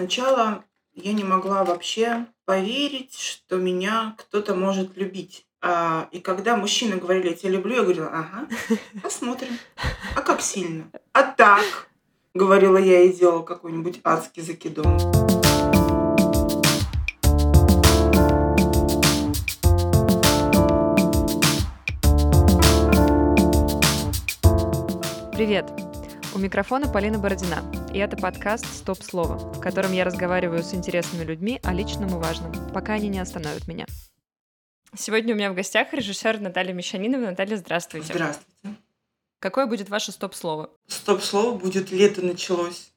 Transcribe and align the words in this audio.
Сначала 0.00 0.64
я 0.94 1.12
не 1.12 1.24
могла 1.24 1.62
вообще 1.62 2.24
поверить, 2.46 3.18
что 3.18 3.56
меня 3.56 4.16
кто-то 4.16 4.54
может 4.54 4.96
любить. 4.96 5.44
А, 5.60 6.08
и 6.10 6.20
когда 6.20 6.56
мужчины 6.56 6.96
говорили, 6.96 7.28
я 7.28 7.34
тебя 7.34 7.50
люблю, 7.50 7.74
я 7.74 7.82
говорила, 7.82 8.08
ага, 8.08 8.48
посмотрим. 9.02 9.58
А 10.16 10.22
как 10.22 10.40
сильно? 10.40 10.90
А 11.12 11.22
так, 11.24 11.90
говорила 12.32 12.78
я 12.78 13.02
и 13.02 13.12
делала 13.12 13.42
какой-нибудь 13.42 14.00
адский 14.02 14.40
закидон. 14.40 14.86
Привет! 25.34 25.89
У 26.32 26.38
микрофона 26.38 26.88
Полина 26.88 27.18
Бородина, 27.18 27.64
и 27.92 27.98
это 27.98 28.16
подкаст 28.16 28.64
«Стоп 28.66 29.02
слово», 29.02 29.36
в 29.52 29.60
котором 29.60 29.92
я 29.92 30.04
разговариваю 30.04 30.62
с 30.62 30.72
интересными 30.72 31.24
людьми 31.24 31.60
о 31.64 31.72
личном 31.74 32.10
и 32.10 32.20
важном, 32.20 32.52
пока 32.72 32.92
они 32.94 33.08
не 33.08 33.18
остановят 33.18 33.66
меня. 33.66 33.86
Сегодня 34.96 35.34
у 35.34 35.36
меня 35.36 35.50
в 35.50 35.56
гостях 35.56 35.92
режиссер 35.92 36.40
Наталья 36.40 36.72
Мещанинова. 36.72 37.22
Наталья, 37.30 37.56
здравствуйте. 37.56 38.12
Здравствуйте. 38.12 38.78
Какое 39.40 39.66
будет 39.66 39.88
ваше 39.88 40.12
стоп-слово? 40.12 40.70
Стоп-слово 40.86 41.58
будет 41.58 41.90
«Лето 41.90 42.24
началось». 42.24 42.92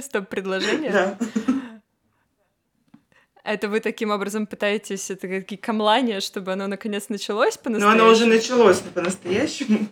Стоп-предложение? 0.00 0.92
Да. 0.92 1.18
Это 3.44 3.68
вы 3.68 3.80
таким 3.80 4.10
образом 4.10 4.46
пытаетесь, 4.46 5.10
это 5.10 5.28
какие 5.28 5.58
камлания, 5.58 6.20
чтобы 6.20 6.52
оно 6.52 6.66
наконец 6.66 7.08
началось 7.10 7.56
Но 7.56 7.62
по-настоящему? 7.62 8.02
оно 8.02 8.12
уже 8.12 8.26
началось 8.26 8.78
по-настоящему. 8.78 9.88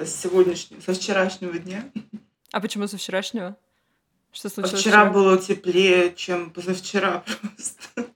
Со 0.00 0.06
сегодняшнего, 0.06 0.80
со 0.80 0.94
вчерашнего 0.94 1.58
дня. 1.58 1.84
А 2.52 2.60
почему 2.60 2.86
со 2.86 2.96
вчерашнего? 2.96 3.56
Что 4.32 4.48
А 4.48 4.50
случилось 4.50 4.80
вчера 4.80 5.04
было 5.04 5.36
теплее, 5.36 6.14
чем 6.14 6.50
позавчера 6.50 7.22
просто. 7.26 8.06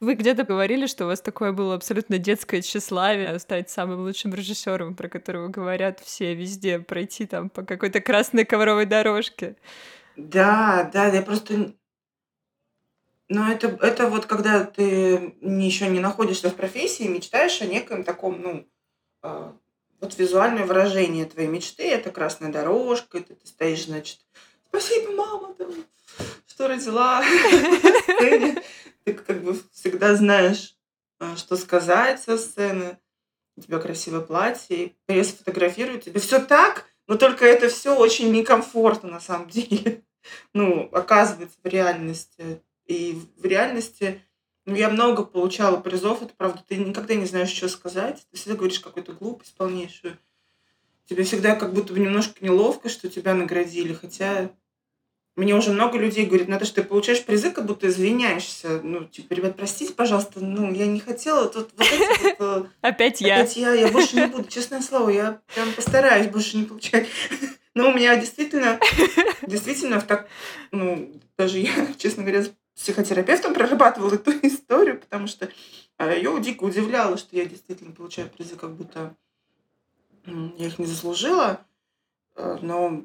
Вы 0.00 0.14
где-то 0.14 0.42
говорили, 0.42 0.86
что 0.86 1.04
у 1.04 1.06
вас 1.08 1.20
такое 1.20 1.52
было 1.52 1.76
абсолютно 1.76 2.18
детское 2.18 2.60
тщеславие 2.60 3.38
стать 3.38 3.70
самым 3.70 4.00
лучшим 4.00 4.34
режиссером, 4.34 4.96
про 4.96 5.08
которого 5.08 5.48
говорят 5.48 6.00
все 6.00 6.34
везде, 6.34 6.80
пройти 6.80 7.26
там 7.26 7.50
по 7.50 7.62
какой-то 7.62 8.00
красной 8.00 8.44
ковровой 8.44 8.86
дорожке. 8.86 9.56
Да, 10.16 10.90
да, 10.92 11.06
я 11.06 11.22
просто... 11.22 11.72
Но 13.28 13.50
это, 13.50 13.68
это 13.82 14.08
вот 14.08 14.26
когда 14.26 14.64
ты 14.64 15.34
еще 15.42 15.88
не 15.88 16.00
находишься 16.00 16.48
в 16.50 16.54
профессии, 16.54 17.02
мечтаешь 17.04 17.60
о 17.60 17.66
неком 17.66 18.02
таком, 18.02 18.40
ну, 18.40 18.68
а, 19.22 19.54
вот 20.00 20.16
визуальное 20.18 20.64
выражение 20.64 21.26
твоей 21.26 21.48
мечты, 21.48 21.90
это 21.90 22.10
красная 22.10 22.50
дорожка, 22.50 23.18
это 23.18 23.34
ты 23.34 23.46
стоишь, 23.46 23.84
значит, 23.84 24.20
спасибо, 24.68 25.12
мама, 25.12 25.54
там, 25.54 25.70
что 26.46 26.68
родила. 26.68 27.22
Ты 29.04 29.14
как 29.14 29.42
бы 29.42 29.58
всегда 29.72 30.14
знаешь, 30.16 30.76
а, 31.18 31.36
что 31.36 31.56
сказать 31.56 32.20
со 32.20 32.36
сцены. 32.36 32.98
У 33.56 33.60
тебя 33.60 33.78
красивое 33.78 34.20
платье, 34.20 34.94
пресс 35.06 35.32
фотографирует 35.32 36.04
тебе. 36.04 36.20
Все 36.20 36.38
так, 36.40 36.86
но 37.06 37.16
только 37.16 37.44
это 37.44 37.68
все 37.68 37.96
очень 37.96 38.30
некомфортно 38.32 39.10
на 39.10 39.20
самом 39.20 39.48
деле. 39.50 40.04
Ну, 40.52 40.88
оказывается, 40.92 41.58
в 41.62 41.66
реальности. 41.66 42.62
И 42.88 43.20
в 43.36 43.44
реальности 43.44 44.20
ну, 44.64 44.74
я 44.74 44.90
много 44.90 45.24
получала 45.24 45.78
призов, 45.78 46.22
это 46.22 46.34
правда. 46.36 46.62
Ты 46.66 46.76
никогда 46.76 47.14
не 47.14 47.26
знаешь, 47.26 47.50
что 47.50 47.68
сказать. 47.68 48.26
Ты 48.30 48.36
всегда 48.36 48.56
говоришь 48.56 48.80
какую-то 48.80 49.12
глупость 49.12 49.54
полнейшую. 49.56 50.18
Тебе 51.06 51.22
всегда 51.22 51.54
как 51.54 51.72
будто 51.72 51.92
бы 51.92 52.00
немножко 52.00 52.44
неловко, 52.44 52.88
что 52.88 53.08
тебя 53.08 53.34
наградили. 53.34 53.94
Хотя 53.94 54.50
мне 55.36 55.54
уже 55.54 55.70
много 55.70 55.96
людей 55.96 56.26
говорят, 56.26 56.48
надо, 56.48 56.64
что 56.64 56.82
ты 56.82 56.88
получаешь 56.88 57.24
призы, 57.24 57.50
как 57.50 57.64
будто 57.64 57.86
извиняешься. 57.86 58.80
Ну, 58.82 59.04
типа, 59.04 59.34
ребят, 59.34 59.56
простите, 59.56 59.94
пожалуйста, 59.94 60.40
ну, 60.40 60.72
я 60.72 60.86
не 60.86 61.00
хотела. 61.00 61.48
Тут 61.48 61.70
вот 61.76 61.86
эти 61.86 62.22
вот, 62.24 62.36
э, 62.40 62.64
Опять 62.80 63.20
я. 63.20 63.36
Опять 63.36 63.56
я, 63.56 63.72
я 63.72 63.88
больше 63.88 64.16
не 64.16 64.26
буду, 64.26 64.48
честное 64.48 64.82
слово, 64.82 65.10
я 65.10 65.40
прям 65.54 65.72
постараюсь 65.72 66.26
больше 66.26 66.56
не 66.56 66.64
получать. 66.64 67.06
Но 67.74 67.90
у 67.90 67.94
меня 67.94 68.16
действительно, 68.16 68.80
действительно, 69.46 70.00
в 70.00 70.04
так, 70.04 70.28
ну, 70.72 71.12
даже 71.38 71.60
я, 71.60 71.72
честно 71.96 72.24
говоря, 72.24 72.44
психотерапевтом 72.78 73.54
прорабатывала 73.54 74.14
эту 74.14 74.30
историю, 74.46 75.00
потому 75.00 75.26
что 75.26 75.50
ее 76.00 76.40
дико 76.40 76.64
удивляло, 76.64 77.16
что 77.18 77.36
я 77.36 77.44
действительно 77.44 77.92
получаю 77.92 78.30
призы, 78.30 78.56
как 78.56 78.74
будто 78.74 79.16
я 80.24 80.66
их 80.66 80.78
не 80.78 80.86
заслужила. 80.86 81.66
Э, 82.36 82.58
Но 82.62 83.04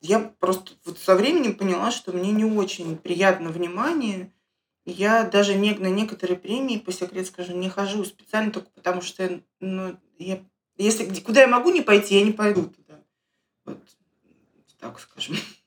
я 0.00 0.20
просто 0.38 0.72
вот 0.84 0.98
со 0.98 1.16
временем 1.16 1.56
поняла, 1.56 1.90
что 1.90 2.12
мне 2.12 2.30
не 2.30 2.44
очень 2.44 2.96
приятно 2.96 3.50
внимание. 3.50 4.32
Я 4.84 5.24
даже 5.24 5.54
не, 5.54 5.74
на 5.74 5.88
некоторые 5.88 6.38
премии, 6.38 6.78
по 6.78 6.92
секрету 6.92 7.28
скажу, 7.28 7.54
не 7.54 7.68
хожу 7.68 8.04
специально 8.04 8.52
только 8.52 8.70
потому, 8.70 9.00
что 9.02 9.42
ну, 9.60 9.98
я, 10.18 10.42
если 10.76 11.20
куда 11.20 11.42
я 11.42 11.48
могу 11.48 11.70
не 11.70 11.82
пойти, 11.82 12.18
я 12.18 12.24
не 12.24 12.32
пойду 12.32 12.66
туда. 12.66 13.02
Вот 13.64 13.78
так 14.78 15.00
скажем. 15.00 15.36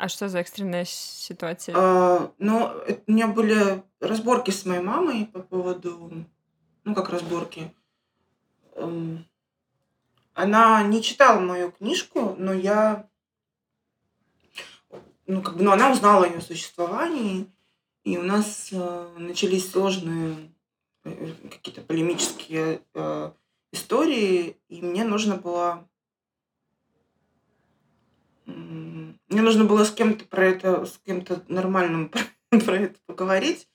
А 0.00 0.08
что 0.08 0.30
за 0.30 0.38
экстренная 0.38 0.86
ситуация? 0.86 1.74
А, 1.76 2.32
но 2.38 2.72
это- 2.86 3.02
у 3.06 3.12
меня 3.12 3.28
были 3.28 3.82
разборки 4.00 4.50
с 4.50 4.64
моей 4.64 4.80
мамой 4.80 5.26
по 5.26 5.40
поводу, 5.40 6.24
ну 6.84 6.94
как 6.94 7.10
разборки. 7.10 7.74
Эм, 8.76 9.26
Она 10.32 10.82
не 10.84 11.02
читала 11.02 11.38
мою 11.38 11.70
книжку, 11.72 12.34
но 12.38 12.54
я, 12.54 13.06
ну 15.26 15.42
как 15.42 15.56
бы, 15.58 15.64
ну 15.64 15.70
она 15.72 15.90
узнала 15.92 16.24
о 16.24 16.28
ее 16.28 16.40
существовании, 16.40 17.46
и 18.04 18.16
у 18.16 18.22
нас 18.22 18.70
э, 18.72 19.14
начались 19.18 19.70
сложные 19.70 20.50
э, 21.04 21.32
какие-то 21.50 21.82
полемические 21.82 22.80
э, 22.94 23.32
истории, 23.72 24.56
и 24.68 24.80
мне 24.80 25.04
нужно 25.04 25.36
было 25.36 25.86
мне 28.46 29.42
нужно 29.42 29.64
было 29.64 29.84
с 29.84 29.92
кем-то 29.92 30.24
про 30.24 30.46
это, 30.46 30.86
с 30.86 30.98
кем-то 31.04 31.42
нормальным 31.48 32.10
про, 32.50 32.76
это 32.76 32.98
поговорить, 33.06 33.68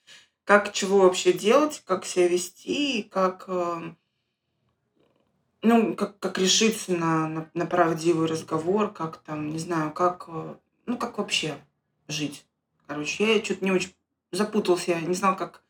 как 0.44 0.74
чего 0.74 1.00
вообще 1.00 1.34
делать, 1.34 1.82
как 1.86 2.06
себя 2.06 2.28
вести, 2.28 3.04
как 3.04 3.46
э, 3.48 3.94
ну, 5.66 5.96
как, 5.96 6.20
как 6.20 6.38
решиться 6.38 6.94
на, 6.94 7.28
на, 7.28 7.50
на 7.54 7.66
правдивый 7.66 8.28
разговор, 8.28 8.92
как 8.94 9.18
там, 9.18 9.50
не 9.50 9.60
знаю, 9.60 9.92
как, 9.92 10.26
э, 10.28 10.56
ну, 10.86 10.98
как 10.98 11.18
вообще 11.18 11.58
жить. 12.08 12.46
Короче, 12.88 13.38
я 13.38 13.44
что-то 13.44 13.66
не 13.66 13.72
очень 13.72 13.94
запутался, 14.32 14.92
я 14.92 15.02
не 15.02 15.16
знал, 15.16 15.36
как, 15.36 15.64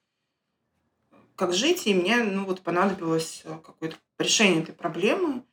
как 1.35 1.53
жить, 1.53 1.88
и 1.88 1.94
мне, 1.94 2.17
ну, 2.23 2.45
вот 2.45 2.61
понадобилось 2.61 3.41
э, 3.45 3.57
какое-то 3.63 3.95
решение 4.19 4.63
этой 4.63 4.73
проблемы. 4.73 5.44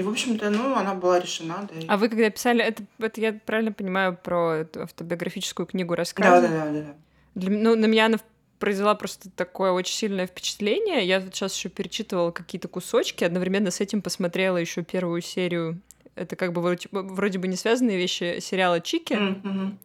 И, 0.00 0.02
в 0.02 0.08
общем-то, 0.08 0.48
ну, 0.48 0.74
она 0.74 0.94
была 0.94 1.20
решена, 1.20 1.68
да. 1.70 1.80
А 1.86 1.98
вы 1.98 2.08
когда 2.08 2.30
писали, 2.30 2.64
это, 2.64 2.82
это 2.98 3.20
я 3.20 3.34
правильно 3.34 3.70
понимаю 3.70 4.16
про 4.16 4.54
эту 4.54 4.84
автобиографическую 4.84 5.66
книгу 5.66 5.92
Да, 5.92 5.96
рассказа? 5.98 6.48
да, 6.48 6.48
да, 6.48 6.70
да, 6.72 6.80
да. 6.80 6.94
Для, 7.34 7.50
ну, 7.50 7.76
на 7.76 7.84
меня 7.84 8.06
она 8.06 8.18
произвела 8.58 8.94
просто 8.94 9.28
такое 9.30 9.72
очень 9.72 9.94
сильное 9.94 10.26
впечатление. 10.26 11.04
Я 11.06 11.20
вот 11.20 11.34
сейчас 11.34 11.54
еще 11.54 11.68
перечитывала 11.68 12.30
какие-то 12.30 12.66
кусочки, 12.66 13.24
одновременно 13.24 13.70
с 13.70 13.82
этим 13.82 14.00
посмотрела 14.00 14.56
еще 14.56 14.82
первую 14.82 15.20
серию. 15.20 15.82
Это 16.14 16.34
как 16.34 16.54
бы 16.54 16.62
вроде, 16.62 16.88
вроде 16.90 17.38
бы 17.38 17.46
не 17.46 17.56
связанные 17.56 17.98
вещи 17.98 18.38
сериала 18.40 18.80
Чики. 18.80 19.12
Мгм. 19.12 19.78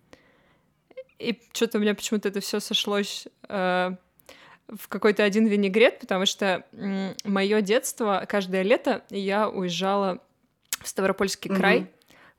И 1.20 1.42
что-то 1.52 1.78
у 1.78 1.82
меня 1.82 1.94
почему-то 1.94 2.30
это 2.30 2.40
все 2.40 2.62
сошлось 2.62 3.28
э, 3.50 3.96
в 4.68 4.88
какой-то 4.88 5.24
один 5.24 5.46
винегрет, 5.46 6.00
потому 6.00 6.26
что 6.26 6.66
мое 7.24 7.62
детство, 7.62 8.26
каждое 8.28 8.64
лето 8.64 9.04
я 9.10 9.50
уезжала 9.50 10.20
в 10.82 10.88
Ставропольский 10.88 11.50
Мгм. 11.52 11.60
край 11.60 11.88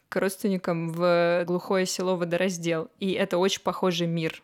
к 0.08 0.16
родственникам 0.20 0.92
в 0.92 1.44
глухое 1.46 1.86
село 1.86 2.16
Водораздел. 2.16 2.88
И 3.00 3.12
это 3.12 3.38
очень 3.38 3.62
похожий 3.62 4.06
мир. 4.06 4.42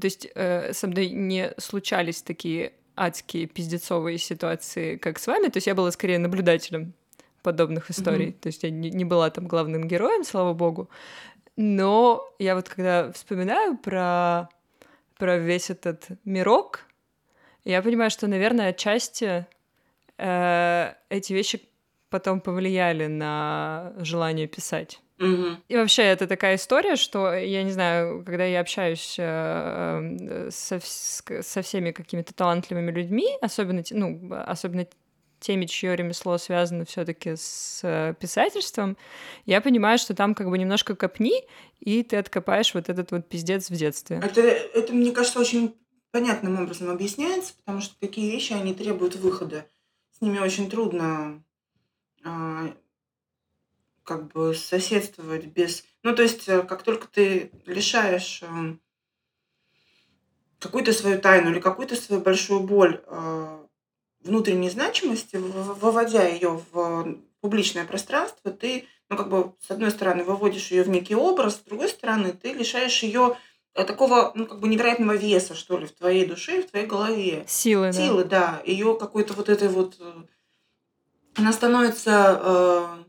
То 0.00 0.06
есть 0.06 0.26
э, 0.34 0.72
со 0.72 0.88
мной 0.88 1.10
не 1.10 1.52
случались 1.58 2.22
такие 2.22 2.72
адские 2.96 3.46
пиздецовые 3.46 4.18
ситуации, 4.18 4.96
как 4.96 5.18
с 5.18 5.26
вами. 5.26 5.48
То 5.48 5.58
есть 5.58 5.66
я 5.66 5.74
была 5.74 5.90
скорее 5.92 6.18
наблюдателем 6.18 6.94
подобных 7.42 7.90
историй. 7.90 8.28
Мгм. 8.28 8.38
То 8.40 8.46
есть 8.48 8.62
я 8.62 8.70
не, 8.70 8.90
не 8.90 9.04
была 9.04 9.30
там 9.30 9.46
главным 9.46 9.86
героем, 9.86 10.24
слава 10.24 10.52
богу. 10.52 10.88
Но 11.56 12.24
я 12.38 12.56
вот 12.56 12.68
когда 12.68 13.12
вспоминаю 13.12 13.76
про, 13.76 14.48
про 15.16 15.38
весь 15.38 15.70
этот 15.70 16.08
мирок, 16.24 16.80
я 17.64 17.82
понимаю, 17.82 18.10
что, 18.10 18.26
наверное, 18.26 18.70
отчасти 18.70 19.46
э, 20.18 20.92
эти 21.08 21.32
вещи 21.32 21.62
потом 22.10 22.40
повлияли 22.40 23.06
на 23.06 23.92
желание 23.98 24.46
писать. 24.46 25.00
Мгм. 25.18 25.62
И 25.68 25.76
вообще 25.76 26.02
это 26.02 26.26
такая 26.26 26.56
история, 26.56 26.96
что 26.96 27.32
я 27.32 27.62
не 27.62 27.70
знаю, 27.70 28.24
когда 28.24 28.44
я 28.44 28.60
общаюсь 28.60 29.16
э, 29.18 30.16
э, 30.20 30.48
со, 30.50 30.80
со 30.80 31.62
всеми 31.62 31.92
какими-то 31.92 32.34
талантливыми 32.34 32.90
людьми, 32.90 33.28
особенно 33.40 33.82
ну 33.90 34.30
особенно 34.46 34.86
теме, 35.38 35.66
чье 35.66 35.94
ремесло 35.94 36.38
связано 36.38 36.84
все-таки 36.84 37.36
с 37.36 37.80
э, 37.82 38.14
писательством, 38.18 38.96
я 39.46 39.60
понимаю, 39.60 39.98
что 39.98 40.14
там 40.14 40.34
как 40.34 40.48
бы 40.48 40.58
немножко 40.58 40.96
копни, 40.96 41.44
и 41.80 42.02
ты 42.02 42.16
откопаешь 42.16 42.74
вот 42.74 42.88
этот 42.88 43.12
вот 43.12 43.28
пиздец 43.28 43.70
в 43.70 43.74
детстве. 43.74 44.20
Это, 44.24 44.40
это 44.40 44.92
мне 44.92 45.12
кажется, 45.12 45.38
очень 45.38 45.74
понятным 46.14 46.62
образом 46.62 46.90
объясняется, 46.90 47.54
потому 47.54 47.80
что 47.80 47.98
такие 47.98 48.30
вещи, 48.30 48.52
они 48.52 48.72
требуют 48.72 49.16
выхода. 49.16 49.66
С 50.12 50.20
ними 50.20 50.38
очень 50.38 50.70
трудно 50.70 51.42
а, 52.22 52.72
как 54.04 54.28
бы 54.28 54.54
соседствовать 54.54 55.46
без... 55.46 55.82
Ну, 56.04 56.14
то 56.14 56.22
есть, 56.22 56.48
э, 56.48 56.62
как 56.62 56.84
только 56.84 57.08
ты 57.08 57.50
лишаешь 57.66 58.44
э, 58.44 58.76
какую-то 60.60 60.92
свою 60.92 61.20
тайну 61.20 61.50
или 61.50 61.58
какую-то 61.58 61.96
свою 61.96 62.22
большую 62.22 62.60
боль 62.60 63.02
э, 63.04 63.66
внутренней 64.20 64.70
значимости, 64.70 65.34
выводя 65.34 66.28
ее 66.28 66.62
в 66.70 67.18
публичное 67.40 67.86
пространство, 67.86 68.52
ты, 68.52 68.86
ну, 69.08 69.16
как 69.16 69.28
бы, 69.28 69.52
с 69.66 69.68
одной 69.68 69.90
стороны, 69.90 70.22
выводишь 70.22 70.70
ее 70.70 70.84
в 70.84 70.88
некий 70.88 71.16
образ, 71.16 71.56
с 71.56 71.64
другой 71.64 71.88
стороны, 71.88 72.32
ты 72.32 72.52
лишаешь 72.52 73.02
ее 73.02 73.36
такого, 73.82 74.30
ну, 74.36 74.46
как 74.46 74.60
бы 74.60 74.68
невероятного 74.68 75.14
веса, 75.16 75.56
что 75.56 75.76
ли, 75.78 75.86
в 75.86 75.92
твоей 75.92 76.26
душе, 76.26 76.62
в 76.62 76.70
твоей 76.70 76.86
голове. 76.86 77.44
Силы, 77.48 77.92
Силы, 77.92 78.24
да. 78.24 78.60
да. 78.62 78.62
Ее 78.64 78.96
какой-то 78.96 79.34
вот 79.34 79.48
этой 79.48 79.68
вот... 79.68 80.00
Она 81.36 81.52
становится 81.52 82.40
э, 82.44 83.04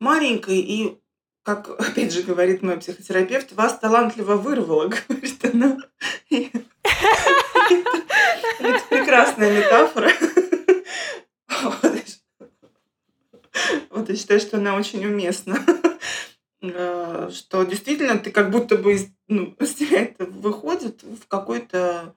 маленькой 0.00 0.58
и 0.58 1.00
как, 1.44 1.68
опять 1.78 2.12
же, 2.12 2.22
говорит 2.22 2.62
мой 2.62 2.78
психотерапевт, 2.78 3.52
вас 3.52 3.78
талантливо 3.78 4.34
вырвало, 4.34 4.88
говорит 5.08 5.44
она. 5.44 5.78
Это 8.58 8.84
прекрасная 8.88 9.56
метафора. 9.56 10.10
Вот 13.90 14.08
я 14.08 14.16
считаю, 14.16 14.40
что 14.40 14.56
она 14.56 14.74
очень 14.74 15.06
уместна. 15.06 15.56
Э, 16.72 17.30
что 17.30 17.64
действительно 17.64 18.18
ты 18.18 18.30
как 18.30 18.50
будто 18.50 18.76
бы 18.76 18.96
ну, 19.28 19.54
из 19.60 19.74
тебя 19.74 20.02
это 20.02 20.24
выходит 20.26 21.02
в 21.02 21.26
какой-то 21.26 22.14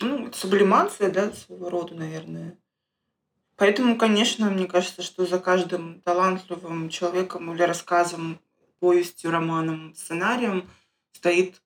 ну, 0.00 0.32
сублимация, 0.32 1.10
да, 1.10 1.32
своего 1.32 1.70
рода, 1.70 1.94
наверное. 1.94 2.56
Поэтому, 3.56 3.98
конечно, 3.98 4.48
мне 4.50 4.66
кажется, 4.66 5.02
что 5.02 5.26
за 5.26 5.40
каждым 5.40 6.00
талантливым 6.02 6.88
человеком 6.90 7.52
или 7.52 7.62
рассказом 7.62 8.38
повестью, 8.78 9.32
романом, 9.32 9.94
сценарием 9.96 10.68
стоит 11.12 11.60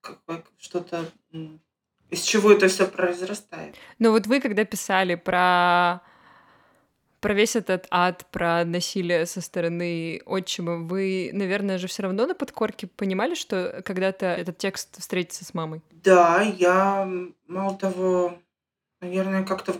что-то, 0.58 1.04
из 2.08 2.22
чего 2.22 2.52
это 2.52 2.68
все 2.68 2.86
произрастает. 2.86 3.74
Но 3.98 4.10
вот 4.12 4.26
вы, 4.26 4.40
когда 4.40 4.64
писали 4.64 5.16
про 5.16 6.00
про 7.22 7.34
весь 7.34 7.54
этот 7.54 7.86
ад, 7.90 8.26
про 8.32 8.64
насилие 8.64 9.26
со 9.26 9.40
стороны 9.40 10.20
отчима, 10.26 10.78
вы, 10.78 11.30
наверное, 11.32 11.78
же 11.78 11.86
все 11.86 12.02
равно 12.02 12.26
на 12.26 12.34
подкорке 12.34 12.88
понимали, 12.88 13.34
что 13.34 13.80
когда-то 13.84 14.26
этот 14.26 14.58
текст 14.58 15.00
встретится 15.00 15.44
с 15.44 15.54
мамой? 15.54 15.82
Да, 15.92 16.42
я, 16.42 17.08
мало 17.46 17.78
того, 17.78 18.36
наверное, 19.00 19.44
как-то... 19.44 19.76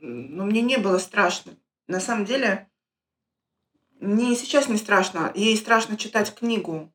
Ну, 0.00 0.44
мне 0.44 0.60
не 0.60 0.76
было 0.76 0.98
страшно. 0.98 1.52
На 1.86 2.00
самом 2.00 2.24
деле, 2.24 2.68
мне 4.00 4.34
сейчас 4.34 4.68
не 4.68 4.76
страшно. 4.76 5.30
Ей 5.36 5.56
страшно 5.56 5.96
читать 5.96 6.34
книгу. 6.34 6.92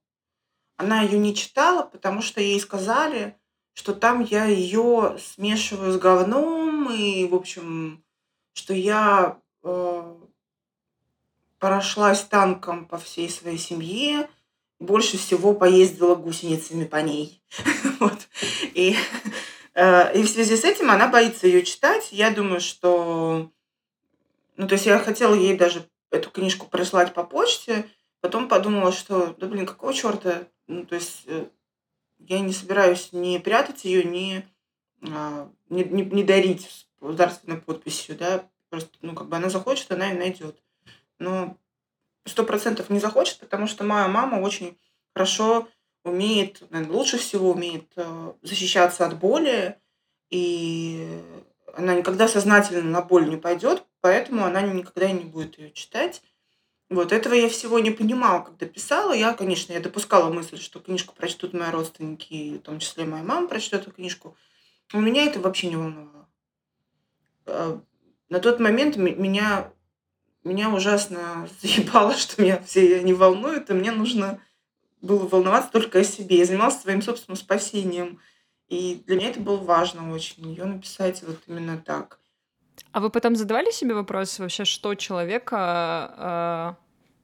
Она 0.75 1.01
ее 1.03 1.17
не 1.17 1.33
читала, 1.33 1.83
потому 1.83 2.21
что 2.21 2.41
ей 2.41 2.59
сказали, 2.59 3.37
что 3.71 3.93
там 3.93 4.21
я 4.21 4.45
ее 4.45 5.17
смешиваю 5.17 5.93
с 5.93 5.97
говном, 5.97 6.91
и, 6.91 7.25
в 7.25 7.35
общем, 7.35 8.03
что 8.53 8.73
я 8.73 9.39
э, 9.65 10.15
прошлась 11.59 12.21
танком 12.21 12.85
по 12.85 12.97
всей 12.97 13.29
своей 13.29 13.57
семье, 13.57 14.29
больше 14.79 15.17
всего 15.17 15.53
поездила 15.53 16.15
гусеницами 16.15 16.85
по 16.85 16.97
ней. 16.97 17.41
вот. 17.99 18.27
и, 18.73 18.95
э, 19.73 20.17
и 20.17 20.23
в 20.23 20.29
связи 20.29 20.55
с 20.55 20.63
этим 20.63 20.91
она 20.91 21.07
боится 21.07 21.47
ее 21.47 21.63
читать. 21.63 22.09
Я 22.11 22.31
думаю, 22.31 22.61
что... 22.61 23.51
Ну, 24.57 24.67
то 24.67 24.73
есть 24.73 24.85
я 24.85 24.99
хотела 24.99 25.33
ей 25.33 25.57
даже 25.57 25.89
эту 26.11 26.29
книжку 26.29 26.67
прислать 26.67 27.13
по 27.13 27.23
почте, 27.23 27.89
потом 28.21 28.47
подумала, 28.47 28.91
что, 28.91 29.35
да 29.37 29.47
блин, 29.47 29.65
какого 29.65 29.93
черта, 29.93 30.47
ну, 30.67 30.85
то 30.85 30.95
есть 30.95 31.23
э, 31.27 31.47
я 32.19 32.39
не 32.39 32.53
собираюсь 32.53 33.09
ни 33.11 33.37
прятать 33.37 33.85
ее, 33.85 34.03
ни, 34.03 34.47
а, 35.01 35.49
ни, 35.69 35.83
ни, 35.83 36.03
ни 36.03 36.23
дарить 36.23 36.69
с 36.69 36.87
государственной 37.01 37.57
подписью, 37.57 38.15
да, 38.17 38.49
просто, 38.75 38.97
ну, 39.01 39.15
как 39.15 39.29
бы 39.29 39.37
она 39.37 39.49
захочет, 39.49 39.89
она 39.91 40.11
и 40.11 40.17
найдет. 40.17 40.61
Но 41.17 41.57
сто 42.25 42.43
процентов 42.43 42.89
не 42.89 42.99
захочет, 42.99 43.39
потому 43.39 43.67
что 43.67 43.85
моя 43.85 44.09
мама 44.09 44.41
очень 44.41 44.77
хорошо 45.13 45.69
умеет, 46.03 46.61
наверное, 46.69 46.93
лучше 46.93 47.17
всего 47.17 47.51
умеет 47.51 47.85
э, 47.95 48.33
защищаться 48.41 49.05
от 49.05 49.17
боли, 49.17 49.79
и 50.29 51.21
она 51.73 51.95
никогда 51.95 52.27
сознательно 52.27 52.83
на 52.83 53.01
боль 53.01 53.29
не 53.29 53.37
пойдет, 53.37 53.85
поэтому 54.01 54.43
она 54.43 54.61
никогда 54.61 55.09
не 55.09 55.23
будет 55.23 55.57
ее 55.57 55.71
читать. 55.71 56.21
Вот 56.89 57.13
этого 57.13 57.33
я 57.33 57.47
всего 57.47 57.79
не 57.79 57.91
понимала, 57.91 58.43
когда 58.43 58.65
писала. 58.65 59.13
Я, 59.13 59.33
конечно, 59.33 59.71
я 59.71 59.79
допускала 59.79 60.31
мысль, 60.31 60.59
что 60.59 60.81
книжку 60.81 61.15
прочтут 61.15 61.53
мои 61.53 61.71
родственники, 61.71 62.57
в 62.57 62.61
том 62.61 62.79
числе 62.79 63.05
моя 63.05 63.23
мама 63.23 63.47
прочтет 63.47 63.83
эту 63.83 63.91
книжку. 63.91 64.35
Но 64.91 64.99
меня 64.99 65.25
это 65.25 65.39
вообще 65.39 65.69
не 65.69 65.77
волновало. 65.77 66.27
На 68.29 68.39
тот 68.39 68.59
момент 68.59 68.97
меня, 68.97 69.71
меня 70.43 70.69
ужасно 70.69 71.47
заебало, 71.61 72.13
что 72.13 72.41
меня 72.41 72.61
все 72.61 73.03
не 73.03 73.13
волнуют, 73.13 73.69
и 73.69 73.73
мне 73.73 73.91
нужно 73.91 74.41
было 75.01 75.27
волноваться 75.27 75.71
только 75.71 75.99
о 75.99 76.03
себе. 76.03 76.39
Я 76.39 76.45
занималась 76.45 76.81
своим 76.81 77.01
собственным 77.01 77.37
спасением. 77.37 78.19
И 78.67 79.03
для 79.05 79.17
меня 79.17 79.29
это 79.29 79.39
было 79.39 79.57
важно 79.57 80.11
очень, 80.11 80.49
ее 80.49 80.65
написать 80.65 81.21
вот 81.21 81.39
именно 81.45 81.77
так. 81.77 82.19
А 82.91 82.99
вы 82.99 83.09
потом 83.09 83.35
задавали 83.35 83.71
себе 83.71 83.93
вопрос 83.93 84.39
вообще, 84.39 84.65
что 84.65 84.95
человека 84.95 86.77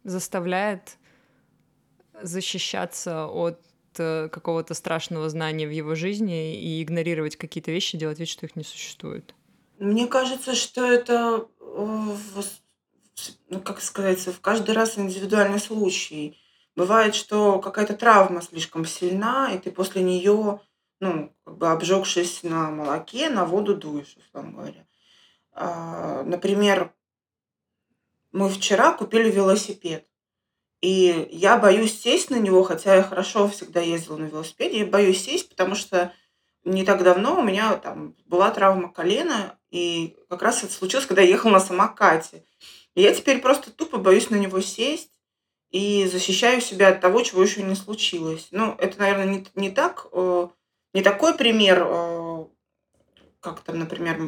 э, 0.04 0.10
заставляет 0.10 0.98
защищаться 2.22 3.26
от 3.28 3.60
э, 3.98 4.30
какого-то 4.30 4.74
страшного 4.76 5.30
знания 5.30 5.68
в 5.68 5.72
его 5.72 5.96
жизни 5.96 6.62
и 6.62 6.84
игнорировать 6.84 7.36
какие-то 7.36 7.72
вещи, 7.72 7.98
делать 7.98 8.20
вид, 8.20 8.30
что 8.30 8.46
их 8.46 8.56
не 8.56 8.64
существует? 8.64 9.34
Мне 9.82 10.06
кажется, 10.06 10.54
что 10.54 10.86
это, 10.86 11.48
э, 11.60 12.44
ну, 13.50 13.60
как 13.62 13.82
сказать, 13.82 14.20
в 14.28 14.40
каждый 14.40 14.76
раз 14.76 15.00
индивидуальный 15.00 15.60
случай. 15.60 16.40
Бывает, 16.76 17.16
что 17.16 17.60
какая-то 17.60 17.96
травма 17.96 18.44
слишком 18.44 18.86
сильна, 18.86 19.52
и 19.52 19.58
ты 19.58 19.72
после 19.72 20.04
нее 20.04 20.62
ну, 21.00 21.34
как 21.44 21.58
бы 21.58 21.72
обжегшись 21.72 22.44
на 22.44 22.70
молоке, 22.70 23.32
на 23.32 23.44
воду 23.44 23.76
дуешь, 23.76 24.16
условно 24.18 24.52
говоря. 24.52 24.86
А, 25.52 26.22
например, 26.26 26.94
мы 28.32 28.50
вчера 28.50 28.94
купили 28.94 29.32
велосипед. 29.32 30.08
И 30.82 31.28
я 31.32 31.58
боюсь 31.58 32.00
сесть 32.00 32.30
на 32.30 32.38
него, 32.38 32.62
хотя 32.62 32.98
я 32.98 33.04
хорошо 33.04 33.48
всегда 33.48 33.82
ездила 33.82 34.18
на 34.18 34.26
велосипеде. 34.26 34.82
Я 34.82 34.86
боюсь 34.86 35.24
сесть, 35.24 35.50
потому 35.50 35.74
что 35.74 36.14
не 36.64 36.84
так 36.84 37.04
давно 37.04 37.40
у 37.40 37.44
меня 37.44 37.76
там 37.78 38.16
была 38.26 38.52
травма 38.52 38.92
колена, 38.92 39.58
и 39.72 40.18
как 40.30 40.42
раз 40.42 40.64
это 40.64 40.74
случилось, 40.74 41.06
когда 41.06 41.22
я 41.22 41.30
ехала 41.30 41.52
на 41.52 41.60
самокате. 41.60 42.44
И 42.96 43.02
я 43.02 43.14
теперь 43.14 43.42
просто 43.42 43.72
тупо 43.72 43.98
боюсь 43.98 44.30
на 44.30 44.36
него 44.36 44.62
сесть 44.62 45.12
и 45.72 46.06
защищаю 46.06 46.62
себя 46.62 46.90
от 46.90 47.02
того, 47.02 47.22
чего 47.22 47.42
еще 47.42 47.64
не 47.64 47.76
случилось. 47.76 48.50
Ну, 48.52 48.76
это, 48.78 49.00
наверное, 49.00 49.26
не, 49.26 49.46
не 49.56 49.72
так 49.72 50.08
э, 50.12 50.48
не 50.94 51.02
такой 51.02 51.36
пример, 51.36 51.84
э, 51.88 52.46
как 53.40 53.62
там, 53.62 53.80
например, 53.80 54.20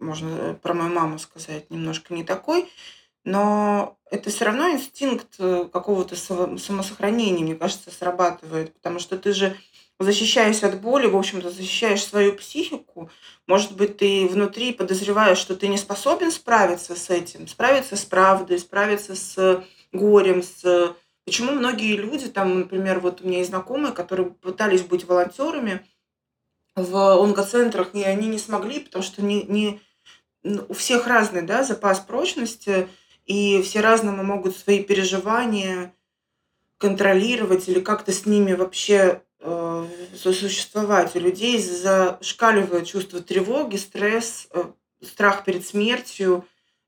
можно 0.00 0.28
э, 0.30 0.54
про 0.54 0.74
мою 0.74 0.92
маму 0.92 1.18
сказать, 1.18 1.70
немножко 1.70 2.12
не 2.14 2.24
такой, 2.24 2.68
но 3.22 3.96
это 4.10 4.30
все 4.30 4.46
равно 4.46 4.70
инстинкт 4.70 5.36
э, 5.38 5.68
какого-то 5.72 6.16
самосохранения, 6.16 7.44
мне 7.44 7.54
кажется, 7.54 7.90
срабатывает, 7.92 8.74
потому 8.74 8.98
что 8.98 9.16
ты 9.16 9.32
же 9.32 9.56
защищаясь 9.98 10.62
от 10.62 10.80
боли, 10.80 11.06
в 11.06 11.16
общем-то, 11.16 11.50
защищаешь 11.50 12.04
свою 12.04 12.34
психику. 12.34 13.10
Может 13.46 13.76
быть, 13.76 13.98
ты 13.98 14.26
внутри 14.26 14.72
подозреваешь, 14.72 15.38
что 15.38 15.54
ты 15.54 15.68
не 15.68 15.78
способен 15.78 16.30
справиться 16.30 16.96
с 16.96 17.10
этим, 17.10 17.46
справиться 17.48 17.96
с 17.96 18.04
правдой, 18.04 18.58
справиться 18.58 19.14
с 19.14 19.64
горем, 19.92 20.42
с 20.42 20.94
Почему 21.24 21.52
многие 21.52 21.96
люди, 21.96 22.28
там, 22.28 22.60
например, 22.60 23.00
вот 23.00 23.22
у 23.22 23.26
меня 23.26 23.38
есть 23.38 23.48
знакомые, 23.48 23.94
которые 23.94 24.30
пытались 24.30 24.82
быть 24.82 25.04
волонтерами 25.04 25.86
в 26.76 27.22
онкоцентрах, 27.22 27.94
и 27.94 28.02
они 28.02 28.28
не 28.28 28.38
смогли, 28.38 28.80
потому 28.80 29.02
что 29.02 29.22
не, 29.22 29.42
не, 29.44 29.80
у 30.42 30.74
всех 30.74 31.06
разный 31.06 31.42
да, 31.42 31.64
запас 31.64 32.00
прочности, 32.00 32.88
и 33.24 33.62
все 33.62 33.80
разному 33.80 34.22
могут 34.22 34.54
свои 34.56 34.82
переживания 34.82 35.94
контролировать 36.76 37.68
или 37.68 37.80
как-то 37.80 38.12
с 38.12 38.26
ними 38.26 38.52
вообще 38.52 39.22
э, 39.44 39.86
сосуществовать. 40.16 41.14
У 41.14 41.20
людей 41.20 41.58
зашкаливает 41.60 42.86
чувство 42.86 43.20
тревоги, 43.20 43.76
стресс, 43.76 44.48
э, 44.52 44.64
страх 45.02 45.44
перед 45.44 45.66
смертью, 45.66 46.44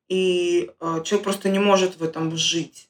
и 0.09 0.71
э, 0.81 1.03
человек 1.05 1.25
просто 1.25 1.49
не 1.51 1.59
может 1.59 1.99
в 1.99 2.03
этом 2.03 2.37
жить. 2.37 2.89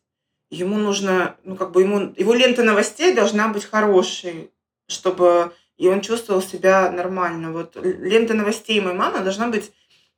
Ему 0.50 0.78
нужно, 0.78 1.36
ну, 1.42 1.56
как 1.56 1.72
бы 1.72 1.82
ему, 1.82 2.14
его 2.16 2.32
лента 2.32 2.62
новостей 2.62 3.12
должна 3.12 3.48
быть 3.48 3.64
хорошей, 3.64 4.52
чтобы 4.86 5.52
и 5.76 5.88
он 5.88 6.00
чувствовал 6.00 6.40
себя 6.40 6.90
нормально. 6.90 7.52
Вот 7.52 7.76
лента 7.76 8.34
новостей 8.34 8.80
моей 8.80 8.96
мамы 8.96 9.20
должна 9.20 9.48
быть 9.48 9.72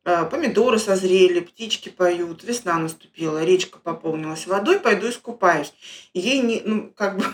э, 0.04 0.24
помидоры 0.26 0.78
созрели, 0.78 1.40
птички 1.40 1.88
поют, 1.88 2.44
весна 2.44 2.78
наступила, 2.78 3.44
речка 3.44 3.78
пополнилась 3.78 4.46
водой, 4.46 4.78
пойду 4.78 5.08
искупаюсь. 5.08 5.72
Ей 6.14 6.40
не, 6.42 6.62
ну, 6.64 6.92
как 6.94 7.16
бы 7.16 7.24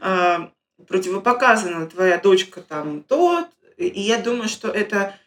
противопоказана 0.88 1.86
твоя 1.86 2.18
дочка 2.18 2.60
там 2.60 3.02
то, 3.02 3.46
и 3.76 4.00
я 4.00 4.18
думаю, 4.18 4.48
что 4.48 4.68
это 4.68 5.18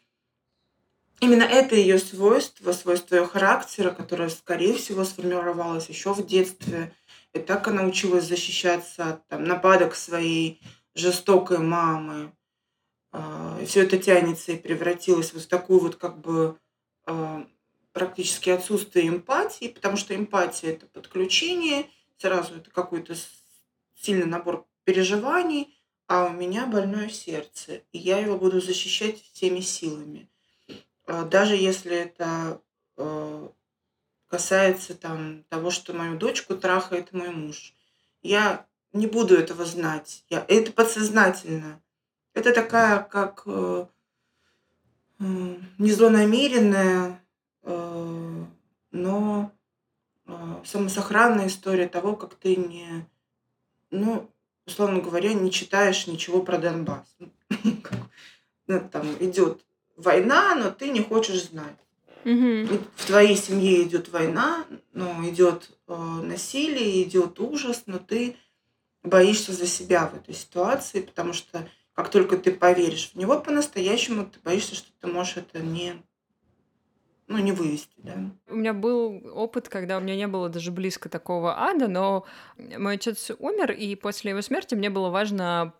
именно 1.19 1.43
это 1.43 1.75
ее 1.75 1.99
свойство, 1.99 2.71
свойство 2.71 3.15
ее 3.15 3.25
характера, 3.25 3.91
которое, 3.91 4.29
скорее 4.29 4.75
всего, 4.75 5.03
сформировалось 5.03 5.89
еще 5.89 6.13
в 6.13 6.25
детстве. 6.25 6.93
И 7.33 7.39
так 7.39 7.67
она 7.67 7.83
училась 7.83 8.25
защищаться 8.25 9.09
от 9.09 9.27
там, 9.27 9.43
нападок 9.43 9.95
своей 9.95 10.61
жестокой 10.93 11.57
мамы. 11.57 12.31
А, 13.11 13.57
и 13.61 13.65
все 13.65 13.83
это 13.83 13.97
тянется 13.97 14.53
и 14.53 14.57
превратилось 14.57 15.33
вот 15.33 15.43
в 15.43 15.47
такую 15.47 15.79
вот 15.79 15.95
как 15.95 16.17
бы 16.19 16.57
а, 17.05 17.45
практически 17.91 18.49
отсутствие 18.49 19.07
эмпатии, 19.07 19.67
потому 19.67 19.97
что 19.97 20.15
эмпатия 20.15 20.71
это 20.71 20.85
подключение, 20.87 21.89
сразу 22.17 22.55
это 22.55 22.69
какой-то 22.69 23.15
сильный 23.95 24.25
набор 24.25 24.65
переживаний, 24.85 25.77
а 26.07 26.25
у 26.25 26.29
меня 26.33 26.65
больное 26.65 27.09
сердце, 27.09 27.81
и 27.91 27.97
я 27.97 28.19
его 28.19 28.37
буду 28.37 28.61
защищать 28.61 29.21
всеми 29.33 29.59
силами. 29.59 30.29
А, 31.07 31.25
даже 31.25 31.55
если 31.55 31.95
это 31.95 32.61
касается 34.35 34.95
там 34.95 35.43
того, 35.49 35.71
что 35.71 35.93
мою 35.93 36.17
дочку 36.17 36.57
трахает 36.57 37.13
мой 37.13 37.29
муж. 37.29 37.73
Я 38.21 38.65
не 38.91 39.07
буду 39.07 39.35
этого 39.35 39.65
знать. 39.65 40.25
Я, 40.29 40.43
это 40.47 40.71
подсознательно. 40.71 41.81
Это 42.33 42.53
такая, 42.53 43.01
как 43.01 43.43
э, 43.45 43.85
э, 45.19 45.55
незлонамеренная, 45.77 47.23
э, 47.63 48.45
но 48.91 49.51
э, 50.25 50.61
самосохранная 50.65 51.47
история 51.47 51.87
того, 51.87 52.17
как 52.17 52.35
ты 52.35 52.57
не, 52.57 53.07
ну, 53.89 54.29
условно 54.65 55.01
говоря, 55.01 55.33
не 55.33 55.51
читаешь 55.51 56.07
ничего 56.07 56.41
про 56.41 56.57
Донбасс. 56.57 57.07
Ну, 58.67 58.89
там 58.91 59.07
идет 59.19 59.61
война, 59.95 60.55
но 60.55 60.71
ты 60.71 60.89
не 60.89 61.01
хочешь 61.01 61.45
знать. 61.45 61.77
Угу. 62.25 62.79
В 62.95 63.05
твоей 63.05 63.35
семье 63.35 63.83
идет 63.83 64.09
война, 64.09 64.65
но 64.93 65.27
идет 65.29 65.69
э, 65.87 65.95
насилие, 65.95 67.03
идет 67.03 67.39
ужас, 67.39 67.83
но 67.85 67.99
ты 67.99 68.35
боишься 69.03 69.53
за 69.53 69.67
себя 69.67 70.07
в 70.07 70.15
этой 70.15 70.33
ситуации, 70.33 71.01
потому 71.01 71.33
что 71.33 71.69
как 71.93 72.09
только 72.09 72.37
ты 72.37 72.51
поверишь 72.51 73.11
в 73.13 73.15
него 73.15 73.39
по-настоящему, 73.39 74.25
ты 74.25 74.39
боишься, 74.43 74.73
что 74.73 74.89
ты 74.99 75.07
можешь 75.07 75.37
это 75.37 75.59
не 75.59 76.01
ну, 77.27 77.39
не 77.39 77.51
вывести, 77.51 77.95
да. 77.97 78.13
У 78.47 78.55
меня 78.55 78.73
был 78.73 79.21
опыт, 79.33 79.67
когда 79.67 79.97
у 79.97 80.01
меня 80.01 80.15
не 80.15 80.27
было 80.27 80.47
даже 80.47 80.71
близко 80.71 81.09
такого 81.09 81.59
ада, 81.59 81.87
но 81.87 82.25
мой 82.57 82.95
отец 82.95 83.31
умер, 83.39 83.71
и 83.71 83.95
после 83.95 84.31
его 84.31 84.41
смерти 84.41 84.75
мне 84.75 84.89
было 84.91 85.09
важно 85.09 85.73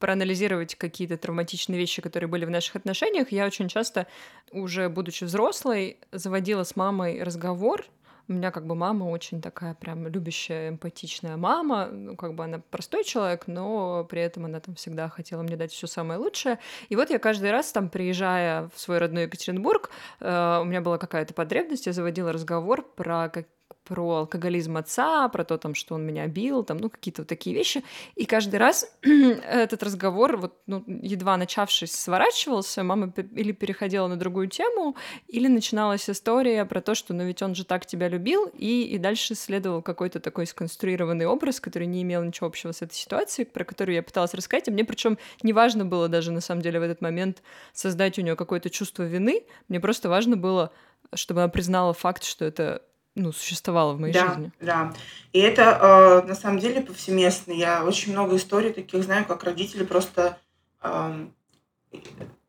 проанализировать 0.00 0.74
какие-то 0.74 1.16
травматичные 1.16 1.78
вещи, 1.78 2.02
которые 2.02 2.28
были 2.28 2.44
в 2.44 2.50
наших 2.50 2.74
отношениях. 2.76 3.30
Я 3.30 3.46
очень 3.46 3.68
часто, 3.68 4.06
уже 4.50 4.88
будучи 4.88 5.24
взрослой, 5.24 5.98
заводила 6.10 6.64
с 6.64 6.74
мамой 6.74 7.22
разговор 7.22 7.84
у 8.30 8.32
меня 8.32 8.52
как 8.52 8.64
бы 8.64 8.76
мама 8.76 9.04
очень 9.04 9.42
такая 9.42 9.74
прям 9.74 10.06
любящая, 10.06 10.68
эмпатичная 10.68 11.36
мама. 11.36 11.86
Ну, 11.86 12.16
как 12.16 12.34
бы 12.34 12.44
она 12.44 12.62
простой 12.70 13.02
человек, 13.02 13.48
но 13.48 14.04
при 14.04 14.22
этом 14.22 14.44
она 14.44 14.60
там 14.60 14.76
всегда 14.76 15.08
хотела 15.08 15.42
мне 15.42 15.56
дать 15.56 15.72
все 15.72 15.88
самое 15.88 16.20
лучшее. 16.20 16.60
И 16.88 16.96
вот 16.96 17.10
я 17.10 17.18
каждый 17.18 17.50
раз 17.50 17.72
там, 17.72 17.88
приезжая 17.90 18.70
в 18.72 18.80
свой 18.80 18.98
родной 18.98 19.24
Екатеринбург, 19.24 19.90
э, 20.20 20.58
у 20.62 20.64
меня 20.64 20.80
была 20.80 20.96
какая-то 20.96 21.34
потребность, 21.34 21.86
я 21.86 21.92
заводила 21.92 22.32
разговор 22.32 22.82
про 22.82 23.28
как 23.30 23.48
про 23.84 24.18
алкоголизм 24.18 24.76
отца, 24.76 25.28
про 25.28 25.44
то, 25.44 25.58
там, 25.58 25.74
что 25.74 25.96
он 25.96 26.06
меня 26.06 26.26
бил, 26.28 26.62
там, 26.62 26.76
ну, 26.76 26.90
какие-то 26.90 27.22
вот 27.22 27.28
такие 27.28 27.56
вещи. 27.56 27.82
И 28.14 28.24
каждый 28.24 28.56
раз 28.56 28.96
этот 29.02 29.82
разговор, 29.82 30.36
вот, 30.36 30.54
ну, 30.66 30.84
едва 30.86 31.36
начавшись, 31.36 31.92
сворачивался, 31.92 32.84
мама 32.84 33.12
или 33.34 33.50
переходила 33.50 34.06
на 34.06 34.16
другую 34.16 34.48
тему, 34.48 34.96
или 35.26 35.48
начиналась 35.48 36.08
история 36.08 36.64
про 36.64 36.80
то, 36.80 36.94
что, 36.94 37.14
ну, 37.14 37.24
ведь 37.24 37.42
он 37.42 37.56
же 37.56 37.64
так 37.64 37.84
тебя 37.84 38.08
любил, 38.08 38.46
и, 38.54 38.82
и 38.82 38.98
дальше 38.98 39.34
следовал 39.34 39.82
какой-то 39.82 40.20
такой 40.20 40.46
сконструированный 40.46 41.26
образ, 41.26 41.58
который 41.58 41.86
не 41.88 42.02
имел 42.02 42.22
ничего 42.22 42.46
общего 42.46 42.70
с 42.70 42.82
этой 42.82 42.94
ситуацией, 42.94 43.46
про 43.46 43.64
которую 43.64 43.96
я 43.96 44.04
пыталась 44.04 44.34
рассказать, 44.34 44.68
и 44.68 44.70
мне 44.70 44.84
причем 44.84 45.18
не 45.42 45.52
важно 45.52 45.84
было 45.84 46.08
даже, 46.08 46.30
на 46.30 46.40
самом 46.40 46.62
деле, 46.62 46.78
в 46.78 46.84
этот 46.84 47.00
момент 47.00 47.42
создать 47.72 48.18
у 48.18 48.22
нее 48.22 48.36
какое-то 48.36 48.70
чувство 48.70 49.02
вины, 49.02 49.42
мне 49.68 49.80
просто 49.80 50.08
важно 50.08 50.36
было 50.36 50.70
чтобы 51.14 51.42
она 51.42 51.48
признала 51.48 51.92
факт, 51.92 52.22
что 52.22 52.44
это 52.44 52.82
ну, 53.22 53.32
существовало 53.32 53.92
в 53.94 54.00
моей 54.00 54.14
Да, 54.14 54.28
жизни. 54.28 54.52
да. 54.60 54.94
И 55.32 55.38
это 55.38 56.22
э, 56.24 56.28
на 56.28 56.34
самом 56.34 56.58
деле 56.58 56.80
повсеместно. 56.80 57.52
Я 57.52 57.84
очень 57.84 58.12
много 58.12 58.36
историй 58.36 58.72
таких 58.72 59.02
знаю, 59.04 59.24
как 59.26 59.44
родители 59.44 59.84
просто... 59.84 60.38
э, 60.82 61.26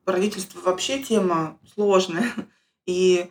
родительство 0.06 0.60
вообще 0.62 1.02
тема 1.02 1.58
сложная. 1.74 2.32
И 2.86 3.30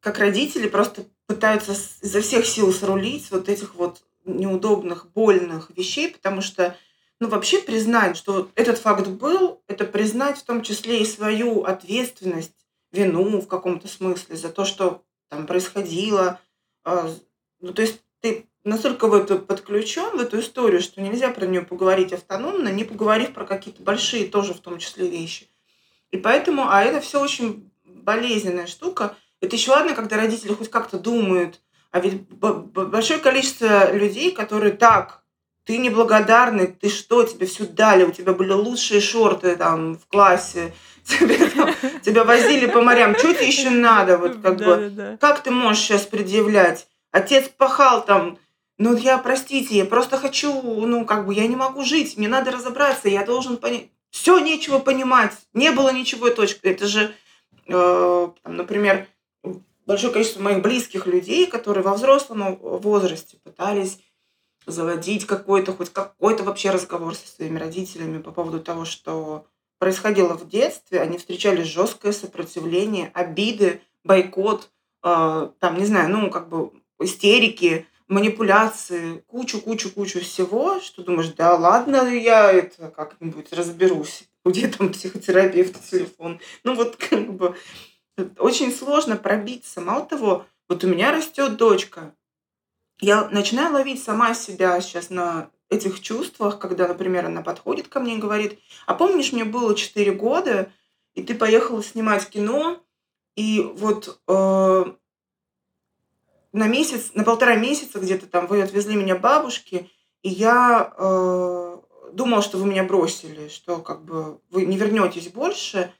как 0.00 0.18
родители 0.18 0.68
просто 0.68 1.04
пытаются 1.26 1.72
изо 2.02 2.20
всех 2.20 2.46
сил 2.46 2.72
срулить 2.72 3.30
вот 3.30 3.48
этих 3.48 3.74
вот 3.74 4.02
неудобных, 4.24 5.10
больных 5.12 5.70
вещей, 5.76 6.10
потому 6.12 6.40
что, 6.40 6.76
ну, 7.18 7.28
вообще 7.28 7.60
признать, 7.60 8.16
что 8.16 8.50
этот 8.54 8.78
факт 8.78 9.08
был, 9.08 9.60
это 9.66 9.84
признать 9.84 10.38
в 10.38 10.44
том 10.44 10.62
числе 10.62 11.00
и 11.02 11.06
свою 11.06 11.64
ответственность, 11.64 12.54
вину 12.92 13.40
в 13.40 13.48
каком-то 13.48 13.88
смысле 13.88 14.36
за 14.36 14.50
то, 14.50 14.64
что 14.64 15.02
там 15.28 15.46
происходило, 15.46 16.38
ну, 16.84 17.72
то 17.72 17.82
есть 17.82 18.02
ты 18.20 18.48
настолько 18.64 19.08
в 19.08 19.14
это 19.14 19.36
подключен, 19.36 20.16
в 20.16 20.20
эту 20.20 20.40
историю, 20.40 20.80
что 20.80 21.00
нельзя 21.00 21.30
про 21.30 21.46
нее 21.46 21.62
поговорить 21.62 22.12
автономно, 22.12 22.68
не 22.68 22.84
поговорив 22.84 23.32
про 23.32 23.44
какие-то 23.44 23.82
большие 23.82 24.28
тоже 24.28 24.54
в 24.54 24.60
том 24.60 24.78
числе 24.78 25.08
вещи. 25.08 25.48
И 26.10 26.16
поэтому, 26.16 26.68
а 26.68 26.82
это 26.82 27.00
все 27.00 27.20
очень 27.20 27.70
болезненная 27.84 28.66
штука. 28.66 29.16
Это 29.40 29.56
еще 29.56 29.72
ладно, 29.72 29.94
когда 29.94 30.16
родители 30.16 30.52
хоть 30.52 30.70
как-то 30.70 30.98
думают, 30.98 31.60
а 31.90 32.00
ведь 32.00 32.22
большое 32.28 33.20
количество 33.20 33.92
людей, 33.92 34.32
которые 34.32 34.72
так, 34.72 35.22
ты 35.64 35.78
неблагодарный, 35.78 36.66
ты 36.66 36.88
что, 36.88 37.22
тебе 37.22 37.46
все 37.46 37.66
дали, 37.66 38.04
у 38.04 38.10
тебя 38.10 38.32
были 38.32 38.52
лучшие 38.52 39.00
шорты 39.00 39.56
там 39.56 39.96
в 39.96 40.06
классе, 40.06 40.74
Тебя, 41.04 42.24
возили 42.24 42.66
по 42.66 42.80
морям. 42.80 43.16
Что 43.16 43.32
тебе 43.34 43.46
еще 43.46 43.70
надо? 43.70 44.18
Вот 44.18 44.40
как 44.42 44.56
бы. 44.56 45.18
Как 45.20 45.42
ты 45.42 45.50
можешь 45.50 45.82
сейчас 45.82 46.02
предъявлять? 46.02 46.86
Отец 47.10 47.48
пахал 47.56 48.04
там. 48.04 48.38
Ну, 48.78 48.96
я, 48.96 49.18
простите, 49.18 49.76
я 49.76 49.84
просто 49.84 50.16
хочу, 50.16 50.52
ну, 50.62 51.04
как 51.04 51.26
бы, 51.26 51.34
я 51.34 51.46
не 51.46 51.54
могу 51.54 51.84
жить, 51.84 52.16
мне 52.16 52.26
надо 52.26 52.50
разобраться, 52.50 53.08
я 53.08 53.24
должен 53.24 53.58
понять. 53.58 53.90
Все, 54.10 54.38
нечего 54.40 54.78
понимать, 54.78 55.32
не 55.54 55.70
было 55.70 55.92
ничего 55.92 56.28
и 56.28 56.34
точка. 56.34 56.68
Это 56.68 56.86
же, 56.86 57.14
э, 57.68 58.28
там, 58.42 58.56
например, 58.56 59.06
большое 59.86 60.12
количество 60.12 60.40
моих 60.40 60.62
близких 60.62 61.06
людей, 61.06 61.46
которые 61.46 61.84
во 61.84 61.94
взрослом 61.94 62.56
возрасте 62.60 63.36
пытались 63.44 63.98
заводить 64.66 65.26
какой-то, 65.26 65.72
хоть 65.72 65.92
какой-то 65.92 66.44
вообще 66.44 66.70
разговор 66.70 67.14
со 67.14 67.26
своими 67.26 67.58
родителями 67.58 68.20
по 68.20 68.32
поводу 68.32 68.60
того, 68.60 68.84
что 68.84 69.46
происходило 69.82 70.34
в 70.38 70.48
детстве, 70.48 71.00
они 71.00 71.18
встречали 71.18 71.64
жесткое 71.64 72.12
сопротивление, 72.12 73.10
обиды, 73.14 73.80
бойкот, 74.04 74.70
э, 75.02 75.48
там, 75.58 75.76
не 75.76 75.84
знаю, 75.84 76.08
ну, 76.08 76.30
как 76.30 76.48
бы 76.48 76.70
истерики, 77.00 77.88
манипуляции, 78.06 79.24
кучу-кучу-кучу 79.26 80.20
всего, 80.20 80.78
что 80.78 81.02
думаешь, 81.02 81.32
да 81.36 81.56
ладно, 81.56 82.14
я 82.14 82.52
это 82.52 82.90
как-нибудь 82.90 83.52
разберусь, 83.52 84.28
где 84.44 84.68
там 84.68 84.92
психотерапевт, 84.92 85.74
телефон. 85.90 86.38
Ну 86.62 86.76
вот 86.76 86.94
как 86.94 87.32
бы 87.32 87.56
очень 88.38 88.72
сложно 88.72 89.16
пробиться. 89.16 89.80
Мало 89.80 90.06
того, 90.06 90.46
вот 90.68 90.84
у 90.84 90.86
меня 90.86 91.10
растет 91.10 91.56
дочка. 91.56 92.14
Я 93.00 93.28
начинаю 93.30 93.72
ловить 93.72 94.00
сама 94.00 94.32
себя 94.34 94.80
сейчас 94.80 95.10
на 95.10 95.50
этих 95.72 96.00
чувствах, 96.00 96.58
когда, 96.58 96.86
например, 96.86 97.26
она 97.26 97.42
подходит 97.42 97.88
ко 97.88 98.00
мне 98.00 98.16
и 98.16 98.20
говорит, 98.20 98.58
а 98.86 98.94
помнишь, 98.94 99.32
мне 99.32 99.44
было 99.44 99.74
4 99.74 100.12
года, 100.12 100.70
и 101.14 101.22
ты 101.22 101.34
поехала 101.34 101.82
снимать 101.82 102.28
кино, 102.28 102.80
и 103.34 103.60
вот 103.60 104.20
э, 104.28 104.84
на 106.52 106.68
месяц, 106.68 107.12
на 107.14 107.24
полтора 107.24 107.56
месяца 107.56 107.98
где-то 107.98 108.26
там 108.26 108.46
вы 108.46 108.62
отвезли 108.62 108.94
меня 108.94 109.16
бабушке, 109.16 109.88
и 110.22 110.28
я 110.28 110.92
э, 110.96 111.76
думала, 112.12 112.42
что 112.42 112.58
вы 112.58 112.66
меня 112.66 112.84
бросили, 112.84 113.48
что 113.48 113.78
как 113.78 114.04
бы 114.04 114.38
вы 114.50 114.66
не 114.66 114.76
вернетесь 114.76 115.28
больше. 115.28 115.92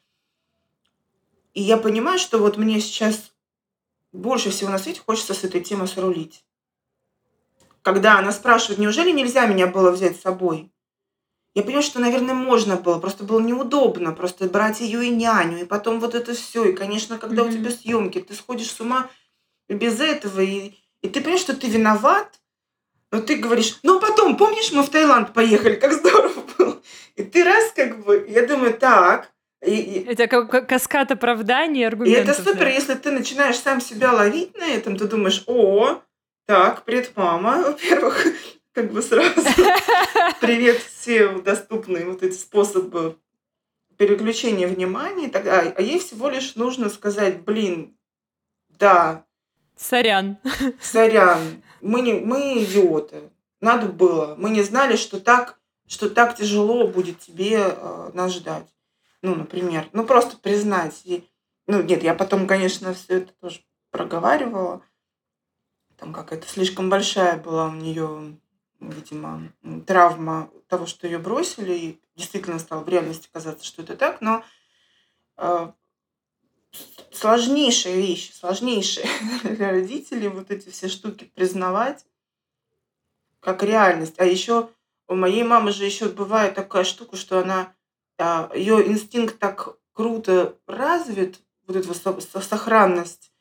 И 1.55 1.63
я 1.63 1.77
понимаю, 1.77 2.19
что 2.19 2.39
вот 2.39 2.57
мне 2.57 2.81
сейчас 2.81 3.33
больше 4.13 4.51
всего 4.51 4.71
на 4.71 4.79
свете 4.79 5.01
хочется 5.01 5.35
с 5.35 5.45
этой 5.45 5.63
темой 5.63 5.89
срулить. 5.89 6.45
Когда 7.83 8.19
она 8.19 8.33
спрашивает, 8.33 8.79
неужели 8.79 9.11
нельзя 9.11 9.47
меня 9.47 9.67
было 9.67 9.91
взять 9.91 10.17
с 10.17 10.23
собой? 10.23 10.73
Я 11.55 11.63
понимаю, 11.63 11.83
что, 11.83 12.01
наверное, 12.01 12.35
можно 12.35 12.77
было, 12.77 12.99
просто 12.99 13.25
было 13.25 13.41
неудобно, 13.41 14.13
просто 14.13 14.47
брать 14.47 14.81
ее 14.81 15.05
и 15.05 15.11
няню, 15.11 15.61
и 15.61 15.65
потом 15.65 16.01
вот 16.01 16.15
это 16.15 16.33
все. 16.35 16.65
И, 16.65 16.73
конечно, 16.73 17.19
когда 17.19 17.43
mm-hmm. 17.43 17.49
у 17.49 17.53
тебя 17.53 17.71
съемки, 17.71 18.21
ты 18.21 18.35
сходишь 18.35 18.71
с 18.71 18.81
ума 18.81 19.11
без 19.69 20.01
этого, 20.01 20.41
и, 20.41 20.75
и 21.03 21.09
ты 21.09 21.21
понимаешь, 21.21 21.43
что 21.43 21.55
ты 21.55 21.69
виноват, 21.69 22.41
но 23.11 23.21
ты 23.21 23.37
говоришь, 23.37 23.79
ну 23.83 24.01
потом, 24.01 24.39
помнишь, 24.39 24.73
мы 24.73 24.83
в 24.83 24.89
Таиланд 24.89 25.35
поехали, 25.35 25.75
как 25.75 25.93
здорово 25.93 26.43
было. 26.57 26.81
И 27.17 27.23
ты 27.23 27.45
раз 27.45 27.71
как 27.77 28.03
бы, 28.03 28.27
я 28.29 28.47
думаю, 28.47 28.73
так. 28.73 29.31
И, 29.61 29.75
и... 29.75 30.05
Это 30.05 30.27
как 30.29 30.67
каскад 30.67 31.13
оправданий, 31.13 31.87
аргументов. 31.87 32.27
И 32.27 32.31
это 32.31 32.43
супер, 32.43 32.65
да. 32.65 32.69
если 32.71 32.95
ты 32.95 33.11
начинаешь 33.11 33.59
сам 33.59 33.83
себя 33.83 34.13
ловить 34.13 34.57
на 34.57 34.67
этом, 34.67 34.97
ты 34.97 35.07
думаешь, 35.07 35.45
о, 35.47 36.01
так, 36.53 36.85
привет, 36.85 37.13
мама, 37.17 37.63
во-первых, 37.63 38.27
как 38.73 38.93
бы 38.93 39.01
сразу. 39.01 39.41
Привет, 40.39 40.83
все 40.83 41.41
доступные 41.41 42.05
вот 42.05 42.23
эти 42.23 42.35
способы 42.35 43.17
переключения 43.97 44.69
внимания. 44.69 45.31
Тогда, 45.31 45.61
а 45.61 45.81
ей 45.81 45.99
всего 45.99 46.29
лишь 46.29 46.55
нужно 46.55 46.91
сказать, 46.91 47.41
блин, 47.41 47.97
да. 48.69 49.25
Сорян. 49.79 50.37
Сорян. 50.79 51.63
Мы, 51.81 52.03
не, 52.03 52.21
мы 52.21 52.63
идиоты. 52.63 53.31
Надо 53.63 53.87
было. 53.87 54.35
Мы 54.37 54.51
не 54.51 54.61
знали, 54.61 54.97
что 54.97 55.21
так, 55.21 55.59
что 55.89 56.11
так 56.11 56.37
тяжело 56.37 56.87
будет 56.87 57.19
тебе 57.19 57.61
э, 57.65 58.11
нас 58.13 58.31
ждать. 58.31 58.69
Ну, 59.23 59.35
например. 59.35 59.89
Ну, 59.95 60.05
просто 60.05 60.37
признать. 60.37 61.01
И, 61.05 61.27
ну, 61.67 61.81
нет, 61.81 62.03
я 62.03 62.13
потом, 62.13 62.47
конечно, 62.47 62.93
все 62.93 63.21
это 63.21 63.33
тоже 63.41 63.61
проговаривала. 63.91 64.83
Там 66.03 66.13
какая-то 66.13 66.49
слишком 66.49 66.91
большая 66.91 67.37
была 67.37 67.69
у 67.69 67.75
нее 67.75 68.37
видимо, 68.81 69.53
травма 69.87 70.51
того, 70.67 70.85
что 70.85 71.07
ее 71.07 71.19
бросили, 71.19 71.73
и 71.75 72.01
действительно 72.17 72.59
стало 72.59 72.83
в 72.83 72.89
реальности 72.89 73.29
казаться, 73.33 73.65
что 73.65 73.83
это 73.83 73.95
так, 73.95 74.21
но 74.21 74.43
э, 75.37 75.71
сложнейшая 77.13 77.95
вещь, 77.95 78.33
сложнейшая 78.35 79.07
для 79.45 79.71
родителей 79.71 80.27
вот 80.27 80.51
эти 80.51 80.71
все 80.71 80.89
штуки 80.89 81.31
признавать 81.37 82.05
как 83.39 83.63
реальность. 83.63 84.19
А 84.19 84.25
еще 84.25 84.71
у 85.07 85.15
моей 85.15 85.45
мамы 85.45 85.71
же 85.71 85.85
еще 85.85 86.09
бывает 86.09 86.57
такая 86.57 86.83
штука, 86.83 87.17
что 87.17 87.39
она 87.39 87.73
э, 88.19 88.51
ее 88.57 88.89
инстинкт 88.89 89.39
так 89.39 89.77
круто 89.93 90.59
развит, 90.67 91.39
вот 91.69 91.77
эта 91.77 91.95
сохранность, 92.41 93.32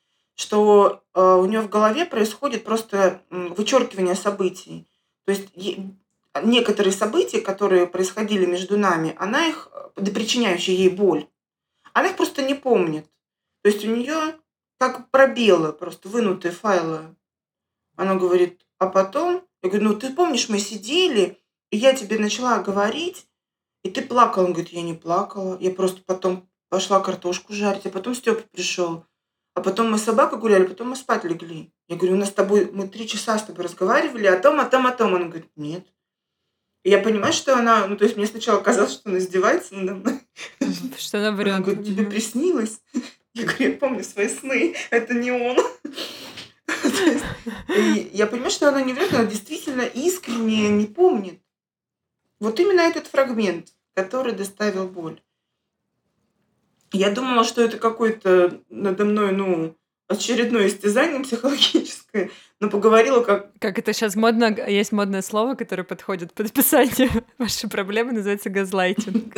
что 0.42 1.04
э, 1.14 1.22
у 1.22 1.46
нее 1.46 1.62
в 1.62 1.70
голове 1.70 2.04
происходит 2.04 2.64
просто 2.64 3.22
вычеркивание 3.30 4.16
событий. 4.16 4.88
То 5.26 5.34
есть 5.34 5.50
некоторые 6.42 6.92
события, 6.92 7.42
которые 7.42 7.86
происходили 7.86 8.48
между 8.48 8.76
нами, 8.76 9.16
она 9.20 9.46
их, 9.46 9.70
да 9.96 10.12
причиняющие 10.12 10.76
ей 10.76 10.90
боль, 10.90 11.28
она 11.94 12.08
их 12.10 12.18
просто 12.18 12.42
не 12.42 12.56
помнит. 12.56 13.06
То 13.62 13.70
есть 13.70 13.86
у 13.86 13.96
нее 13.96 14.36
как 14.80 15.12
пробелы, 15.12 15.74
просто 15.74 16.10
вынутые 16.10 16.52
файлы. 16.52 17.16
Она 17.96 18.16
говорит, 18.16 18.66
а 18.80 18.88
потом, 18.88 19.44
я 19.62 19.70
говорю, 19.70 19.90
ну 19.90 19.96
ты 19.96 20.12
помнишь, 20.12 20.50
мы 20.50 20.58
сидели, 20.58 21.38
и 21.70 21.78
я 21.78 21.94
тебе 21.94 22.18
начала 22.18 22.58
говорить, 22.64 23.28
и 23.84 23.92
ты 23.92 24.02
плакала. 24.02 24.46
Он 24.46 24.54
говорит, 24.54 24.74
я 24.74 24.82
не 24.82 24.96
плакала, 24.96 25.56
я 25.60 25.70
просто 25.70 26.02
потом 26.04 26.50
пошла 26.70 27.00
картошку 27.00 27.54
жарить, 27.54 27.86
а 27.86 27.92
потом 27.92 28.16
Степа 28.16 28.42
пришел. 28.52 29.06
А 29.54 29.62
потом 29.62 29.92
мы 29.92 29.98
с 29.98 30.04
собакой 30.04 30.40
гуляли, 30.40 30.66
потом 30.66 30.90
мы 30.90 30.96
спать 30.96 31.26
легли. 31.26 31.74
Я 31.88 31.98
говорю, 31.98 32.16
у 32.16 32.20
нас 32.20 32.30
с 32.30 32.34
тобой, 32.34 32.70
мы 32.72 32.88
три 32.88 33.08
часа 33.08 33.38
с 33.38 33.44
тобой 33.44 33.66
разговаривали 33.66 34.28
о 34.28 34.40
том, 34.40 34.60
о 34.60 34.66
том, 34.66 34.88
о 34.88 34.92
том. 34.92 35.14
Она 35.14 35.26
говорит, 35.26 35.50
нет. 35.56 35.86
И 36.84 36.90
я 36.90 37.00
понимаю, 37.00 37.34
что 37.34 37.56
она, 37.56 37.86
ну, 37.86 37.98
то 37.98 38.06
есть 38.06 38.18
мне 38.18 38.26
сначала 38.26 38.62
казалось, 38.62 38.94
что 38.94 39.10
она 39.10 39.20
издевается 39.20 39.76
надо 39.76 39.96
мной. 39.96 40.20
Что 40.98 41.20
она 41.20 41.32
врет. 41.32 41.56
Она 41.56 41.64
говорит, 41.64 41.86
тебе 41.86 42.06
приснилось? 42.06 42.80
Я 43.34 43.46
говорю, 43.46 43.72
я 43.72 43.78
помню 43.78 44.04
свои 44.04 44.30
сны, 44.30 44.76
это 44.90 45.14
не 45.14 45.32
он. 45.32 45.58
И 47.76 48.10
я 48.14 48.28
понимаю, 48.28 48.52
что 48.52 48.70
она 48.70 48.82
не 48.82 48.94
врет, 48.94 49.14
она 49.14 49.26
действительно 49.26 49.82
искренне 49.82 50.70
не 50.70 50.86
помнит. 50.86 51.40
Вот 52.40 52.60
именно 52.60 52.82
этот 52.82 53.08
фрагмент, 53.08 53.74
который 53.94 54.34
доставил 54.34 54.88
боль. 54.88 55.22
Я 56.94 57.12
думала, 57.12 57.44
что 57.44 57.62
это 57.62 57.78
какой-то 57.78 58.62
надо 58.70 59.06
мной, 59.06 59.32
ну, 59.32 59.76
очередное 60.08 60.68
истязание 60.68 61.22
психологическое, 61.22 62.32
но 62.60 62.70
поговорила 62.70 63.24
как... 63.24 63.52
Как 63.60 63.80
это 63.80 63.94
сейчас 63.94 64.16
модно, 64.16 64.56
есть 64.68 64.92
модное 64.92 65.22
слово, 65.22 65.56
которое 65.56 65.84
подходит 65.84 66.34
под 66.34 66.48
описание 66.48 67.10
вашей 67.38 67.70
проблемы, 67.70 68.12
называется 68.12 68.50
газлайтинг. 68.50 69.36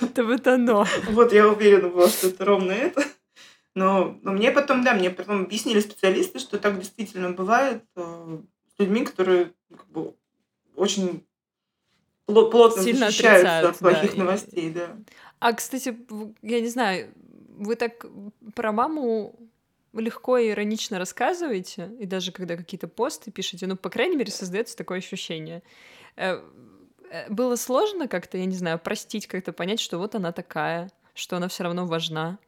Это 0.00 0.24
вот 0.24 0.46
оно. 0.46 0.86
Вот 1.10 1.32
я 1.32 1.48
уверена 1.48 1.88
была, 1.88 2.08
что 2.08 2.28
это 2.28 2.44
ровно 2.44 2.72
это. 2.72 3.04
Но, 3.74 4.18
но 4.22 4.32
мне 4.32 4.50
потом, 4.50 4.82
да, 4.82 4.94
мне 4.94 5.10
потом 5.10 5.44
объяснили 5.44 5.78
специалисты, 5.78 6.40
что 6.40 6.58
так 6.58 6.78
действительно 6.80 7.30
бывает 7.30 7.84
э, 7.94 8.38
с 8.74 8.80
людьми, 8.80 9.04
которые 9.04 9.52
как 9.70 9.88
бы, 9.88 10.14
очень 10.74 11.24
плотно 12.28 12.82
Сильно 12.82 13.06
защищаются 13.06 13.70
от 13.70 13.78
плохих 13.78 14.12
да, 14.12 14.18
новостей, 14.18 14.70
да. 14.70 14.96
А, 15.40 15.52
кстати, 15.52 15.96
я 16.42 16.60
не 16.60 16.68
знаю, 16.68 17.12
вы 17.56 17.76
так 17.76 18.04
про 18.54 18.72
маму 18.72 19.34
легко 19.94 20.38
и 20.38 20.50
иронично 20.50 20.98
рассказываете, 20.98 21.90
и 21.98 22.06
даже 22.06 22.32
когда 22.32 22.56
какие-то 22.56 22.88
посты 22.88 23.30
пишете, 23.30 23.66
ну, 23.66 23.76
по 23.76 23.90
крайней 23.90 24.16
мере, 24.16 24.30
создается 24.30 24.76
такое 24.76 24.98
ощущение. 24.98 25.62
Э, 26.16 26.42
э, 27.10 27.30
было 27.32 27.56
сложно 27.56 28.08
как-то, 28.08 28.36
я 28.38 28.44
не 28.44 28.54
знаю, 28.54 28.78
простить, 28.78 29.26
как-то 29.26 29.52
понять, 29.52 29.80
что 29.80 29.98
вот 29.98 30.14
она 30.14 30.32
такая, 30.32 30.90
что 31.14 31.36
она 31.36 31.48
все 31.48 31.64
равно 31.64 31.86
важна? 31.86 32.38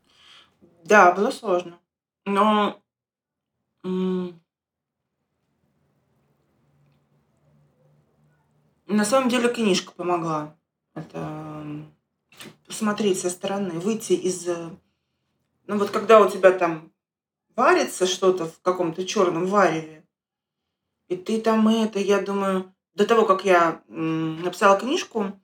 Да, 0.85 1.13
было 1.13 1.31
сложно. 1.31 1.79
Но 2.27 2.81
На 8.91 9.05
самом 9.05 9.29
деле 9.29 9.49
книжка 9.49 9.93
помогла. 9.93 10.57
Это 10.95 11.65
посмотреть 12.67 13.21
со 13.21 13.31
стороны, 13.31 13.79
выйти 13.79 14.15
из... 14.15 14.49
Э, 14.49 14.69
ну 15.69 15.79
вот 15.79 15.91
когда 15.91 16.21
у 16.21 16.29
тебя 16.29 16.51
там 16.51 16.93
варится 17.55 18.09
что-то 18.09 18.47
в 18.47 18.61
каком-то 18.63 19.07
черном 19.07 19.47
вареве, 19.47 20.05
и 21.07 21.17
ты 21.17 21.41
там 21.41 21.69
это, 21.69 22.01
я 22.01 22.21
думаю, 22.21 22.75
до 22.95 23.07
того, 23.07 23.27
как 23.27 23.45
я 23.45 23.81
написала 23.87 24.77
книжку, 24.77 25.41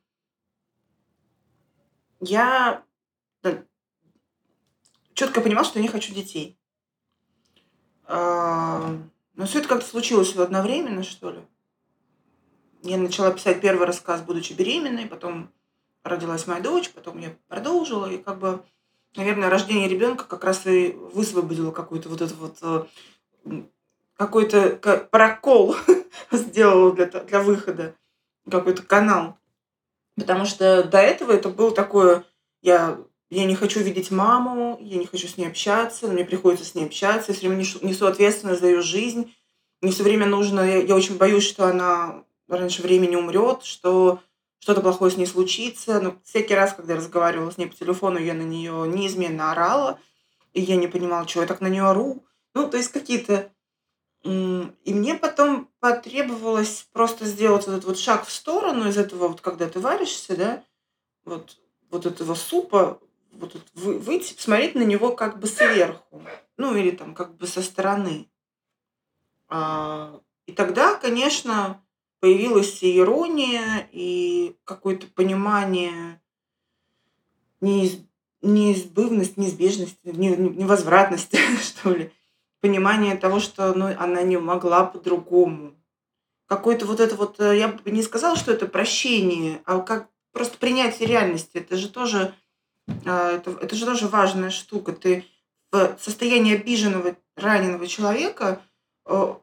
я 2.18 2.84
четко 5.14 5.40
понимала, 5.40 5.64
что 5.64 5.78
я 5.78 5.84
не 5.84 5.88
хочу 5.88 6.12
детей. 6.12 6.58
А, 8.06 8.98
но 9.34 9.46
все 9.46 9.60
это 9.60 9.68
как-то 9.68 9.86
случилось 9.86 10.34
одновременно, 10.34 11.04
что 11.04 11.30
ли. 11.30 11.46
Я 12.86 12.98
начала 12.98 13.32
писать 13.32 13.60
первый 13.60 13.84
рассказ, 13.84 14.22
будучи 14.22 14.52
беременной, 14.52 15.06
потом 15.06 15.50
родилась 16.04 16.46
моя 16.46 16.60
дочь, 16.60 16.92
потом 16.92 17.18
я 17.18 17.34
продолжила, 17.48 18.06
и 18.06 18.16
как 18.16 18.38
бы, 18.38 18.62
наверное, 19.16 19.50
рождение 19.50 19.88
ребенка 19.88 20.24
как 20.24 20.44
раз 20.44 20.64
и 20.66 20.92
высвободило 21.12 21.72
какой-то 21.72 22.08
вот 22.08 22.22
этот 22.22 22.36
вот 22.36 22.58
э, 22.62 23.62
какой-то 24.16 24.76
прокол 25.10 25.74
сделала 26.30 26.92
для, 26.92 27.06
для 27.06 27.40
выхода, 27.40 27.96
какой-то 28.48 28.82
канал. 28.82 29.36
Потому 30.14 30.44
что 30.44 30.84
до 30.84 30.98
этого 30.98 31.32
это 31.32 31.48
было 31.48 31.72
такое, 31.72 32.22
я, 32.62 32.98
я 33.30 33.46
не 33.46 33.56
хочу 33.56 33.80
видеть 33.80 34.12
маму, 34.12 34.78
я 34.80 34.98
не 34.98 35.06
хочу 35.06 35.26
с 35.26 35.36
ней 35.36 35.48
общаться, 35.48 36.06
мне 36.06 36.24
приходится 36.24 36.64
с 36.64 36.76
ней 36.76 36.86
общаться, 36.86 37.32
я 37.32 37.36
все 37.36 37.48
время 37.48 37.64
несу 37.82 38.06
ответственность 38.06 38.60
за 38.60 38.68
ее 38.68 38.80
жизнь, 38.80 39.34
мне 39.80 39.90
все 39.90 40.04
время 40.04 40.26
нужно, 40.26 40.60
я, 40.60 40.76
я 40.82 40.94
очень 40.94 41.16
боюсь, 41.16 41.42
что 41.42 41.66
она 41.66 42.22
раньше 42.48 42.82
времени 42.82 43.16
умрет, 43.16 43.64
что 43.64 44.20
что-то 44.58 44.80
плохое 44.80 45.10
с 45.12 45.16
ней 45.16 45.26
случится. 45.26 46.00
Но 46.00 46.16
всякий 46.24 46.54
раз, 46.54 46.72
когда 46.74 46.94
я 46.94 46.98
разговаривала 46.98 47.50
с 47.50 47.58
ней 47.58 47.66
по 47.66 47.76
телефону, 47.76 48.18
я 48.18 48.34
на 48.34 48.42
нее 48.42 48.86
неизменно 48.88 49.52
орала, 49.52 49.98
и 50.52 50.60
я 50.60 50.76
не 50.76 50.88
понимала, 50.88 51.26
чего 51.26 51.42
я 51.42 51.48
так 51.48 51.60
на 51.60 51.68
нее 51.68 51.84
ору. 51.84 52.24
Ну, 52.54 52.68
то 52.68 52.76
есть 52.76 52.90
какие-то... 52.90 53.52
И 54.24 54.94
мне 54.94 55.14
потом 55.14 55.70
потребовалось 55.78 56.88
просто 56.92 57.26
сделать 57.26 57.68
этот 57.68 57.84
вот 57.84 57.98
шаг 57.98 58.26
в 58.26 58.32
сторону 58.32 58.88
из 58.88 58.98
этого, 58.98 59.28
вот 59.28 59.40
когда 59.40 59.68
ты 59.68 59.78
варишься, 59.78 60.36
да, 60.36 60.64
вот, 61.24 61.58
вот 61.90 62.06
этого 62.06 62.34
супа, 62.34 62.98
вот 63.30 63.56
выйти, 63.74 64.34
посмотреть 64.34 64.74
на 64.74 64.82
него 64.82 65.14
как 65.14 65.38
бы 65.38 65.46
сверху, 65.46 66.22
ну 66.56 66.74
или 66.74 66.90
там 66.90 67.14
как 67.14 67.36
бы 67.36 67.46
со 67.46 67.62
стороны. 67.62 68.28
А, 69.48 70.20
и 70.46 70.52
тогда, 70.52 70.94
конечно, 70.94 71.85
появилась 72.26 72.82
и 72.82 72.98
ирония, 72.98 73.88
и 73.92 74.56
какое-то 74.64 75.06
понимание 75.06 76.20
неиз... 77.60 78.00
неизбывность, 78.42 79.36
неизбежность, 79.36 79.98
невозвратность, 80.02 81.32
что 81.62 81.90
ли. 81.90 82.10
Понимание 82.60 83.14
того, 83.14 83.38
что 83.38 83.72
ну, 83.74 83.94
она 83.96 84.22
не 84.22 84.38
могла 84.38 84.86
по-другому. 84.86 85.74
Какое-то 86.46 86.84
вот 86.86 86.98
это 86.98 87.14
вот, 87.14 87.38
э, 87.38 87.58
я 87.58 87.68
бы 87.68 87.92
не 87.92 88.02
сказала, 88.02 88.34
что 88.34 88.50
это 88.50 88.66
прощение, 88.66 89.62
а 89.64 89.78
как 89.78 90.08
просто 90.32 90.58
принятие 90.58 91.06
реальности. 91.06 91.58
Это 91.58 91.76
же 91.76 91.88
тоже, 91.88 92.34
а, 93.04 93.36
это, 93.36 93.52
это 93.52 93.76
же 93.76 93.86
тоже 93.86 94.08
важная 94.08 94.50
штука. 94.50 94.90
Ты 94.90 95.24
в 95.70 95.96
состоянии 96.00 96.56
обиженного, 96.56 97.14
раненого 97.36 97.86
человека 97.86 98.62
э, 99.04 99.34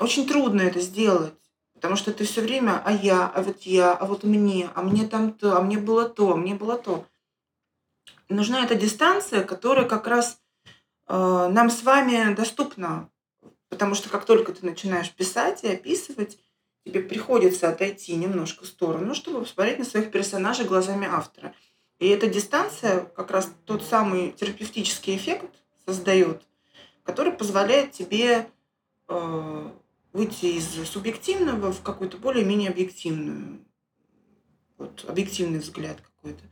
очень 0.00 0.26
трудно 0.26 0.62
это 0.62 0.80
сделать. 0.80 1.43
Потому 1.84 1.98
что 1.98 2.14
ты 2.14 2.24
все 2.24 2.40
время, 2.40 2.80
а 2.82 2.92
я, 2.92 3.26
а 3.26 3.42
вот 3.42 3.64
я, 3.64 3.92
а 3.92 4.06
вот 4.06 4.24
мне, 4.24 4.70
а 4.74 4.80
мне 4.80 5.06
там 5.06 5.34
то, 5.34 5.58
а 5.58 5.60
мне 5.60 5.76
было 5.76 6.08
то, 6.08 6.32
а 6.32 6.34
мне 6.34 6.54
было 6.54 6.78
то 6.78 7.04
нужна 8.30 8.64
эта 8.64 8.74
дистанция, 8.74 9.44
которая 9.44 9.86
как 9.86 10.06
раз 10.06 10.40
э, 11.08 11.14
нам 11.14 11.68
с 11.68 11.82
вами 11.82 12.34
доступна. 12.34 13.10
Потому 13.68 13.94
что 13.94 14.08
как 14.08 14.24
только 14.24 14.52
ты 14.54 14.64
начинаешь 14.64 15.12
писать 15.12 15.62
и 15.62 15.68
описывать, 15.68 16.38
тебе 16.86 17.00
приходится 17.00 17.68
отойти 17.68 18.14
немножко 18.16 18.64
в 18.64 18.68
сторону, 18.68 19.14
чтобы 19.14 19.40
посмотреть 19.40 19.78
на 19.78 19.84
своих 19.84 20.10
персонажей 20.10 20.64
глазами 20.64 21.06
автора. 21.06 21.54
И 21.98 22.08
эта 22.08 22.28
дистанция 22.28 23.00
как 23.00 23.30
раз 23.30 23.50
тот 23.66 23.84
самый 23.84 24.32
терапевтический 24.32 25.16
эффект 25.16 25.50
создает, 25.84 26.46
который 27.02 27.34
позволяет 27.34 27.92
тебе 27.92 28.48
э, 29.08 29.70
выйти 30.14 30.46
из 30.46 30.88
субъективного 30.88 31.72
в 31.72 31.82
какую-то 31.82 32.16
более-менее 32.16 32.70
объективную, 32.70 33.58
вот, 34.78 35.04
объективный 35.06 35.58
взгляд 35.58 36.00
какой-то. 36.00 36.44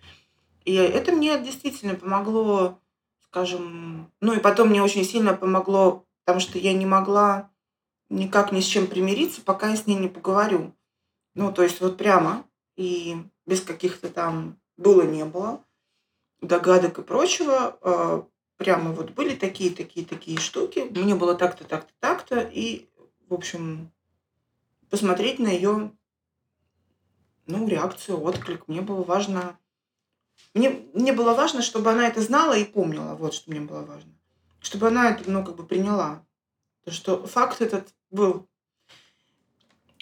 И 0.64 0.74
это 0.74 1.12
мне 1.12 1.38
действительно 1.38 1.94
помогло, 1.94 2.80
скажем, 3.20 4.10
ну 4.20 4.34
и 4.34 4.40
потом 4.40 4.68
мне 4.68 4.82
очень 4.82 5.04
сильно 5.04 5.32
помогло, 5.32 6.04
потому 6.24 6.40
что 6.40 6.58
я 6.58 6.74
не 6.74 6.86
могла 6.86 7.50
никак 8.10 8.52
ни 8.52 8.60
с 8.60 8.66
чем 8.66 8.88
примириться, 8.88 9.40
пока 9.40 9.70
я 9.70 9.76
с 9.76 9.86
ней 9.86 9.96
не 9.96 10.08
поговорю. 10.08 10.74
Ну, 11.34 11.52
то 11.52 11.62
есть 11.62 11.80
вот 11.80 11.96
прямо 11.96 12.44
и 12.76 13.16
без 13.46 13.60
каких-то 13.60 14.08
там 14.08 14.58
было, 14.76 15.02
не 15.02 15.24
было, 15.24 15.64
догадок 16.40 16.98
и 16.98 17.02
прочего, 17.02 17.78
а, 17.80 18.26
прямо 18.56 18.92
вот 18.92 19.10
были 19.10 19.34
такие, 19.34 19.70
такие, 19.70 20.04
такие 20.04 20.38
штуки. 20.38 20.86
Мне 20.90 21.14
было 21.14 21.34
так-то, 21.34 21.64
так-то, 21.64 21.92
так-то, 22.00 22.40
и, 22.40 22.88
в 23.28 23.34
общем, 23.34 23.90
посмотреть 24.90 25.38
на 25.38 25.48
ее 25.48 25.92
ну, 27.46 27.68
реакцию, 27.68 28.20
отклик. 28.20 28.68
Мне 28.68 28.80
было 28.80 29.02
важно 29.02 29.58
мне, 30.54 30.70
мне 30.92 31.12
было 31.12 31.34
важно, 31.34 31.62
чтобы 31.62 31.90
она 31.90 32.06
это 32.06 32.20
знала 32.20 32.56
и 32.56 32.64
помнила. 32.64 33.14
Вот 33.14 33.34
что 33.34 33.50
мне 33.50 33.60
было 33.60 33.82
важно. 33.82 34.12
Чтобы 34.60 34.88
она 34.88 35.10
это, 35.10 35.30
ну, 35.30 35.44
как 35.44 35.56
бы 35.56 35.64
приняла. 35.64 36.24
То, 36.84 36.90
что 36.90 37.26
факт 37.26 37.60
этот 37.60 37.88
был. 38.10 38.46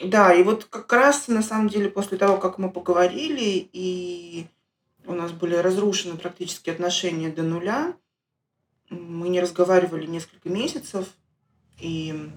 Да, 0.03 0.35
и 0.35 0.43
вот 0.43 0.65
как 0.65 0.93
раз, 0.93 1.29
на 1.29 1.43
самом 1.43 1.69
деле, 1.69 1.91
после 1.91 2.17
того, 2.17 2.39
как 2.39 2.59
мы 2.59 2.71
поговорили, 2.71 3.69
и 3.73 4.47
у 5.07 5.13
нас 5.13 5.31
были 5.33 5.55
разрушены 5.55 6.17
практически 6.17 6.71
отношения 6.71 7.31
до 7.31 7.43
нуля, 7.43 7.95
мы 8.89 9.29
не 9.29 9.41
разговаривали 9.41 10.07
несколько 10.07 10.49
месяцев, 10.49 11.07
и 11.79 12.31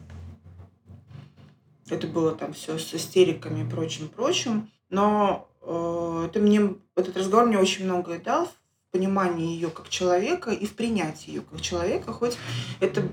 это 1.89 2.08
было 2.08 2.34
там 2.34 2.54
все 2.54 2.78
с 2.78 2.93
истериками 2.93 3.62
и 3.62 3.69
прочим-прочим. 3.69 4.69
Но 4.89 5.50
Э, 5.63 6.28
это 6.28 6.39
мне, 6.39 6.76
этот 6.96 7.17
разговор 7.17 7.48
мне 7.48 7.58
очень 7.58 7.86
многое 7.86 8.19
дал 8.19 8.48
в 8.48 8.91
понимании 8.91 9.54
ее 9.54 9.69
как 9.69 9.89
человека 9.89 10.52
и 10.52 10.65
в 10.65 10.76
принятии 10.76 11.32
ее 11.32 11.41
как 11.41 11.62
человека, 11.62 12.12
хоть 12.13 12.38
это, 12.80 13.08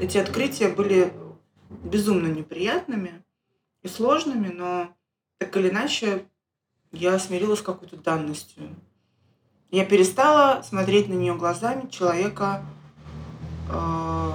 эти 0.00 0.16
открытия 0.16 0.68
были 0.68 1.12
безумно 1.68 2.28
неприятными 2.28 3.22
и 3.82 3.88
сложными, 3.88 4.48
но 4.48 4.88
так 5.38 5.54
или 5.56 5.68
иначе 5.68 6.24
я 6.92 7.18
смирилась 7.18 7.58
с 7.58 7.62
какой-то 7.62 7.96
данностью. 7.96 8.74
Я 9.70 9.84
перестала 9.84 10.62
смотреть 10.62 11.08
на 11.08 11.14
нее 11.14 11.34
глазами 11.34 11.90
человека 11.90 12.64
э, 13.70 14.32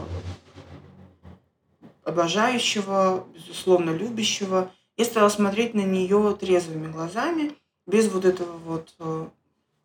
обожающего, 2.03 3.25
безусловно 3.33 3.91
любящего, 3.91 4.71
я 4.97 5.05
стала 5.05 5.29
смотреть 5.29 5.73
на 5.73 5.81
нее 5.81 6.37
трезвыми 6.39 6.91
глазами, 6.91 7.53
без 7.85 8.09
вот 8.11 8.25
этого 8.25 8.57
вот 8.57 8.93
э, 8.99 9.27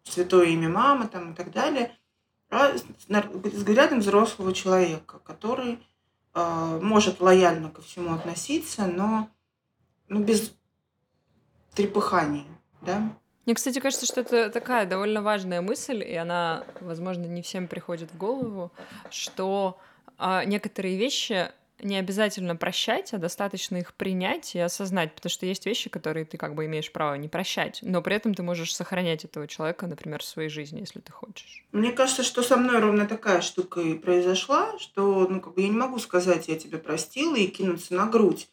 святое 0.04 0.46
имя 0.46 0.68
мамы 0.68 1.08
там 1.08 1.32
и 1.32 1.34
так 1.34 1.50
далее, 1.50 1.96
а 2.50 2.76
с 2.76 2.84
взглядом 3.52 4.00
взрослого 4.00 4.52
человека, 4.52 5.18
который 5.24 5.78
э, 6.34 6.80
может 6.82 7.20
лояльно 7.20 7.70
ко 7.70 7.82
всему 7.82 8.14
относиться, 8.14 8.86
но 8.86 9.28
ну, 10.08 10.20
без 10.20 10.52
трепыханий, 11.74 12.46
да. 12.82 13.12
Мне, 13.44 13.54
кстати, 13.54 13.78
кажется, 13.78 14.04
что 14.04 14.20
это 14.20 14.50
такая 14.50 14.84
довольно 14.86 15.22
важная 15.22 15.62
мысль, 15.62 16.02
и 16.02 16.14
она, 16.14 16.64
возможно, 16.80 17.24
не 17.24 17.40
всем 17.40 17.66
приходит 17.66 18.10
в 18.10 18.16
голову, 18.18 18.70
что 19.10 19.78
а, 20.18 20.44
некоторые 20.44 20.98
вещи 20.98 21.50
не 21.80 21.96
обязательно 21.96 22.56
прощать, 22.56 23.12
а 23.12 23.18
достаточно 23.18 23.76
их 23.76 23.94
принять 23.94 24.54
и 24.54 24.58
осознать, 24.58 25.14
потому 25.14 25.30
что 25.30 25.46
есть 25.46 25.66
вещи, 25.66 25.88
которые 25.90 26.24
ты 26.24 26.36
как 26.36 26.54
бы 26.54 26.66
имеешь 26.66 26.90
право 26.90 27.14
не 27.14 27.28
прощать, 27.28 27.80
но 27.82 28.02
при 28.02 28.16
этом 28.16 28.34
ты 28.34 28.42
можешь 28.42 28.74
сохранять 28.74 29.24
этого 29.24 29.46
человека, 29.46 29.86
например, 29.86 30.20
в 30.20 30.24
своей 30.24 30.48
жизни, 30.48 30.80
если 30.80 31.00
ты 31.00 31.12
хочешь. 31.12 31.64
Мне 31.72 31.92
кажется, 31.92 32.22
что 32.22 32.42
со 32.42 32.56
мной 32.56 32.80
ровно 32.80 33.06
такая 33.06 33.40
штука 33.40 33.80
и 33.80 33.94
произошла, 33.94 34.78
что 34.78 35.26
ну, 35.28 35.40
как 35.40 35.54
бы 35.54 35.62
я 35.62 35.68
не 35.68 35.76
могу 35.76 35.98
сказать, 35.98 36.48
я 36.48 36.58
тебя 36.58 36.78
простила 36.78 37.36
и 37.36 37.46
кинуться 37.46 37.94
на 37.94 38.06
грудь. 38.06 38.48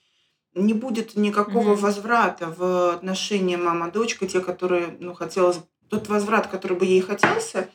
Не 0.54 0.74
будет 0.74 1.16
никакого 1.16 1.74
mm-hmm. 1.74 1.82
возврата 1.82 2.48
в 2.58 2.94
отношения 2.94 3.58
мама-дочка, 3.58 4.28
те, 4.28 4.40
которые, 4.40 4.96
ну, 5.00 5.14
хотелось... 5.14 5.60
Тот 5.88 6.08
возврат, 6.08 6.48
который 6.48 6.78
бы 6.78 6.86
ей 6.86 7.02
хотелся, 7.02 7.70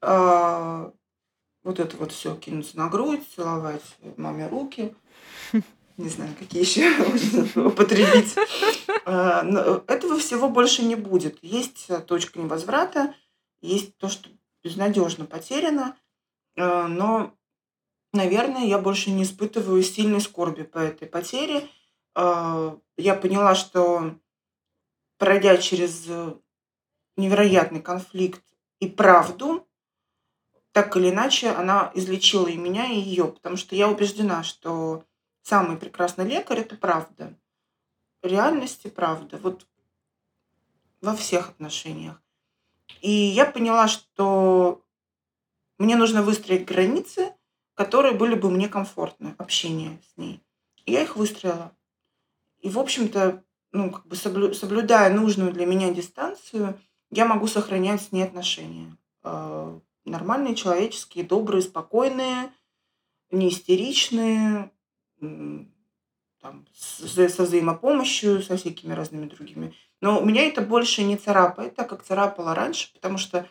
а, 0.00 0.92
вот 1.66 1.80
это 1.80 1.96
вот 1.96 2.12
все 2.12 2.36
кинуться 2.36 2.78
на 2.78 2.88
грудь, 2.88 3.22
целовать 3.34 3.82
маме 4.16 4.46
руки. 4.46 4.94
Не 5.96 6.08
знаю, 6.08 6.32
какие 6.38 6.62
еще 6.62 6.92
употребить. 7.60 8.36
А, 9.04 9.42
но 9.42 9.82
этого 9.88 10.18
всего 10.18 10.48
больше 10.48 10.84
не 10.84 10.94
будет. 10.94 11.42
Есть 11.42 11.88
точка 12.06 12.38
невозврата, 12.38 13.14
есть 13.62 13.96
то, 13.96 14.08
что 14.08 14.28
безнадежно 14.62 15.24
потеряно, 15.24 15.96
а, 16.56 16.86
но, 16.86 17.34
наверное, 18.12 18.66
я 18.66 18.78
больше 18.78 19.10
не 19.10 19.22
испытываю 19.22 19.82
сильной 19.82 20.20
скорби 20.20 20.62
по 20.64 20.78
этой 20.78 21.08
потере. 21.08 21.68
А, 22.14 22.78
я 22.98 23.14
поняла, 23.14 23.54
что 23.54 24.14
пройдя 25.18 25.56
через 25.56 26.06
невероятный 27.16 27.80
конфликт 27.80 28.42
и 28.80 28.86
правду, 28.86 29.65
так 30.76 30.94
или 30.94 31.08
иначе 31.08 31.48
она 31.52 31.90
излечила 31.94 32.48
и 32.48 32.56
меня, 32.58 32.84
и 32.84 33.00
ее, 33.00 33.28
потому 33.28 33.56
что 33.56 33.74
я 33.74 33.88
убеждена, 33.88 34.42
что 34.42 35.04
самый 35.40 35.78
прекрасный 35.78 36.26
лекарь– 36.26 36.58
это 36.60 36.76
правда. 36.76 37.32
Реальность 38.22 38.84
и 38.84 38.90
правда. 38.90 39.38
Вот 39.38 39.66
во 41.00 41.16
всех 41.16 41.48
отношениях. 41.48 42.20
И 43.00 43.10
я 43.10 43.46
поняла, 43.46 43.88
что 43.88 44.84
мне 45.78 45.96
нужно 45.96 46.22
выстроить 46.22 46.66
границы, 46.66 47.32
которые 47.72 48.12
были 48.12 48.34
бы 48.34 48.50
мне 48.50 48.68
комфортны, 48.68 49.34
общение 49.38 49.98
с 50.12 50.18
ней. 50.18 50.42
И 50.84 50.92
я 50.92 51.04
их 51.04 51.16
выстроила. 51.16 51.72
И, 52.60 52.68
в 52.68 52.78
общем-то, 52.78 53.42
ну, 53.72 53.92
как 53.92 54.06
бы 54.06 54.14
соблю, 54.14 54.52
соблюдая 54.52 55.10
нужную 55.10 55.54
для 55.54 55.64
меня 55.64 55.90
дистанцию, 55.94 56.78
я 57.10 57.24
могу 57.24 57.46
сохранять 57.46 58.02
с 58.02 58.12
ней 58.12 58.24
отношения. 58.24 58.94
Нормальные, 60.06 60.54
человеческие, 60.54 61.24
добрые, 61.24 61.62
спокойные, 61.62 62.52
не 63.32 63.48
истеричные, 63.48 64.70
там, 65.18 66.66
со 66.76 67.42
взаимопомощью, 67.42 68.40
со 68.40 68.56
всякими 68.56 68.92
разными 68.92 69.28
другими. 69.28 69.74
Но 70.00 70.20
у 70.20 70.24
меня 70.24 70.46
это 70.46 70.60
больше 70.60 71.02
не 71.02 71.16
царапает, 71.16 71.74
так 71.74 71.88
как 71.88 72.04
царапало 72.04 72.54
раньше, 72.54 72.92
потому 72.94 73.18
что 73.18 73.48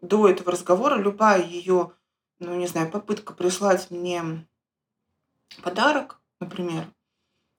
до 0.00 0.28
этого 0.28 0.52
разговора 0.52 0.96
любая 0.96 1.44
ее, 1.44 1.92
ну, 2.38 2.54
не 2.54 2.66
знаю, 2.66 2.90
попытка 2.90 3.34
прислать 3.34 3.90
мне 3.90 4.46
подарок, 5.62 6.22
например, 6.40 6.86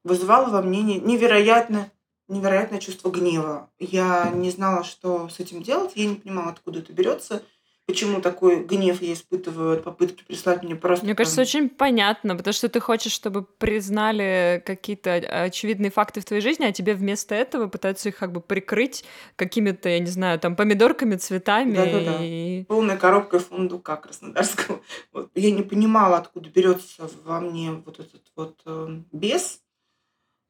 вызывала 0.04 0.50
во 0.50 0.64
мне 0.64 0.82
невероятно, 0.82 1.92
невероятное 2.28 2.80
чувство 2.80 3.12
гнева. 3.12 3.70
Я 3.78 4.32
не 4.32 4.50
знала, 4.50 4.84
что 4.84 5.30
с 5.30 5.40
этим 5.40 5.62
делать, 5.62 5.92
я 5.96 6.08
не 6.08 6.16
понимала, 6.16 6.50
откуда 6.50 6.80
это 6.80 6.94
берется– 6.94 7.44
почему 7.90 8.22
такой 8.22 8.64
гнев 8.64 9.02
я 9.02 9.14
испытываю 9.14 9.74
от 9.74 9.84
попытки 9.84 10.24
прислать 10.24 10.62
мне 10.62 10.76
просто... 10.76 11.04
Мне 11.04 11.16
кажется, 11.16 11.42
очень 11.42 11.70
понятно, 11.70 12.36
потому 12.36 12.54
что 12.54 12.70
ты 12.70 12.80
хочешь, 12.80 13.12
чтобы 13.12 13.42
признали 13.42 14.62
какие-то 14.64 15.16
очевидные 15.16 15.90
факты 15.90 16.22
в 16.22 16.26
твоей 16.26 16.44
жизни, 16.44 16.66
а 16.66 16.72
тебе 16.72 16.94
вместо 16.94 17.34
этого 17.34 17.68
пытаются 17.68 18.10
их 18.10 18.18
как 18.18 18.32
бы 18.32 18.42
прикрыть 18.42 19.06
какими-то, 19.36 19.90
я 19.90 19.98
не 19.98 20.06
знаю, 20.06 20.40
там, 20.40 20.56
помидорками, 20.56 21.16
цветами. 21.16 21.76
Да-да-да. 21.76 22.24
И... 22.24 22.64
Полной 22.66 22.96
коробкой 22.96 23.40
фундука 23.40 23.96
краснодарского. 23.96 24.82
Вот. 25.12 25.32
Я 25.34 25.50
не 25.50 25.64
понимала, 25.64 26.18
откуда 26.18 26.50
берется 26.50 27.10
во 27.24 27.40
мне 27.40 27.72
вот 27.72 28.00
этот 28.00 28.22
вот 28.36 28.60
э, 28.66 29.00
бес. 29.12 29.62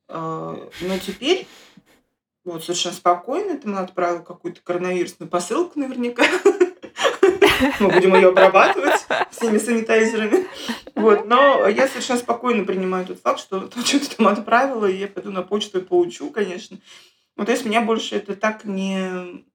Э, 0.09 0.69
но 0.81 0.97
теперь 0.99 1.47
вот 2.43 2.63
совершенно 2.63 2.95
спокойно, 2.95 3.57
ты 3.57 3.67
мне 3.67 3.77
отправил 3.77 4.23
какую-то 4.23 4.59
коронавирусную 4.61 5.29
посылку 5.29 5.79
наверняка. 5.79 6.25
Мы 7.79 7.89
будем 7.89 8.15
ее 8.15 8.29
обрабатывать 8.29 9.05
всеми 9.31 9.57
санитайзерами. 9.57 10.47
Вот. 10.95 11.25
Но 11.25 11.67
я 11.67 11.87
совершенно 11.87 12.19
спокойно 12.19 12.65
принимаю 12.65 13.05
тот 13.05 13.21
факт, 13.21 13.39
что 13.39 13.61
то, 13.61 13.81
что 13.85 13.99
ты 13.99 14.15
там 14.15 14.27
отправила, 14.27 14.85
и 14.85 14.97
я 14.97 15.07
пойду 15.07 15.31
на 15.31 15.43
почту 15.43 15.79
и 15.79 15.83
получу, 15.83 16.29
конечно. 16.29 16.77
Ну, 17.35 17.45
то 17.45 17.51
есть 17.51 17.65
меня 17.65 17.81
больше 17.81 18.15
это 18.15 18.35
так 18.35 18.65
не, 18.65 19.45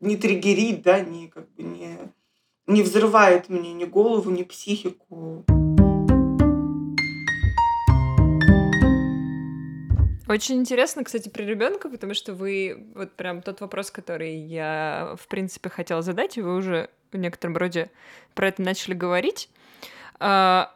не 0.00 0.16
триггерит, 0.16 0.82
да, 0.82 1.00
не, 1.00 1.28
как 1.28 1.50
бы 1.54 1.62
не, 1.62 1.98
не 2.66 2.82
взрывает 2.82 3.48
мне 3.48 3.72
ни 3.72 3.84
голову, 3.84 4.30
ни 4.30 4.42
психику. 4.42 5.44
Очень 10.28 10.56
интересно, 10.56 11.04
кстати, 11.04 11.28
про 11.28 11.42
ребенка, 11.42 11.88
потому 11.88 12.12
что 12.12 12.34
вы 12.34 12.88
вот 12.96 13.12
прям 13.12 13.42
тот 13.42 13.60
вопрос, 13.60 13.92
который 13.92 14.34
я 14.34 15.14
в 15.20 15.28
принципе 15.28 15.68
хотела 15.68 16.02
задать, 16.02 16.36
и 16.36 16.42
вы 16.42 16.56
уже 16.56 16.90
в 17.12 17.16
некотором 17.16 17.56
роде 17.56 17.90
про 18.34 18.48
это 18.48 18.60
начали 18.60 18.94
говорить. 18.94 19.48
А, 20.18 20.74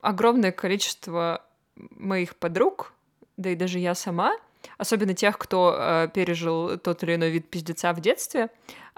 огромное 0.00 0.52
количество 0.52 1.44
моих 1.74 2.34
подруг, 2.36 2.94
да 3.36 3.50
и 3.50 3.56
даже 3.56 3.78
я 3.78 3.94
сама, 3.94 4.34
особенно 4.78 5.12
тех, 5.12 5.36
кто 5.36 5.74
а, 5.76 6.08
пережил 6.08 6.78
тот 6.78 7.02
или 7.02 7.16
иной 7.16 7.30
вид 7.30 7.50
пиздеца 7.50 7.92
в 7.92 8.00
детстве, 8.00 8.48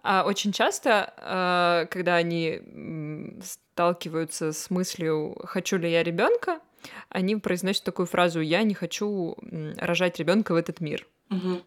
а 0.05 0.23
очень 0.25 0.53
часто, 0.53 1.13
а, 1.17 1.87
когда 1.87 2.15
они 2.15 3.41
сталкиваются 3.43 4.53
с 4.53 4.71
мыслью 4.71 5.37
«хочу 5.45 5.79
ли 5.79 5.91
я 5.91 6.05
ребенка», 6.05 6.61
они 7.09 7.37
произносят 7.37 7.85
такую 7.85 8.07
фразу 8.07 8.41
«я 8.41 8.63
не 8.63 8.75
хочу 8.75 9.37
рожать 9.77 10.19
ребенка 10.19 10.53
в 10.53 10.57
этот 10.57 10.81
мир». 10.81 11.07
Угу. 11.31 11.63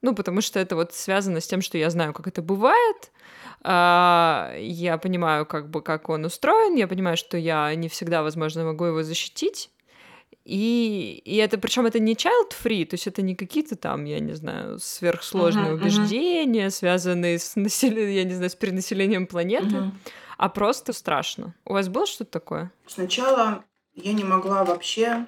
Ну, 0.00 0.14
потому 0.14 0.40
что 0.40 0.60
это 0.60 0.76
вот 0.76 0.94
связано 0.94 1.40
с 1.40 1.46
тем, 1.46 1.60
что 1.60 1.76
я 1.76 1.90
знаю, 1.90 2.12
как 2.12 2.28
это 2.28 2.40
бывает, 2.40 3.10
а, 3.62 4.54
я 4.56 4.96
понимаю, 4.98 5.44
как 5.44 5.68
бы, 5.70 5.82
как 5.82 6.08
он 6.08 6.24
устроен, 6.24 6.76
я 6.76 6.86
понимаю, 6.86 7.16
что 7.16 7.36
я 7.36 7.74
не 7.74 7.88
всегда, 7.88 8.22
возможно, 8.22 8.64
могу 8.64 8.84
его 8.84 9.02
защитить, 9.02 9.70
и, 10.44 11.20
и 11.24 11.36
это, 11.36 11.58
причем 11.58 11.84
это 11.84 11.98
не 11.98 12.14
child 12.14 12.52
free, 12.62 12.86
то 12.86 12.94
есть 12.94 13.06
это 13.06 13.20
не 13.20 13.34
какие-то 13.34 13.76
там, 13.76 14.04
я 14.04 14.18
не 14.20 14.32
знаю, 14.32 14.78
сверхсложные 14.78 15.72
uh-huh, 15.72 15.74
убеждения, 15.74 16.66
uh-huh. 16.66 16.70
связанные 16.70 17.38
с 17.38 17.56
населением, 17.56 18.16
я 18.16 18.24
не 18.24 18.34
знаю, 18.34 18.48
с 18.48 18.54
перенаселением 18.54 19.26
планеты, 19.26 19.76
uh-huh. 19.76 19.90
а 20.38 20.48
просто 20.48 20.94
страшно. 20.94 21.54
У 21.66 21.74
вас 21.74 21.88
было 21.88 22.06
что-то 22.06 22.30
такое? 22.30 22.72
Сначала 22.86 23.64
я 24.02 24.12
не 24.12 24.24
могла 24.24 24.64
вообще 24.64 25.26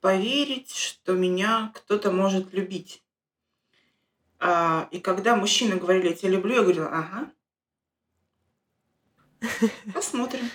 поверить, 0.00 0.74
что 0.74 1.14
меня 1.14 1.72
кто-то 1.74 2.10
может 2.10 2.52
любить. 2.52 3.02
А, 4.38 4.88
и 4.90 4.98
когда 4.98 5.36
мужчины 5.36 5.76
говорили, 5.76 6.08
я 6.08 6.14
тебя 6.14 6.30
люблю, 6.30 6.54
я 6.54 6.62
говорила, 6.62 6.88
ага. 6.88 7.30
Посмотрим. 9.94 10.50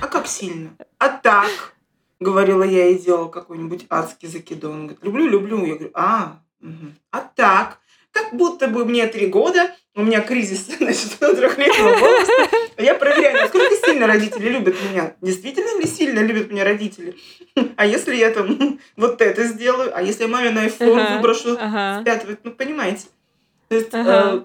А 0.00 0.08
как 0.08 0.26
сильно? 0.26 0.76
А 0.98 1.08
так, 1.08 1.74
говорила 2.20 2.62
я 2.62 2.88
и 2.88 2.98
делала 2.98 3.28
какой-нибудь 3.28 3.86
адский 3.90 4.28
закидон. 4.28 4.72
Он 4.72 4.86
говорит, 4.86 5.04
люблю, 5.04 5.28
люблю. 5.28 5.66
Я 5.66 5.74
говорю, 5.74 5.90
а, 5.94 6.42
угу. 6.60 6.92
а 7.10 7.20
так, 7.20 7.80
как 8.10 8.34
будто 8.34 8.68
бы 8.68 8.84
мне 8.84 9.06
три 9.06 9.26
года, 9.26 9.74
у 9.96 10.02
меня 10.02 10.20
кризис, 10.20 10.66
значит, 10.78 11.18
трехлетнего 11.18 11.96
возраста. 11.96 12.56
Я 12.76 12.94
проверяю, 12.94 13.40
насколько 13.40 13.74
сильно 13.84 14.06
родители 14.06 14.50
любят 14.50 14.76
меня. 14.90 15.14
Действительно 15.22 15.80
ли 15.80 15.86
сильно 15.86 16.20
любят 16.20 16.50
меня 16.50 16.64
родители? 16.64 17.16
А 17.76 17.86
если 17.86 18.14
я 18.14 18.30
там 18.30 18.78
вот 18.96 19.22
это 19.22 19.44
сделаю? 19.44 19.96
А 19.96 20.02
если 20.02 20.24
я 20.24 20.28
маме 20.28 20.50
на 20.50 20.66
iPhone 20.66 21.00
ага, 21.00 21.16
выброшу 21.16 21.56
ага. 21.58 22.00
с 22.00 22.04
пятого? 22.04 22.36
Ну, 22.44 22.52
понимаете? 22.52 23.06
То 23.68 23.74
есть 23.74 23.94
ага. 23.94 24.34
э, 24.34 24.42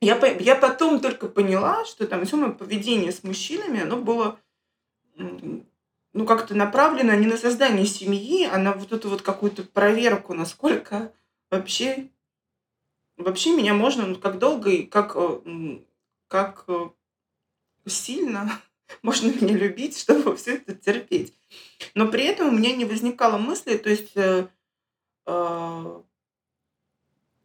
я, 0.00 0.18
я 0.40 0.56
потом 0.56 1.00
только 1.00 1.28
поняла, 1.28 1.84
что 1.84 2.06
там 2.06 2.24
все 2.24 2.36
мое 2.36 2.50
поведение 2.50 3.12
с 3.12 3.22
мужчинами, 3.22 3.82
оно 3.82 3.98
было 3.98 4.38
ну, 5.16 6.24
как-то 6.24 6.54
направлено 6.54 7.14
не 7.14 7.26
на 7.26 7.36
создание 7.36 7.84
семьи, 7.84 8.48
а 8.50 8.56
на 8.56 8.72
вот 8.72 8.90
эту 8.90 9.10
вот 9.10 9.20
какую-то 9.20 9.64
проверку, 9.64 10.32
насколько 10.32 11.12
вообще 11.50 12.08
Вообще 13.16 13.56
меня 13.56 13.74
можно, 13.74 14.06
ну, 14.06 14.16
как 14.16 14.38
долго 14.38 14.70
и 14.70 14.82
как, 14.82 15.12
э, 15.16 15.78
как 16.28 16.64
э, 16.68 16.88
сильно 17.86 18.60
можно 19.02 19.30
меня 19.30 19.56
любить, 19.56 19.98
чтобы 20.00 20.36
все 20.36 20.56
это 20.56 20.74
терпеть. 20.74 21.34
Но 21.94 22.08
при 22.08 22.24
этом 22.24 22.48
у 22.48 22.52
меня 22.58 22.74
не 22.74 22.84
возникало 22.84 23.38
мысли, 23.38 23.76
то 23.76 23.88
есть 23.88 24.12
э, 24.16 24.48
э, 25.26 26.00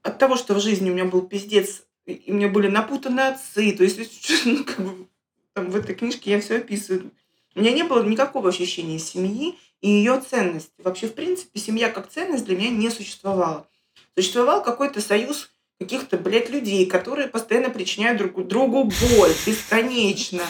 от 0.02 0.18
того, 0.18 0.36
что 0.36 0.56
в 0.56 0.60
жизни 0.60 0.90
у 0.90 0.94
меня 0.94 1.06
был 1.06 1.22
пиздец, 1.22 1.84
и 2.06 2.32
у 2.32 2.36
меня 2.36 2.50
были 2.50 2.68
напутаны 2.68 3.22
отцы, 3.22 3.72
то 3.74 3.84
есть 3.84 4.00
ну, 4.46 4.64
как 4.64 4.80
бы, 4.80 5.08
там, 5.54 5.70
в 5.70 5.76
этой 5.76 5.96
книжке 5.96 6.32
я 6.32 6.42
все 6.42 6.58
описываю. 6.58 7.12
У 7.56 7.60
меня 7.60 7.72
не 7.72 7.84
было 7.84 8.04
никакого 8.04 8.50
ощущения 8.50 8.98
семьи 8.98 9.58
и 9.82 9.90
ее 9.90 10.22
ценности. 10.22 10.74
Вообще, 10.78 11.08
в 11.08 11.14
принципе, 11.14 11.60
семья 11.60 11.90
как 11.90 12.10
ценность 12.10 12.46
для 12.46 12.56
меня 12.56 12.70
не 12.70 12.90
существовала. 12.90 13.68
Существовал 14.16 14.64
какой-то 14.64 15.02
союз 15.02 15.51
каких-то, 15.82 16.18
блядь, 16.18 16.52
людей, 16.52 16.86
которые 16.86 17.28
постоянно 17.28 17.72
причиняют 17.72 18.20
друг 18.20 18.46
другу 18.48 18.84
боль 18.84 19.32
бесконечно. 19.48 20.44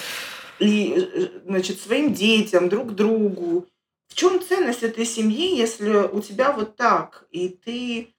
И, 0.59 1.31
значит, 1.45 1.79
своим 1.79 2.13
детям, 2.13 2.67
друг 2.67 2.93
другу. 2.93 3.65
В 4.09 4.13
чем 4.15 4.41
ценность 4.41 4.83
этой 4.83 5.05
семьи, 5.05 5.55
если 5.55 5.89
у 5.89 6.21
тебя 6.21 6.51
вот 6.51 6.75
так, 6.75 7.27
и 7.31 7.47
ты... 7.47 8.13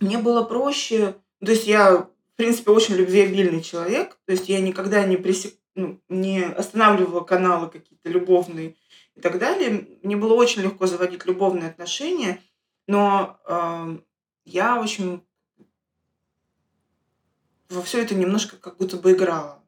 Мне 0.00 0.18
было 0.18 0.42
проще... 0.42 1.14
То 1.44 1.52
есть 1.52 1.66
я, 1.66 1.92
в 1.92 2.08
принципе, 2.36 2.70
очень 2.70 2.94
любвеобильный 2.94 3.62
человек. 3.62 4.18
То 4.24 4.32
есть 4.32 4.48
я 4.48 4.60
никогда 4.60 5.04
не, 5.04 5.18
пресек... 5.18 5.54
ну, 5.74 6.00
не 6.08 6.42
останавливала 6.42 7.20
каналы 7.20 7.68
какие-то 7.68 8.08
любовные 8.08 8.76
и 9.14 9.20
так 9.20 9.38
далее. 9.38 9.86
Мне 10.02 10.16
было 10.16 10.32
очень 10.32 10.62
легко 10.62 10.86
заводить 10.86 11.26
любовные 11.26 11.68
отношения, 11.68 12.40
но 12.88 13.38
э, 13.46 13.98
я 14.46 14.80
очень 14.80 15.22
во 17.74 17.82
все 17.82 18.02
это 18.02 18.14
немножко 18.14 18.56
как 18.56 18.78
будто 18.78 18.96
бы 18.96 19.12
играла. 19.12 19.62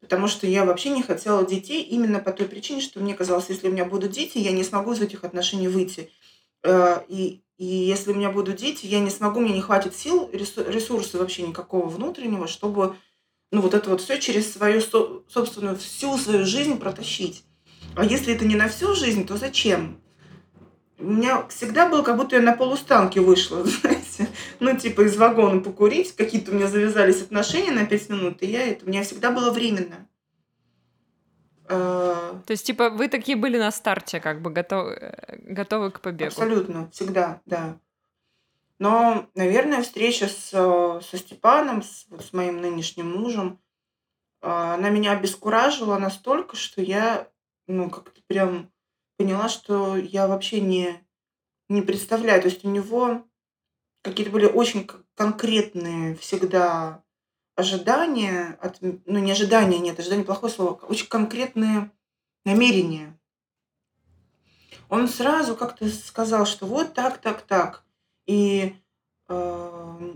Потому 0.00 0.28
что 0.28 0.46
я 0.46 0.64
вообще 0.64 0.90
не 0.90 1.02
хотела 1.02 1.46
детей 1.46 1.82
именно 1.82 2.18
по 2.18 2.32
той 2.32 2.46
причине, 2.46 2.80
что 2.80 3.00
мне 3.00 3.14
казалось, 3.14 3.46
если 3.48 3.68
у 3.68 3.72
меня 3.72 3.84
будут 3.84 4.10
дети, 4.10 4.38
я 4.38 4.52
не 4.52 4.64
смогу 4.64 4.92
из 4.92 5.00
этих 5.00 5.24
отношений 5.24 5.68
выйти. 5.68 6.10
Э, 6.62 7.02
и, 7.08 7.42
и 7.56 7.64
если 7.64 8.12
у 8.12 8.14
меня 8.14 8.30
будут 8.30 8.56
дети, 8.56 8.86
я 8.86 9.00
не 9.00 9.10
смогу, 9.10 9.40
мне 9.40 9.54
не 9.54 9.62
хватит 9.62 9.94
сил, 9.94 10.28
ресурса 10.32 11.18
вообще 11.18 11.42
никакого 11.42 11.88
внутреннего, 11.88 12.46
чтобы 12.46 12.96
ну, 13.50 13.60
вот 13.60 13.72
это 13.72 13.88
вот 13.90 14.00
все 14.00 14.20
через 14.20 14.52
свою 14.52 14.80
собственную, 14.80 15.76
всю 15.76 16.18
свою 16.18 16.44
жизнь 16.44 16.76
протащить. 16.78 17.44
А 17.94 18.04
если 18.04 18.34
это 18.34 18.44
не 18.44 18.56
на 18.56 18.68
всю 18.68 18.94
жизнь, 18.94 19.26
то 19.26 19.36
зачем? 19.36 20.00
У 20.98 21.04
меня 21.04 21.46
всегда 21.48 21.88
было, 21.88 22.02
как 22.02 22.16
будто 22.16 22.36
я 22.36 22.42
на 22.42 22.56
полустанке 22.56 23.20
вышла, 23.20 23.64
знаете. 23.64 24.28
Ну, 24.60 24.76
типа 24.76 25.02
из 25.02 25.16
вагона 25.16 25.60
покурить, 25.60 26.14
какие-то 26.14 26.52
у 26.52 26.54
меня 26.54 26.68
завязались 26.68 27.22
отношения 27.22 27.72
на 27.72 27.84
пять 27.84 28.08
минут, 28.08 28.42
и 28.42 28.46
я 28.46 28.68
это, 28.68 28.84
у 28.84 28.88
меня 28.88 29.02
всегда 29.02 29.30
было 29.30 29.50
временно. 29.50 30.08
А, 31.66 32.40
То 32.46 32.50
есть, 32.50 32.66
типа, 32.66 32.90
вы 32.90 33.08
такие 33.08 33.36
были 33.36 33.58
на 33.58 33.70
старте, 33.70 34.20
как 34.20 34.42
бы 34.42 34.50
готовы, 34.50 35.14
готовы 35.44 35.90
к 35.90 36.00
побегу? 36.00 36.28
Абсолютно, 36.28 36.90
всегда, 36.90 37.40
да. 37.46 37.78
Но, 38.78 39.28
наверное, 39.34 39.82
встреча 39.82 40.28
с, 40.28 40.50
со 40.50 41.18
Степаном, 41.18 41.82
с, 41.82 42.06
с 42.20 42.32
моим 42.32 42.60
нынешним 42.60 43.10
мужем, 43.10 43.58
а, 44.42 44.74
она 44.74 44.90
меня 44.90 45.12
обескуражила 45.12 45.98
настолько, 45.98 46.54
что 46.56 46.82
я, 46.82 47.28
ну, 47.66 47.88
как-то 47.88 48.20
прям 48.26 48.70
поняла, 49.16 49.48
что 49.48 49.96
я 49.96 50.26
вообще 50.26 50.60
не, 50.60 51.00
не 51.68 51.82
представляю. 51.82 52.42
То 52.42 52.48
есть 52.48 52.64
у 52.64 52.70
него 52.70 53.24
какие-то 54.02 54.32
были 54.32 54.46
очень 54.46 54.88
конкретные 55.14 56.14
всегда 56.16 57.02
ожидания, 57.56 58.58
от, 58.60 58.78
ну 58.80 59.18
не 59.18 59.32
ожидания, 59.32 59.78
нет, 59.78 59.98
ожидания 59.98 60.24
плохое 60.24 60.52
слово, 60.52 60.72
очень 60.88 61.06
конкретные 61.06 61.90
намерения. 62.44 63.18
Он 64.88 65.08
сразу 65.08 65.56
как-то 65.56 65.88
сказал, 65.88 66.46
что 66.46 66.66
вот 66.66 66.94
так, 66.94 67.18
так, 67.18 67.42
так. 67.42 67.84
И 68.26 68.76
э, 69.28 70.14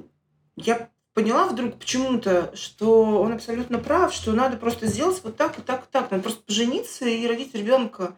я 0.57 0.91
поняла 1.15 1.47
вдруг 1.47 1.79
почему-то, 1.79 2.55
что 2.55 3.21
он 3.21 3.33
абсолютно 3.33 3.79
прав, 3.79 4.13
что 4.13 4.33
надо 4.33 4.57
просто 4.57 4.87
сделать 4.87 5.21
вот 5.25 5.37
так, 5.37 5.59
и 5.59 5.63
так, 5.63 5.85
и 5.85 5.91
так. 5.91 6.11
Надо 6.11 6.23
просто 6.23 6.43
пожениться 6.43 7.07
и 7.07 7.27
родить 7.27 7.55
ребенка. 7.55 8.17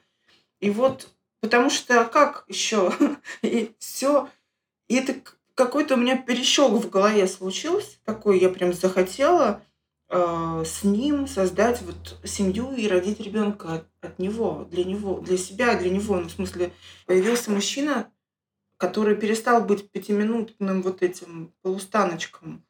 И 0.60 0.70
вот, 0.70 1.08
потому 1.40 1.70
что 1.70 2.04
как 2.04 2.44
еще? 2.48 2.92
И 3.42 3.74
все. 3.78 4.28
И 4.88 4.96
это 4.96 5.16
какой-то 5.54 5.94
у 5.94 5.98
меня 5.98 6.16
перещелк 6.16 6.82
в 6.82 6.90
голове 6.90 7.26
случился. 7.26 7.98
Такой 8.04 8.38
я 8.38 8.48
прям 8.48 8.72
захотела 8.72 9.62
э, 10.08 10.64
с 10.66 10.84
ним 10.84 11.26
создать 11.26 11.82
вот 11.82 12.18
семью 12.24 12.72
и 12.72 12.88
родить 12.88 13.20
ребенка 13.20 13.74
от, 13.74 13.86
от 14.00 14.18
него, 14.18 14.66
для 14.70 14.84
него, 14.84 15.20
для 15.20 15.38
себя, 15.38 15.76
для 15.76 15.90
него. 15.90 16.16
Ну, 16.16 16.28
в 16.28 16.32
смысле, 16.32 16.72
появился 17.06 17.50
мужчина, 17.50 18.10
который 18.76 19.16
перестал 19.16 19.62
быть 19.62 19.90
пятиминутным 19.90 20.82
вот 20.82 21.02
этим 21.02 21.52
полустаночком. 21.62 22.64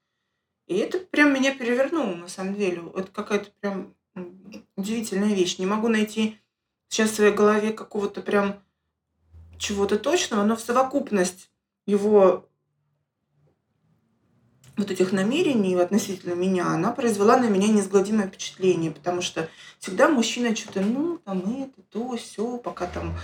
И 0.66 0.76
это 0.76 0.98
прям 0.98 1.33
меня 1.33 1.55
перевернуло, 1.55 2.14
на 2.14 2.29
самом 2.29 2.55
деле. 2.55 2.83
Это 2.96 3.11
какая-то 3.11 3.50
прям 3.61 3.94
удивительная 4.76 5.35
вещь. 5.35 5.59
Не 5.59 5.66
могу 5.66 5.88
найти 5.88 6.38
сейчас 6.90 7.11
в 7.11 7.14
своей 7.14 7.33
голове 7.33 7.72
какого-то 7.72 8.20
прям 8.20 8.62
чего-то 9.59 9.98
точного, 9.98 10.42
но 10.42 10.57
в 10.57 10.61
совокупность 10.61 11.50
его 11.87 12.48
вот 14.76 14.90
этих 14.90 15.12
намерений 15.12 15.74
относительно 15.76 16.35
меня, 16.35 16.66
она 16.68 16.90
произвела 16.92 17.37
на 17.37 17.48
меня 17.48 17.68
неизгладимое 17.68 18.26
впечатление, 18.26 18.90
потому 18.90 19.22
что 19.22 19.48
всегда 19.79 20.09
мужчина 20.09 20.57
что-то, 20.57 20.81
ну, 20.81 21.18
там 21.18 21.62
это, 21.62 21.83
то, 21.90 22.16
все, 22.16 22.57
пока 22.57 22.87
там, 22.87 23.16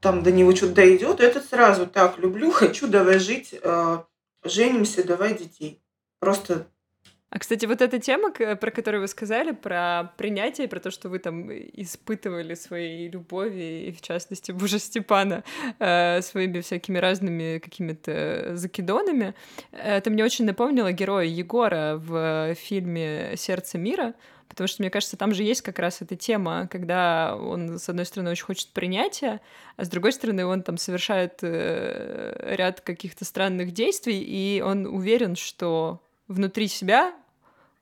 там 0.00 0.22
до 0.22 0.32
него 0.32 0.54
что-то 0.56 0.74
дойдет, 0.74 1.20
этот 1.20 1.44
сразу 1.44 1.86
так, 1.86 2.18
люблю, 2.18 2.50
хочу, 2.52 2.88
давай 2.88 3.18
жить, 3.18 3.54
э, 3.62 3.98
женимся, 4.42 5.04
давай 5.04 5.38
детей. 5.38 5.80
Просто 6.18 6.66
а, 7.30 7.38
кстати, 7.38 7.66
вот 7.66 7.82
эта 7.82 7.98
тема, 7.98 8.30
про 8.30 8.70
которую 8.70 9.02
вы 9.02 9.08
сказали, 9.08 9.52
про 9.52 10.12
принятие, 10.16 10.66
про 10.66 10.80
то, 10.80 10.90
что 10.90 11.10
вы 11.10 11.18
там 11.18 11.50
испытывали 11.50 12.54
свои 12.54 13.08
любови, 13.08 13.88
и 13.88 13.92
в 13.92 14.00
частности 14.00 14.50
Бужа 14.52 14.78
Степана, 14.78 15.44
э, 15.78 16.22
своими 16.22 16.60
всякими 16.60 16.98
разными 16.98 17.58
какими-то 17.58 18.52
закидонами, 18.54 19.34
это 19.72 20.08
мне 20.10 20.24
очень 20.24 20.46
напомнило 20.46 20.90
героя 20.92 21.26
Егора 21.26 21.96
в 21.96 22.54
фильме 22.54 23.34
«Сердце 23.36 23.76
мира», 23.76 24.14
потому 24.48 24.66
что, 24.66 24.82
мне 24.82 24.90
кажется, 24.90 25.18
там 25.18 25.34
же 25.34 25.42
есть 25.42 25.60
как 25.60 25.78
раз 25.78 26.00
эта 26.00 26.16
тема, 26.16 26.66
когда 26.70 27.36
он, 27.36 27.78
с 27.78 27.90
одной 27.90 28.06
стороны, 28.06 28.30
очень 28.30 28.46
хочет 28.46 28.68
принятия, 28.70 29.42
а 29.76 29.84
с 29.84 29.88
другой 29.90 30.12
стороны, 30.12 30.46
он 30.46 30.62
там 30.62 30.78
совершает 30.78 31.40
э, 31.42 32.54
ряд 32.56 32.80
каких-то 32.80 33.26
странных 33.26 33.72
действий, 33.72 34.22
и 34.22 34.62
он 34.62 34.86
уверен, 34.86 35.36
что 35.36 36.00
внутри 36.28 36.68
себя 36.68 37.14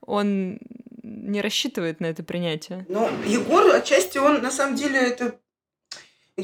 он 0.01 0.59
не 1.03 1.41
рассчитывает 1.41 1.99
на 1.99 2.07
это 2.07 2.23
принятие. 2.23 2.85
Но 2.89 3.09
Егор, 3.25 3.69
отчасти, 3.73 4.17
он 4.17 4.41
на 4.41 4.51
самом 4.51 4.75
деле 4.75 4.99
это 4.99 5.39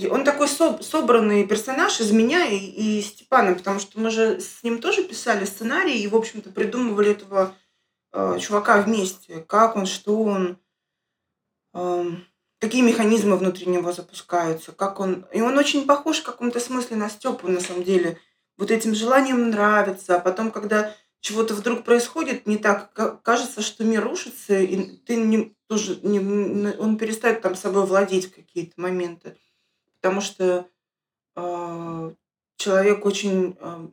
он 0.10 0.24
такой 0.24 0.48
со- 0.48 0.82
собранный 0.82 1.46
персонаж 1.46 2.00
из 2.00 2.12
меня 2.12 2.48
и, 2.48 2.58
и 2.58 3.02
Степана, 3.02 3.54
потому 3.54 3.80
что 3.80 4.00
мы 4.00 4.10
же 4.10 4.40
с 4.42 4.64
ним 4.64 4.82
тоже 4.82 5.04
писали 5.04 5.46
сценарий 5.46 6.02
и, 6.02 6.08
в 6.08 6.16
общем-то, 6.16 6.50
придумывали 6.50 7.12
этого 7.12 7.56
э, 8.12 8.40
чувака 8.40 8.82
вместе. 8.82 9.42
Как 9.42 9.76
он, 9.76 9.86
что 9.86 10.24
он, 10.24 10.58
э, 11.76 12.06
какие 12.60 12.82
механизмы 12.82 13.38
внутри 13.38 13.68
него 13.68 13.92
запускаются, 13.92 14.72
как 14.72 15.00
он... 15.00 15.28
И 15.32 15.42
он 15.42 15.60
очень 15.60 15.86
похож 15.86 16.22
в 16.22 16.24
каком-то 16.24 16.60
смысле 16.60 16.98
на 16.98 17.08
Степу, 17.08 17.48
на 17.48 17.60
самом 17.60 17.84
деле. 17.84 18.18
Вот 18.58 18.72
этим 18.72 18.96
желанием 18.96 19.52
нравится, 19.52 20.16
а 20.16 20.20
потом, 20.20 20.50
когда 20.50 20.96
чего-то 21.24 21.54
вдруг 21.54 21.86
происходит 21.86 22.46
не 22.48 22.58
так, 22.58 22.92
кажется, 23.24 23.62
что 23.62 23.86
мир 23.86 24.04
рушится, 24.04 24.60
и 24.60 24.98
ты 24.98 25.16
не, 25.16 25.56
тоже 25.68 25.98
не, 26.04 26.20
он 26.78 26.98
перестает 26.98 27.42
там 27.42 27.56
собой 27.56 27.86
владеть 27.86 28.30
какие-то 28.30 28.74
моменты. 28.76 29.38
Потому 30.02 30.20
что 30.20 30.68
э, 31.38 32.14
человек 32.58 33.06
очень 33.06 33.56
э, 33.58 33.88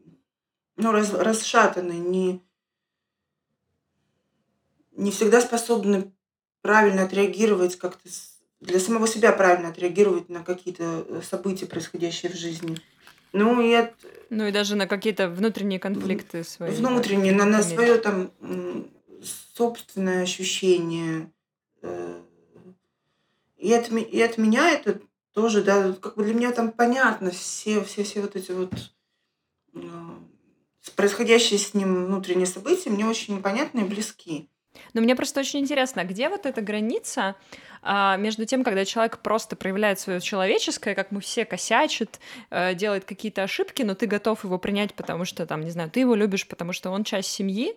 ну, 0.75 0.91
раз, 0.91 1.15
расшатанный, 1.15 1.99
не, 1.99 2.43
не 4.97 5.13
всегда 5.13 5.41
способный 5.41 6.13
правильно 6.63 7.05
отреагировать 7.05 7.77
как-то 7.77 8.09
для 8.59 8.81
самого 8.81 9.07
себя 9.07 9.31
правильно 9.31 9.69
отреагировать 9.69 10.31
на 10.31 10.43
какие-то 10.43 11.07
э, 11.09 11.23
события, 11.23 11.67
происходящие 11.67 12.33
в 12.33 12.35
жизни. 12.35 12.77
Ну, 13.33 13.61
и 13.61 13.73
от... 13.73 13.93
Ну, 14.31 14.47
и 14.47 14.53
даже 14.53 14.77
на 14.77 14.87
какие-то 14.87 15.29
внутренние 15.29 15.79
конфликты 15.79 16.45
свои. 16.45 16.71
Внутренние, 16.73 17.33
на, 17.33 17.45
на 17.45 17.63
свое 17.63 17.99
там 17.99 18.31
собственное 19.55 20.23
ощущение. 20.23 21.31
Э, 21.83 22.21
и 23.59 23.73
от, 23.73 23.91
и 23.91 24.23
от 24.23 24.39
меня 24.39 24.71
это 24.71 25.01
тоже, 25.33 25.63
да, 25.63 25.93
как 25.93 26.17
бы 26.17 26.25
для 26.25 26.35
меня 26.35 26.53
там 26.53 26.73
понятно 26.73 27.31
все, 27.31 27.83
все, 27.85 28.03
все 28.03 28.23
вот 28.23 28.37
эти 28.37 28.53
вот 28.53 28.73
э, 29.75 29.79
происходящие 30.97 31.59
с 31.59 31.75
ним 31.75 32.07
внутренние 32.07 32.47
события 32.47 32.91
мне 32.91 33.07
очень 33.07 33.43
понятны 33.43 33.81
и 33.81 33.85
близки. 33.85 34.49
Но 34.95 35.01
мне 35.01 35.17
просто 35.17 35.41
очень 35.41 35.61
интересно, 35.61 36.05
где 36.05 36.29
вот 36.29 36.47
эта 36.47 36.61
граница 36.63 37.37
а, 37.83 38.17
между 38.17 38.45
тем, 38.45 38.63
когда 38.63 38.85
человек 38.85 39.19
просто 39.19 39.57
проявляет 39.57 39.99
свое 39.99 40.21
человеческое, 40.21 40.95
как 40.95 41.11
мы 41.11 41.21
все 41.21 41.45
косячит, 41.45 42.21
э, 42.51 42.75
делает 42.75 43.05
какие-то 43.05 43.43
ошибки, 43.43 43.83
но 43.83 43.95
ты 43.95 44.07
готов 44.07 44.45
его 44.45 44.59
принять, 44.59 44.95
потому 44.95 45.25
что, 45.25 45.47
там, 45.47 45.63
не 45.63 45.71
знаю, 45.71 45.91
ты 45.91 46.01
его 46.01 46.15
любишь, 46.15 46.47
потому 46.47 46.73
что 46.73 46.91
он 46.91 47.05
часть 47.05 47.31
семьи, 47.31 47.75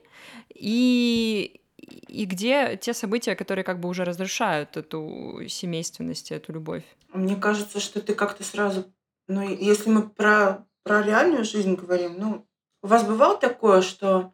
и, 0.53 1.61
и 2.07 2.25
где 2.25 2.77
те 2.77 2.93
события, 2.93 3.35
которые 3.35 3.63
как 3.63 3.79
бы 3.79 3.89
уже 3.89 4.03
разрушают 4.03 4.75
эту 4.75 5.41
семейственность, 5.47 6.31
эту 6.31 6.51
любовь? 6.51 6.83
Мне 7.13 7.35
кажется, 7.35 7.79
что 7.79 8.01
ты 8.01 8.13
как-то 8.13 8.43
сразу... 8.43 8.85
Ну, 9.27 9.41
если 9.41 9.89
мы 9.89 10.09
про, 10.09 10.65
про 10.83 11.01
реальную 11.01 11.45
жизнь 11.45 11.75
говорим, 11.75 12.15
ну, 12.17 12.45
у 12.81 12.87
вас 12.87 13.03
бывало 13.03 13.37
такое, 13.37 13.81
что 13.81 14.33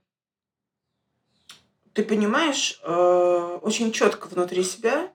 ты 1.94 2.04
понимаешь 2.04 2.80
э, 2.84 3.60
очень 3.62 3.92
четко 3.92 4.28
внутри 4.28 4.64
себя 4.64 5.14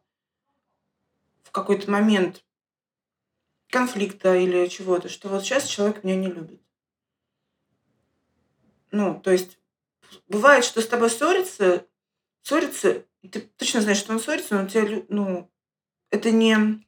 какой-то 1.55 1.91
момент 1.91 2.45
конфликта 3.71 4.35
или 4.37 4.67
чего-то, 4.67 5.09
что 5.09 5.29
вот 5.29 5.45
сейчас 5.45 5.67
человек 5.67 6.05
меня 6.05 6.17
не 6.17 6.27
любит. 6.27 6.61
Ну, 8.91 9.21
то 9.21 9.31
есть 9.31 9.59
бывает, 10.29 10.65
что 10.65 10.81
с 10.81 10.87
тобой 10.87 11.11
ссорится, 11.11 11.87
ссорится, 12.43 13.05
и 13.23 13.29
ты 13.29 13.41
точно 13.41 13.81
знаешь, 13.81 13.99
что 13.99 14.13
он 14.13 14.21
ссорится, 14.21 14.61
но 14.61 14.69
тебя, 14.69 15.03
ну, 15.09 15.51
это 16.11 16.31
не, 16.31 16.85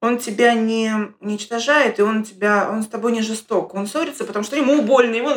он 0.00 0.18
тебя 0.18 0.54
не, 0.54 0.92
уничтожает, 1.20 1.98
и 1.98 2.02
он 2.02 2.22
тебя, 2.22 2.70
он 2.70 2.82
с 2.82 2.88
тобой 2.88 3.12
не 3.12 3.22
жесток. 3.22 3.74
Он 3.74 3.86
ссорится, 3.86 4.24
потому 4.24 4.44
что 4.44 4.56
ему 4.56 4.82
больно, 4.82 5.14
ему, 5.14 5.30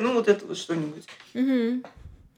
ну, 0.00 0.12
вот 0.14 0.28
это 0.28 0.46
вот 0.46 0.56
что-нибудь. 0.56 1.06
Угу. 1.34 1.82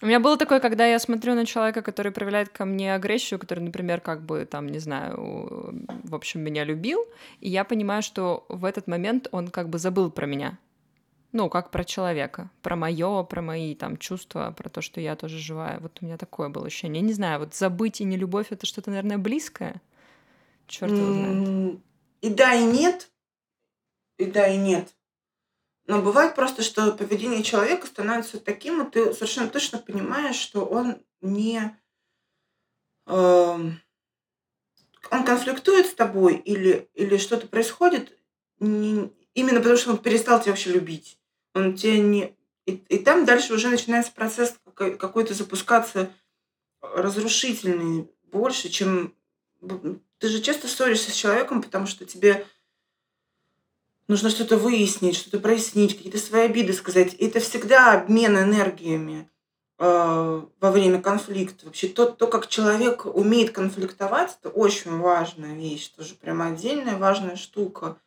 У 0.00 0.06
меня 0.06 0.20
было 0.20 0.37
такое, 0.37 0.61
когда 0.61 0.87
я 0.87 0.98
смотрю 0.98 1.34
на 1.34 1.44
человека, 1.44 1.82
который 1.82 2.12
проявляет 2.12 2.50
ко 2.50 2.64
мне 2.64 2.94
агрессию, 2.94 3.40
который, 3.40 3.61
например, 3.61 4.00
как 4.00 4.22
бы 4.22 4.44
там, 4.44 4.68
не 4.68 4.78
знаю, 4.78 5.74
в 6.04 6.14
общем, 6.14 6.40
меня 6.40 6.64
любил, 6.64 7.04
и 7.40 7.48
я 7.48 7.64
понимаю, 7.64 8.02
что 8.02 8.46
в 8.48 8.64
этот 8.64 8.87
момент 8.87 9.26
он 9.32 9.48
как 9.48 9.68
бы 9.68 9.78
забыл 9.78 10.11
про 10.11 10.26
меня. 10.26 10.56
Ну, 11.32 11.50
как 11.50 11.70
про 11.70 11.84
человека, 11.84 12.50
про 12.62 12.74
мое, 12.74 13.22
про 13.24 13.42
мои 13.42 13.74
там 13.74 13.98
чувства, 13.98 14.54
про 14.56 14.70
то, 14.70 14.80
что 14.80 15.00
я 15.00 15.14
тоже 15.14 15.38
живая. 15.38 15.78
Вот 15.80 15.98
у 16.00 16.06
меня 16.06 16.16
такое 16.16 16.48
было 16.48 16.66
ощущение. 16.66 17.02
Я 17.02 17.06
не 17.06 17.12
знаю, 17.12 17.40
вот 17.40 17.54
забыть 17.54 18.00
и 18.00 18.04
не 18.04 18.16
любовь 18.16 18.46
это 18.50 18.64
что-то, 18.64 18.90
наверное, 18.90 19.18
близкое. 19.18 19.82
Черт 20.68 20.92
его 20.92 21.12
знает. 21.12 21.80
И 22.22 22.30
да, 22.30 22.54
и 22.54 22.64
нет. 22.64 23.11
И 24.16 24.24
да, 24.24 24.46
и 24.46 24.56
нет. 24.56 24.88
Но 25.88 26.03
бывает 26.03 26.35
просто, 26.35 26.62
что 26.62 26.92
поведение 26.92 27.42
человека 27.42 27.87
становится 27.87 28.38
таким, 28.38 28.83
и 28.83 28.90
ты 28.90 29.14
совершенно 29.14 29.48
точно 29.48 29.79
понимаешь, 29.79 30.37
что 30.37 30.66
он 30.66 30.98
не... 31.22 31.74
Э, 33.07 33.59
он 35.11 35.24
конфликтует 35.24 35.87
с 35.87 35.94
тобой 35.94 36.37
или, 36.37 36.90
или 36.92 37.16
что-то 37.16 37.46
происходит 37.46 38.12
не, 38.61 39.11
именно 39.33 39.61
потому, 39.61 39.79
что 39.79 39.92
он 39.92 39.98
перестал 39.98 40.42
тебя 40.42 40.53
вообще 40.53 40.72
любить. 40.72 41.18
Он 41.55 41.74
тебя 41.74 41.98
не... 41.98 42.37
И, 42.66 42.72
и 42.72 42.98
там 42.98 43.24
дальше 43.24 43.55
уже 43.55 43.68
начинается 43.68 44.12
процесс 44.12 44.57
какой-то 44.74 45.33
запускаться 45.33 46.12
разрушительный 46.82 48.11
больше, 48.24 48.68
чем... 48.68 49.14
Ты 50.18 50.28
же 50.28 50.43
часто 50.43 50.68
ссоришься 50.68 51.11
с 51.11 51.14
человеком, 51.14 51.62
потому 51.62 51.86
что 51.86 52.05
тебе 52.05 52.47
нужно 54.09 54.30
что-то 54.30 54.56
выяснить, 54.56 55.16
что-то 55.16 55.38
прояснить, 55.38 55.96
какие-то 55.96 56.18
свои 56.18 56.46
обиды 56.46 56.72
сказать. 56.72 57.14
И 57.14 57.26
это 57.26 57.40
всегда 57.40 57.92
обмен 57.92 58.36
энергиями 58.36 59.30
э, 59.78 60.42
во 60.61 60.70
время 60.70 61.00
конфликта. 61.00 61.66
Вообще 61.66 61.88
то, 61.88 62.06
то, 62.06 62.26
как 62.26 62.48
человек 62.48 63.04
умеет 63.06 63.52
конфликтовать, 63.52 64.36
это 64.40 64.48
очень 64.48 64.98
важная 64.98 65.54
вещь, 65.54 65.88
тоже 65.88 66.14
прям 66.14 66.42
отдельная 66.42 66.96
важная 66.96 67.36
штука. 67.36 67.98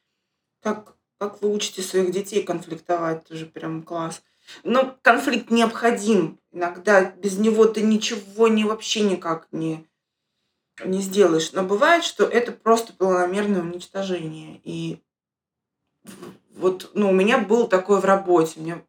Как, 0.62 0.96
как 1.18 1.42
вы 1.42 1.54
учите 1.54 1.82
своих 1.82 2.12
детей 2.12 2.44
конфликтовать, 2.44 3.26
тоже 3.26 3.46
прям 3.46 3.84
класс. 3.84 4.22
Но 4.64 4.98
конфликт 5.02 5.52
необходим. 5.52 6.40
Иногда 6.52 7.06
без 7.06 7.38
него 7.38 7.66
ты 7.66 7.82
ничего 7.82 8.48
не 8.48 8.66
вообще 8.66 9.02
никак 9.02 9.48
не, 9.52 9.88
не 10.84 11.00
сделаешь. 11.02 11.54
Но 11.54 11.64
бывает, 11.64 12.04
что 12.04 12.26
это 12.26 12.52
просто 12.52 12.94
планомерное 12.94 13.62
уничтожение. 13.62 14.60
И 14.64 15.00
вот 16.56 16.92
ну, 16.94 17.10
у 17.10 17.14
меня 17.14 17.38
был 17.38 17.68
такое 17.68 18.00
в 18.00 18.06
работе. 18.06 18.54
У 18.58 18.64
меня, 18.64 18.82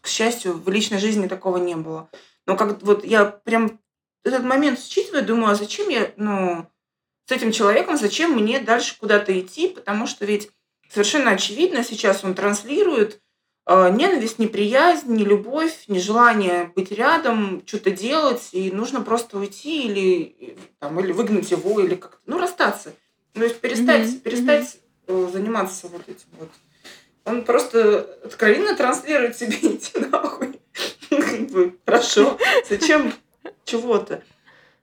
к 0.00 0.06
счастью, 0.06 0.54
в 0.54 0.68
личной 0.68 0.98
жизни 0.98 1.26
такого 1.26 1.56
не 1.56 1.76
было. 1.76 2.08
Но 2.46 2.56
как 2.56 2.82
вот 2.82 3.04
я 3.04 3.24
прям 3.24 3.80
этот 4.26 4.44
момент 4.44 4.80
считываю, 4.80 5.24
думаю, 5.24 5.52
а 5.52 5.54
зачем 5.54 5.88
я, 5.88 6.12
ну, 6.16 6.66
с 7.26 7.32
этим 7.32 7.52
человеком, 7.52 7.96
зачем 7.96 8.32
мне 8.32 8.60
дальше 8.60 8.98
куда-то 8.98 9.38
идти, 9.38 9.68
потому 9.68 10.06
что 10.06 10.24
ведь 10.24 10.50
совершенно 10.90 11.32
очевидно 11.32 11.84
сейчас 11.84 12.24
он 12.24 12.34
транслирует 12.34 13.20
э, 13.66 13.90
ненависть, 13.90 14.38
неприязнь, 14.38 15.12
не 15.12 15.24
любовь, 15.24 15.84
нежелание 15.88 16.72
быть 16.74 16.92
рядом, 16.92 17.62
что-то 17.66 17.90
делать, 17.90 18.48
и 18.52 18.70
нужно 18.70 19.00
просто 19.00 19.38
уйти 19.38 19.86
или, 19.86 20.58
там, 20.78 20.98
или 21.00 21.12
выгнать 21.12 21.50
его, 21.50 21.80
или 21.80 21.96
как-то, 21.96 22.18
ну, 22.26 22.38
расстаться. 22.38 22.94
То 23.32 23.42
есть 23.42 23.60
перестать, 23.60 24.06
mm-hmm. 24.06 24.20
перестать. 24.20 24.76
Заниматься 25.06 25.88
вот 25.88 26.08
этим 26.08 26.26
вот. 26.32 26.50
Он 27.24 27.44
просто 27.44 28.00
откровенно 28.24 28.76
транслирует 28.76 29.36
себе 29.36 29.56
идти 29.62 29.98
нахуй. 29.98 30.60
Хорошо. 31.84 32.38
Зачем 32.68 33.12
чего-то? 33.64 34.16
То 34.16 34.22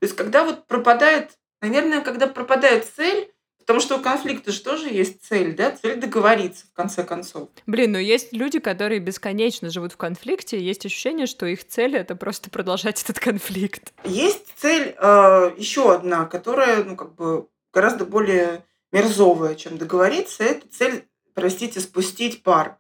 есть, 0.02 0.16
когда 0.16 0.44
вот 0.44 0.68
пропадает, 0.68 1.32
наверное, 1.62 2.02
когда 2.02 2.28
пропадает 2.28 2.86
цель, 2.86 3.34
Потому 3.66 3.80
что 3.80 3.98
у 3.98 4.02
конфликта 4.02 4.52
же 4.52 4.62
тоже 4.62 4.90
есть 4.90 5.24
цель, 5.24 5.56
да? 5.56 5.72
Цель 5.72 5.96
договориться, 5.96 6.66
в 6.68 6.74
конце 6.74 7.06
концов. 7.06 7.48
Блин, 7.66 7.94
ну 7.94 7.98
есть 7.98 8.34
люди, 8.34 8.60
которые 8.60 9.00
бесконечно 9.00 9.70
живут 9.70 9.94
в 9.94 9.98
конфликте, 9.98 10.60
есть 10.60 10.86
ощущение, 10.86 11.28
что 11.28 11.46
их 11.46 11.66
цель— 11.66 11.96
это 11.98 12.18
просто 12.18 12.50
продолжать 12.50 13.02
этот 13.02 13.20
конфликт. 13.20 13.94
Есть 14.04 14.48
цель 14.58 14.96
э, 14.98 15.52
еще 15.58 15.94
одна, 15.94 16.26
которая, 16.26 16.84
ну, 16.84 16.98
как 16.98 17.16
бы 17.16 17.48
гораздо 17.74 18.04
более 18.04 18.66
мерзовая, 18.94 19.56
чем 19.56 19.78
договориться. 19.78 20.44
Это 20.44 20.66
цель, 20.70 21.06
простите, 21.34 21.82
спустить 21.82 22.44
пар. 22.44 22.78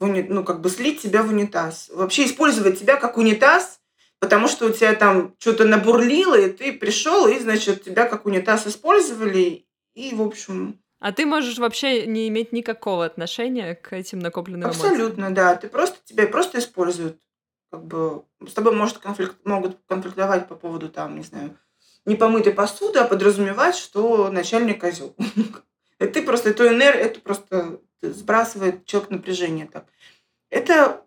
Ну, 0.00 0.44
как 0.44 0.60
бы 0.60 0.68
слить 0.68 1.00
тебя 1.00 1.22
в 1.22 1.28
унитаз. 1.30 1.88
Вообще 1.94 2.26
использовать 2.26 2.78
тебя 2.78 2.96
как 2.96 3.16
унитаз, 3.16 3.80
потому 4.18 4.48
что 4.48 4.66
у 4.66 4.70
тебя 4.70 4.94
там 4.94 5.34
что-то 5.38 5.64
набурлило, 5.64 6.34
и 6.34 6.50
ты 6.50 6.72
пришел, 6.72 7.28
и, 7.28 7.38
значит, 7.38 7.84
тебя 7.84 8.06
как 8.06 8.26
унитаз 8.26 8.66
использовали, 8.66 9.64
и, 9.94 10.14
в 10.14 10.22
общем... 10.22 10.80
А 10.98 11.12
ты 11.12 11.24
можешь 11.24 11.58
вообще 11.58 12.06
не 12.06 12.28
иметь 12.28 12.52
никакого 12.52 13.04
отношения 13.04 13.74
к 13.74 13.92
этим 13.92 14.18
накопленным 14.18 14.70
Абсолютно, 14.70 15.22
эмоциям. 15.22 15.34
да. 15.34 15.56
Ты 15.56 15.68
просто, 15.68 15.98
тебя 16.04 16.26
просто 16.26 16.58
используют. 16.58 17.18
Как 17.70 17.84
бы 17.84 18.24
с 18.46 18.52
тобой 18.52 18.74
может 18.74 18.98
конфликт, 18.98 19.36
могут 19.44 19.78
конфликтовать 19.88 20.46
по 20.46 20.54
поводу, 20.54 20.88
там, 20.88 21.16
не 21.16 21.24
знаю, 21.24 21.56
непомытой 22.04 22.52
посуды, 22.52 22.98
а 22.98 23.06
подразумевать, 23.06 23.76
что 23.76 24.30
начальник 24.30 24.80
козел. 24.80 25.14
Это 25.98 26.22
просто 26.22 26.50
эту 26.50 26.66
энергию, 26.66 27.04
это 27.04 27.20
просто 27.20 27.80
сбрасывает 28.02 28.84
человек 28.86 29.10
напряжение 29.10 29.66
так. 29.66 29.86
Это 30.50 31.04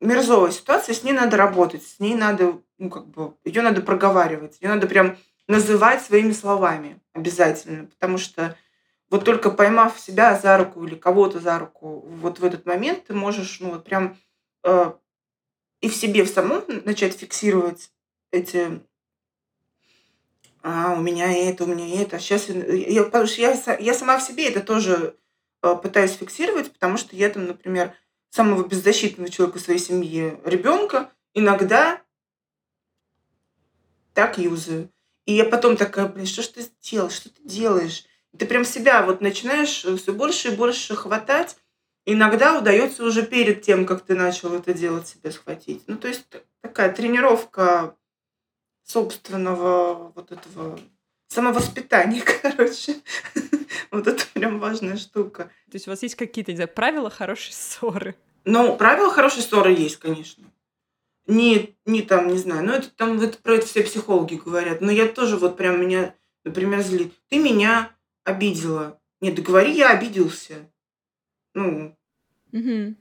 мерзовая 0.00 0.50
ситуация, 0.50 0.94
с 0.94 1.02
ней 1.02 1.12
надо 1.12 1.38
работать, 1.38 1.84
с 1.84 2.00
ней 2.00 2.14
надо, 2.14 2.60
ну, 2.76 2.90
как 2.90 3.06
бы, 3.06 3.34
ее 3.44 3.62
надо 3.62 3.80
проговаривать, 3.80 4.58
ее 4.60 4.68
надо 4.68 4.86
прям 4.86 5.16
называть 5.48 6.02
своими 6.02 6.32
словами 6.32 7.00
обязательно, 7.14 7.86
потому 7.86 8.18
что 8.18 8.56
вот 9.08 9.24
только 9.24 9.50
поймав 9.50 9.98
себя 9.98 10.38
за 10.38 10.56
руку 10.56 10.84
или 10.84 10.94
кого-то 10.94 11.40
за 11.40 11.58
руку 11.58 12.04
вот 12.06 12.38
в 12.38 12.44
этот 12.44 12.66
момент, 12.66 13.06
ты 13.06 13.14
можешь, 13.14 13.58
ну, 13.60 13.70
вот 13.70 13.84
прям 13.84 14.16
э, 14.64 14.92
и 15.80 15.88
в 15.88 15.94
себе 15.94 16.24
в 16.24 16.28
самом 16.28 16.62
начать 16.84 17.18
фиксировать 17.18 17.90
эти 18.30 18.80
а, 20.62 20.94
у 20.94 21.00
меня 21.00 21.32
это, 21.32 21.64
у 21.64 21.66
меня 21.66 22.02
это. 22.02 22.18
Сейчас 22.18 22.48
я, 22.48 23.04
потому 23.04 23.26
что 23.26 23.40
я, 23.40 23.76
я 23.78 23.94
сама 23.94 24.18
в 24.18 24.22
себе 24.22 24.48
это 24.48 24.60
тоже 24.60 25.16
э, 25.62 25.76
пытаюсь 25.82 26.12
фиксировать, 26.12 26.72
потому 26.72 26.96
что 26.96 27.16
я 27.16 27.30
там, 27.30 27.46
например, 27.46 27.94
самого 28.30 28.66
беззащитного 28.66 29.30
человека 29.30 29.58
своей 29.58 29.80
семье, 29.80 30.40
ребенка, 30.44 31.10
иногда 31.34 32.00
так 34.14 34.38
юзаю. 34.38 34.90
И 35.26 35.34
я 35.34 35.44
потом 35.44 35.76
такая, 35.76 36.06
блин, 36.06 36.26
что 36.26 36.42
ж 36.42 36.48
ты 36.48 36.62
сделал, 36.62 37.10
что 37.10 37.30
ты 37.30 37.42
делаешь? 37.44 38.04
Ты 38.36 38.46
прям 38.46 38.64
себя 38.64 39.02
вот 39.02 39.20
начинаешь 39.20 39.84
э, 39.84 39.96
все 39.96 40.12
больше 40.12 40.48
и 40.48 40.56
больше 40.56 40.94
хватать. 40.94 41.56
Иногда 42.04 42.58
удается 42.58 43.04
уже 43.04 43.24
перед 43.24 43.62
тем, 43.62 43.86
как 43.86 44.02
ты 44.02 44.14
начал 44.14 44.54
это 44.54 44.74
делать, 44.74 45.08
себя 45.08 45.30
схватить. 45.30 45.84
Ну, 45.86 45.96
то 45.96 46.08
есть 46.08 46.26
такая 46.60 46.92
тренировка 46.92 47.94
собственного 48.90 50.12
вот 50.14 50.32
этого 50.32 50.78
самовоспитания, 51.28 52.22
короче. 52.42 52.96
Вот 53.90 54.06
это 54.06 54.22
прям 54.34 54.58
важная 54.58 54.96
штука. 54.96 55.44
То 55.70 55.74
есть 55.74 55.88
у 55.88 55.90
вас 55.90 56.02
есть 56.02 56.14
какие-то, 56.14 56.52
не 56.52 56.56
знаю, 56.56 56.68
правила 56.68 57.10
хорошей 57.10 57.52
ссоры? 57.52 58.16
Ну, 58.44 58.76
правила 58.76 59.10
хорошей 59.10 59.42
ссоры 59.42 59.72
есть, 59.72 59.96
конечно 59.96 60.44
не, 61.30 61.76
не 61.86 62.02
там, 62.02 62.28
не 62.28 62.38
знаю, 62.38 62.66
ну 62.66 62.72
это 62.72 62.90
там 62.90 63.20
это, 63.20 63.38
про 63.38 63.54
это 63.54 63.66
все 63.66 63.82
психологи 63.82 64.34
говорят, 64.34 64.80
но 64.80 64.90
я 64.90 65.08
тоже 65.08 65.36
вот 65.36 65.56
прям 65.56 65.80
меня, 65.80 66.14
например, 66.44 66.82
злит. 66.82 67.12
Ты 67.28 67.38
меня 67.38 67.92
обидела. 68.24 69.00
Нет, 69.20 69.36
да 69.36 69.42
говори, 69.42 69.72
я 69.72 69.90
обиделся. 69.90 70.70
Ну, 71.54 71.96
угу. 72.52 72.94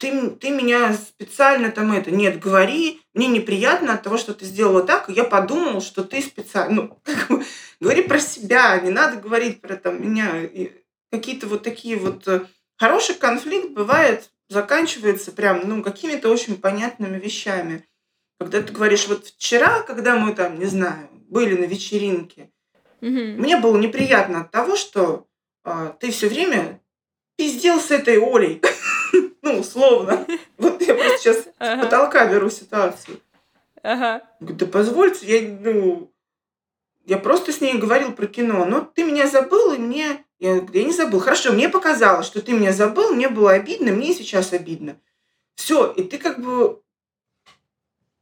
Ты, 0.00 0.30
ты 0.30 0.50
меня 0.50 0.94
специально 0.94 1.70
там 1.70 1.92
это... 1.92 2.10
Нет, 2.10 2.40
говори, 2.40 3.02
мне 3.12 3.26
неприятно 3.28 3.92
от 3.92 4.02
того, 4.02 4.16
что 4.16 4.32
ты 4.32 4.46
сделала 4.46 4.82
так, 4.82 5.10
и 5.10 5.12
я 5.12 5.24
подумал, 5.24 5.82
что 5.82 6.02
ты 6.02 6.22
специально... 6.22 6.74
Ну, 6.74 7.00
как 7.04 7.28
бы, 7.28 7.44
говори 7.80 8.02
про 8.02 8.18
себя, 8.18 8.80
не 8.80 8.90
надо 8.90 9.20
говорить 9.20 9.60
про 9.60 9.76
там 9.76 10.02
меня. 10.02 10.48
какие-то 11.12 11.46
вот 11.46 11.62
такие 11.62 11.96
вот... 11.96 12.26
Э, 12.26 12.46
хороший 12.78 13.14
конфликт 13.14 13.70
бывает 13.70 14.30
заканчивается 14.48 15.32
прям, 15.32 15.68
ну, 15.68 15.82
какими-то 15.82 16.30
очень 16.30 16.56
понятными 16.56 17.18
вещами. 17.18 17.86
Когда 18.38 18.62
ты 18.62 18.72
говоришь, 18.72 19.06
вот 19.06 19.26
вчера, 19.26 19.82
когда 19.82 20.16
мы 20.16 20.34
там, 20.34 20.58
не 20.58 20.64
знаю, 20.66 21.10
были 21.28 21.56
на 21.56 21.64
вечеринке, 21.64 22.50
mm 23.02 23.36
мне 23.36 23.58
было 23.58 23.76
неприятно 23.76 24.40
от 24.40 24.50
того, 24.50 24.76
что 24.76 25.26
а, 25.62 25.90
ты 26.00 26.10
все 26.10 26.28
время 26.28 26.80
пиздел 27.36 27.80
с 27.80 27.90
этой 27.90 28.18
Олей. 28.18 28.62
ну, 29.42 29.58
условно. 29.58 30.26
Вот 30.58 30.82
я 30.82 30.94
просто 30.94 31.18
сейчас 31.18 31.36
с 31.38 31.82
потолка 31.82 32.26
беру 32.26 32.50
ситуацию. 32.50 33.20
Ага. 33.82 34.22
Да 34.40 34.66
позвольте, 34.66 35.26
я, 35.26 35.58
ну, 35.60 36.10
я 37.06 37.16
просто 37.16 37.52
с 37.52 37.60
ней 37.60 37.78
говорил 37.78 38.12
про 38.12 38.26
кино, 38.26 38.64
но 38.66 38.80
ты 38.80 39.04
меня 39.04 39.26
забыл, 39.26 39.72
и 39.72 39.78
мне 39.78 40.24
я 40.40 40.54
говорю, 40.56 40.72
я 40.72 40.84
не 40.84 40.92
забыл. 40.92 41.20
Хорошо, 41.20 41.52
мне 41.52 41.68
показалось, 41.68 42.26
что 42.26 42.40
ты 42.40 42.52
меня 42.52 42.72
забыл, 42.72 43.12
мне 43.12 43.28
было 43.28 43.52
обидно, 43.52 43.92
мне 43.92 44.14
сейчас 44.14 44.54
обидно. 44.54 44.96
Все, 45.54 45.92
и 45.92 46.02
ты 46.02 46.16
как 46.16 46.40
бы, 46.40 46.80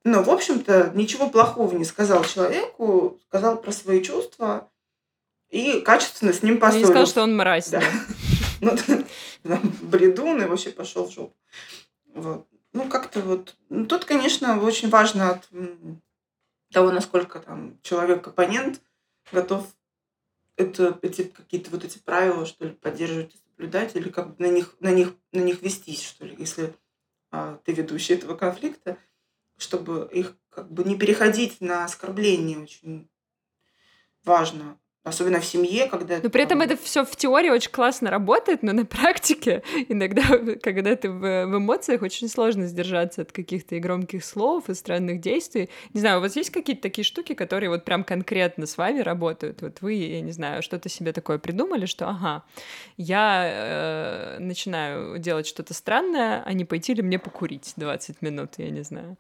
ну, 0.02 0.22
в 0.24 0.30
общем-то, 0.30 0.90
ничего 0.94 1.30
плохого 1.30 1.72
не 1.76 1.84
сказал 1.84 2.24
человеку, 2.24 3.18
сказал 3.28 3.60
про 3.60 3.70
свои 3.70 4.02
чувства 4.02 4.68
и 5.48 5.80
качественно 5.80 6.32
с 6.32 6.42
ним 6.42 6.58
поссорился. 6.58 6.88
Не 6.88 6.92
сказал, 6.92 7.06
что 7.06 7.22
он 7.22 7.36
мразь. 7.36 7.68
Да. 7.68 7.82
Ну, 9.44 9.60
бредун 9.82 10.42
и 10.42 10.46
вообще 10.46 10.70
пошел 10.70 11.06
в 11.06 11.12
жопу. 11.12 11.36
Вот. 12.14 12.46
Ну, 12.72 12.88
как-то 12.88 13.20
вот... 13.20 13.56
Ну, 13.68 13.86
тут, 13.86 14.04
конечно, 14.04 14.60
очень 14.60 14.88
важно 14.88 15.30
от 15.30 15.48
того, 16.72 16.90
насколько 16.90 17.40
там 17.40 17.78
человек-оппонент 17.82 18.80
готов 19.32 19.66
это 20.56 20.98
эти 21.02 21.22
какие-то 21.22 21.70
вот 21.70 21.84
эти 21.84 21.98
правила, 21.98 22.44
что 22.44 22.66
ли, 22.66 22.72
поддерживать 22.72 23.34
и 23.34 23.38
соблюдать, 23.38 23.94
или 23.94 24.08
как 24.08 24.36
бы 24.36 24.44
на 24.44 24.50
них, 24.50 24.76
на 24.80 24.90
них, 24.90 25.14
на 25.32 25.40
них 25.40 25.62
вестись, 25.62 26.02
что 26.02 26.26
ли, 26.26 26.34
если 26.36 26.74
а, 27.30 27.60
ты 27.64 27.72
ведущий 27.72 28.14
этого 28.14 28.36
конфликта, 28.36 28.98
чтобы 29.56 30.08
их 30.12 30.36
как 30.50 30.70
бы 30.70 30.82
не 30.84 30.98
переходить 30.98 31.60
на 31.60 31.84
оскорбление 31.84 32.58
очень 32.58 33.08
важно 34.24 34.78
особенно 35.08 35.40
в 35.40 35.44
семье, 35.44 35.86
когда... 35.86 36.18
Но 36.22 36.30
при 36.30 36.42
этом 36.42 36.60
это 36.60 36.76
все 36.76 37.04
в 37.04 37.16
теории 37.16 37.50
очень 37.50 37.70
классно 37.70 38.10
работает, 38.10 38.62
но 38.62 38.72
на 38.72 38.84
практике 38.84 39.62
иногда, 39.88 40.22
когда 40.62 40.94
ты 40.96 41.10
в, 41.10 41.46
в 41.46 41.56
эмоциях, 41.58 42.02
очень 42.02 42.28
сложно 42.28 42.66
сдержаться 42.66 43.22
от 43.22 43.32
каких-то 43.32 43.76
и 43.76 43.80
громких 43.80 44.24
слов, 44.24 44.68
и 44.68 44.74
странных 44.74 45.20
действий. 45.20 45.68
Не 45.94 46.00
знаю, 46.00 46.18
у 46.18 46.20
вас 46.20 46.36
есть 46.36 46.50
какие-то 46.50 46.82
такие 46.82 47.04
штуки, 47.04 47.34
которые 47.34 47.70
вот 47.70 47.84
прям 47.84 48.04
конкретно 48.04 48.66
с 48.66 48.76
вами 48.76 49.00
работают? 49.00 49.62
Вот 49.62 49.80
вы, 49.80 49.94
я 49.94 50.20
не 50.20 50.32
знаю, 50.32 50.62
что-то 50.62 50.88
себе 50.88 51.12
такое 51.12 51.38
придумали, 51.38 51.86
что, 51.86 52.08
ага, 52.08 52.44
я 52.96 53.44
э, 53.44 54.38
начинаю 54.40 55.18
делать 55.18 55.46
что-то 55.46 55.74
странное, 55.74 56.42
а 56.44 56.52
не 56.52 56.64
пойти 56.64 56.94
ли 56.94 57.02
мне 57.02 57.18
покурить 57.18 57.72
20 57.76 58.22
минут, 58.22 58.50
я 58.58 58.70
не 58.70 58.82
знаю 58.82 59.16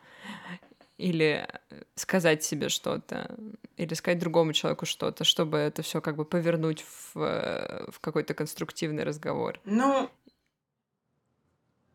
или 0.98 1.46
э, 1.70 1.82
сказать 1.94 2.44
себе 2.44 2.68
что-то, 2.68 3.34
или 3.76 3.94
сказать 3.94 4.18
другому 4.18 4.52
человеку 4.52 4.84
что-то, 4.84 5.24
чтобы 5.24 5.58
это 5.58 5.82
все 5.82 6.00
как 6.00 6.16
бы 6.16 6.24
повернуть 6.24 6.82
в, 6.82 7.16
э, 7.16 7.90
в 7.90 8.00
какой-то 8.00 8.34
конструктивный 8.34 9.04
разговор? 9.04 9.60
Ну, 9.64 10.10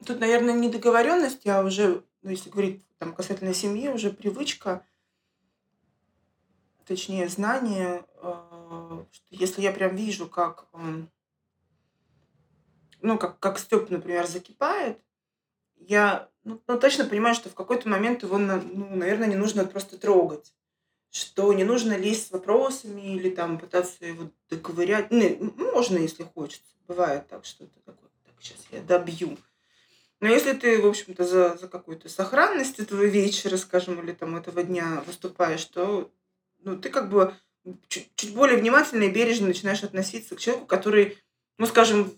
Тут, 0.05 0.19
наверное, 0.19 0.53
не 0.53 0.69
договоренность, 0.69 1.47
а 1.47 1.63
уже, 1.63 2.03
ну, 2.23 2.31
если 2.31 2.49
говорить 2.49 2.83
там 2.97 3.13
касательно 3.13 3.53
семьи, 3.53 3.87
уже 3.87 4.11
привычка, 4.11 4.85
точнее, 6.85 7.29
знание, 7.29 8.05
э, 8.21 9.05
что 9.11 9.27
если 9.29 9.61
я 9.61 9.71
прям 9.71 9.95
вижу, 9.95 10.27
как, 10.27 10.67
м, 10.73 11.09
ну, 13.01 13.17
как, 13.17 13.39
как 13.39 13.59
Степ, 13.59 13.89
например, 13.89 14.27
закипает, 14.27 14.99
я 15.77 16.29
ну, 16.43 16.61
ну, 16.67 16.79
точно 16.79 17.05
понимаю, 17.05 17.35
что 17.35 17.49
в 17.49 17.55
какой-то 17.55 17.87
момент 17.87 18.23
его, 18.23 18.37
ну, 18.37 18.61
наверное, 18.95 19.27
не 19.27 19.35
нужно 19.35 19.65
просто 19.65 19.97
трогать. 19.97 20.53
Что 21.09 21.53
не 21.53 21.63
нужно 21.63 21.95
лезть 21.95 22.27
с 22.27 22.31
вопросами 22.31 23.15
или 23.15 23.29
там 23.29 23.59
пытаться 23.59 24.03
его 24.05 24.29
доковырять. 24.49 25.11
Ну, 25.11 25.53
можно, 25.57 25.97
если 25.97 26.23
хочется. 26.23 26.73
Бывает 26.87 27.27
так, 27.27 27.45
что 27.45 27.65
ты 27.65 27.79
такой, 27.85 28.09
так, 28.25 28.33
сейчас 28.41 28.57
я 28.71 28.81
добью. 28.81 29.37
Но 30.19 30.27
если 30.27 30.53
ты, 30.53 30.81
в 30.81 30.87
общем-то, 30.87 31.25
за, 31.25 31.57
за 31.57 31.67
какую-то 31.67 32.09
сохранность 32.09 32.79
этого 32.79 33.03
вечера, 33.03 33.57
скажем, 33.57 34.01
или 34.01 34.11
там 34.11 34.35
этого 34.35 34.63
дня 34.63 35.03
выступаешь, 35.05 35.65
то 35.65 36.11
ну, 36.59 36.77
ты 36.77 36.89
как 36.89 37.09
бы 37.09 37.35
чуть, 37.87 38.09
чуть 38.15 38.33
более 38.33 38.57
внимательно 38.57 39.03
и 39.03 39.11
бережно 39.11 39.47
начинаешь 39.47 39.83
относиться 39.83 40.35
к 40.35 40.39
человеку, 40.39 40.65
который, 40.65 41.17
ну, 41.57 41.65
скажем, 41.65 42.11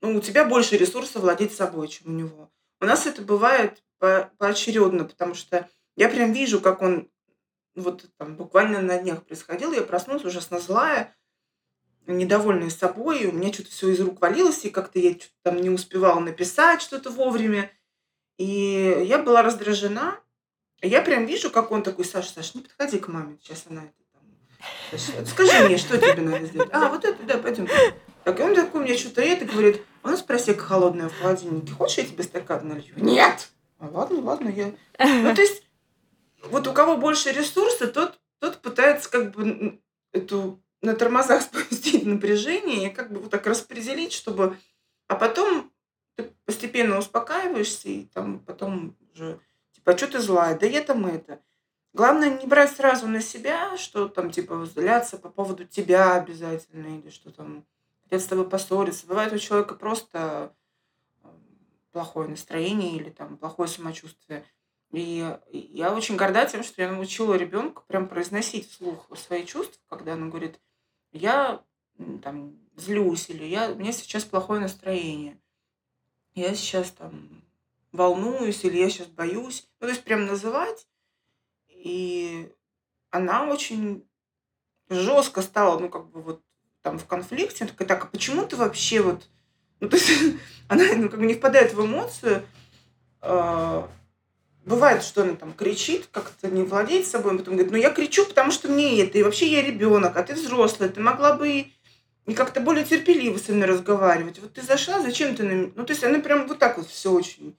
ну, 0.00 0.16
у 0.16 0.20
тебя 0.20 0.44
больше 0.44 0.76
ресурсов 0.76 1.22
владеть 1.22 1.54
собой, 1.54 1.88
чем 1.88 2.08
у 2.08 2.16
него. 2.16 2.50
У 2.84 2.86
нас 2.86 3.06
это 3.06 3.22
бывает 3.22 3.82
по- 3.98 4.30
поочередно, 4.36 5.04
потому 5.04 5.32
что 5.32 5.66
я 5.96 6.10
прям 6.10 6.32
вижу, 6.32 6.60
как 6.60 6.82
он 6.82 7.08
вот 7.74 8.04
там 8.18 8.36
буквально 8.36 8.82
на 8.82 8.98
днях 8.98 9.24
происходило, 9.24 9.72
я 9.72 9.80
проснулась 9.80 10.22
ужасно 10.22 10.60
злая, 10.60 11.16
недовольная 12.06 12.68
собой, 12.68 13.24
у 13.24 13.32
меня 13.32 13.50
что-то 13.54 13.70
все 13.70 13.88
из 13.88 14.00
рук 14.00 14.20
валилось, 14.20 14.66
и 14.66 14.70
как-то 14.70 14.98
я 14.98 15.12
что-то 15.12 15.32
там 15.44 15.62
не 15.62 15.70
успевала 15.70 16.20
написать 16.20 16.82
что-то 16.82 17.08
вовремя. 17.08 17.70
И 18.36 19.02
я 19.06 19.16
была 19.16 19.40
раздражена. 19.40 20.20
Я 20.82 21.00
прям 21.00 21.24
вижу, 21.24 21.50
как 21.50 21.70
он 21.70 21.82
такой, 21.82 22.04
Саша, 22.04 22.34
Саша, 22.34 22.50
не 22.58 22.64
подходи 22.64 22.98
к 22.98 23.08
маме, 23.08 23.38
сейчас 23.40 23.64
она 23.70 23.84
это 23.84 23.94
там... 24.12 25.26
Скажи 25.26 25.58
мне, 25.64 25.78
что 25.78 25.96
тебе 25.96 26.20
надо 26.20 26.44
сделать? 26.44 26.68
А, 26.70 26.90
вот 26.90 27.06
это, 27.06 27.22
да, 27.22 27.38
пойдем. 27.38 27.66
Так, 28.24 28.38
и 28.38 28.42
он 28.42 28.54
такой 28.54 28.82
мне 28.82 28.94
что-то 28.94 29.22
это 29.22 29.46
говорит, 29.46 29.80
у 30.04 30.08
нас 30.08 30.22
просека 30.22 30.62
холодная 30.62 31.08
в 31.08 31.18
холодильнике, 31.18 31.72
хочешь, 31.72 31.98
я 31.98 32.04
тебе 32.04 32.22
стакан 32.22 32.68
налью? 32.68 32.94
Нет! 32.96 33.48
А 33.78 33.88
ладно, 33.88 34.20
ладно, 34.20 34.48
я... 34.50 34.72
Ну, 34.98 35.34
то 35.34 35.40
есть, 35.40 35.64
вот 36.44 36.68
у 36.68 36.72
кого 36.72 36.96
больше 36.96 37.32
ресурса, 37.32 37.88
тот, 37.88 38.20
тот 38.38 38.58
пытается 38.58 39.10
как 39.10 39.32
бы 39.32 39.80
эту 40.12 40.60
на 40.82 40.94
тормозах 40.94 41.42
спустить 41.42 42.04
напряжение 42.04 42.86
и 42.86 42.94
как 42.94 43.10
бы 43.10 43.20
вот 43.20 43.30
так 43.30 43.46
распределить, 43.46 44.12
чтобы... 44.12 44.58
А 45.08 45.16
потом 45.16 45.72
ты 46.16 46.30
постепенно 46.44 46.98
успокаиваешься, 46.98 47.88
и 47.88 48.04
там 48.04 48.40
потом 48.40 48.96
уже, 49.12 49.40
типа, 49.72 49.92
а 49.92 49.96
что 49.96 50.06
ты 50.06 50.20
злая? 50.20 50.58
Да 50.58 50.66
я 50.66 50.82
там 50.82 51.06
это. 51.06 51.40
Главное 51.92 52.30
не 52.38 52.46
брать 52.46 52.76
сразу 52.76 53.06
на 53.06 53.20
себя, 53.20 53.76
что 53.76 54.08
там, 54.08 54.30
типа, 54.30 54.56
воздаляться 54.56 55.16
по 55.16 55.28
поводу 55.28 55.64
тебя 55.64 56.16
обязательно, 56.16 56.98
или 56.98 57.10
что 57.10 57.30
там 57.30 57.64
хотят 58.14 58.26
с 58.26 58.28
тобой 58.28 58.48
поссориться. 58.48 59.06
Бывает 59.06 59.32
у 59.32 59.38
человека 59.38 59.74
просто 59.74 60.54
э, 61.22 61.28
плохое 61.90 62.28
настроение 62.28 62.96
или 62.96 63.10
там 63.10 63.36
плохое 63.36 63.68
самочувствие. 63.68 64.44
И 64.92 65.36
я 65.50 65.92
очень 65.92 66.16
горда 66.16 66.46
тем, 66.46 66.62
что 66.62 66.80
я 66.80 66.92
научила 66.92 67.34
ребенка 67.34 67.82
прям 67.88 68.08
произносить 68.08 68.70
вслух 68.70 69.08
свои 69.18 69.44
чувства, 69.44 69.80
когда 69.88 70.12
она 70.12 70.28
говорит, 70.28 70.60
я 71.10 71.64
там 72.22 72.56
злюсь 72.76 73.28
или 73.28 73.44
я, 73.44 73.72
у 73.72 73.74
меня 73.74 73.90
сейчас 73.90 74.24
плохое 74.24 74.60
настроение, 74.60 75.40
я 76.34 76.54
сейчас 76.54 76.92
там 76.92 77.42
волнуюсь 77.90 78.64
или 78.64 78.78
я 78.78 78.88
сейчас 78.88 79.08
боюсь. 79.08 79.68
Ну, 79.80 79.86
то 79.86 79.92
есть 79.92 80.04
прям 80.04 80.26
называть. 80.26 80.86
И 81.68 82.52
она 83.10 83.46
очень 83.46 84.08
жестко 84.88 85.42
стала, 85.42 85.78
ну, 85.80 85.88
как 85.88 86.08
бы 86.10 86.22
вот 86.22 86.44
там 86.84 86.98
в 87.00 87.06
конфликте. 87.06 87.64
Она 87.64 87.72
такая, 87.72 87.88
так, 87.88 88.04
а 88.04 88.06
почему 88.06 88.46
ты 88.46 88.54
вообще 88.54 89.00
вот... 89.00 89.28
Ну, 89.80 89.88
то 89.88 89.96
есть 89.96 90.12
она 90.68 90.84
ну, 90.94 91.08
как 91.08 91.18
бы 91.18 91.26
не 91.26 91.34
впадает 91.34 91.74
в 91.74 91.84
эмоцию. 91.84 92.46
А, 93.20 93.90
Бывает, 94.64 95.02
что 95.02 95.22
она 95.22 95.34
там 95.34 95.52
кричит, 95.52 96.08
как-то 96.10 96.48
не 96.48 96.62
владеет 96.62 97.06
собой, 97.06 97.36
потом 97.36 97.54
говорит, 97.54 97.70
ну 97.70 97.76
я 97.76 97.90
кричу, 97.90 98.24
потому 98.24 98.50
что 98.50 98.68
мне 98.68 99.02
это, 99.02 99.18
и 99.18 99.22
вообще 99.22 99.46
я 99.46 99.60
ребенок, 99.60 100.16
а 100.16 100.22
ты 100.22 100.32
взрослая, 100.32 100.88
ты 100.88 101.00
могла 101.00 101.34
бы 101.34 101.66
и 102.26 102.34
как-то 102.34 102.60
более 102.60 102.86
терпеливо 102.86 103.36
со 103.36 103.52
мной 103.52 103.68
разговаривать. 103.68 104.38
Вот 104.38 104.54
ты 104.54 104.62
зашла, 104.62 105.00
зачем 105.00 105.36
ты 105.36 105.42
на 105.42 105.50
меня? 105.50 105.72
Ну, 105.74 105.84
то 105.84 105.92
есть 105.92 106.02
она 106.02 106.18
прям 106.20 106.46
вот 106.46 106.58
так 106.58 106.78
вот 106.78 106.88
все 106.88 107.12
очень 107.12 107.58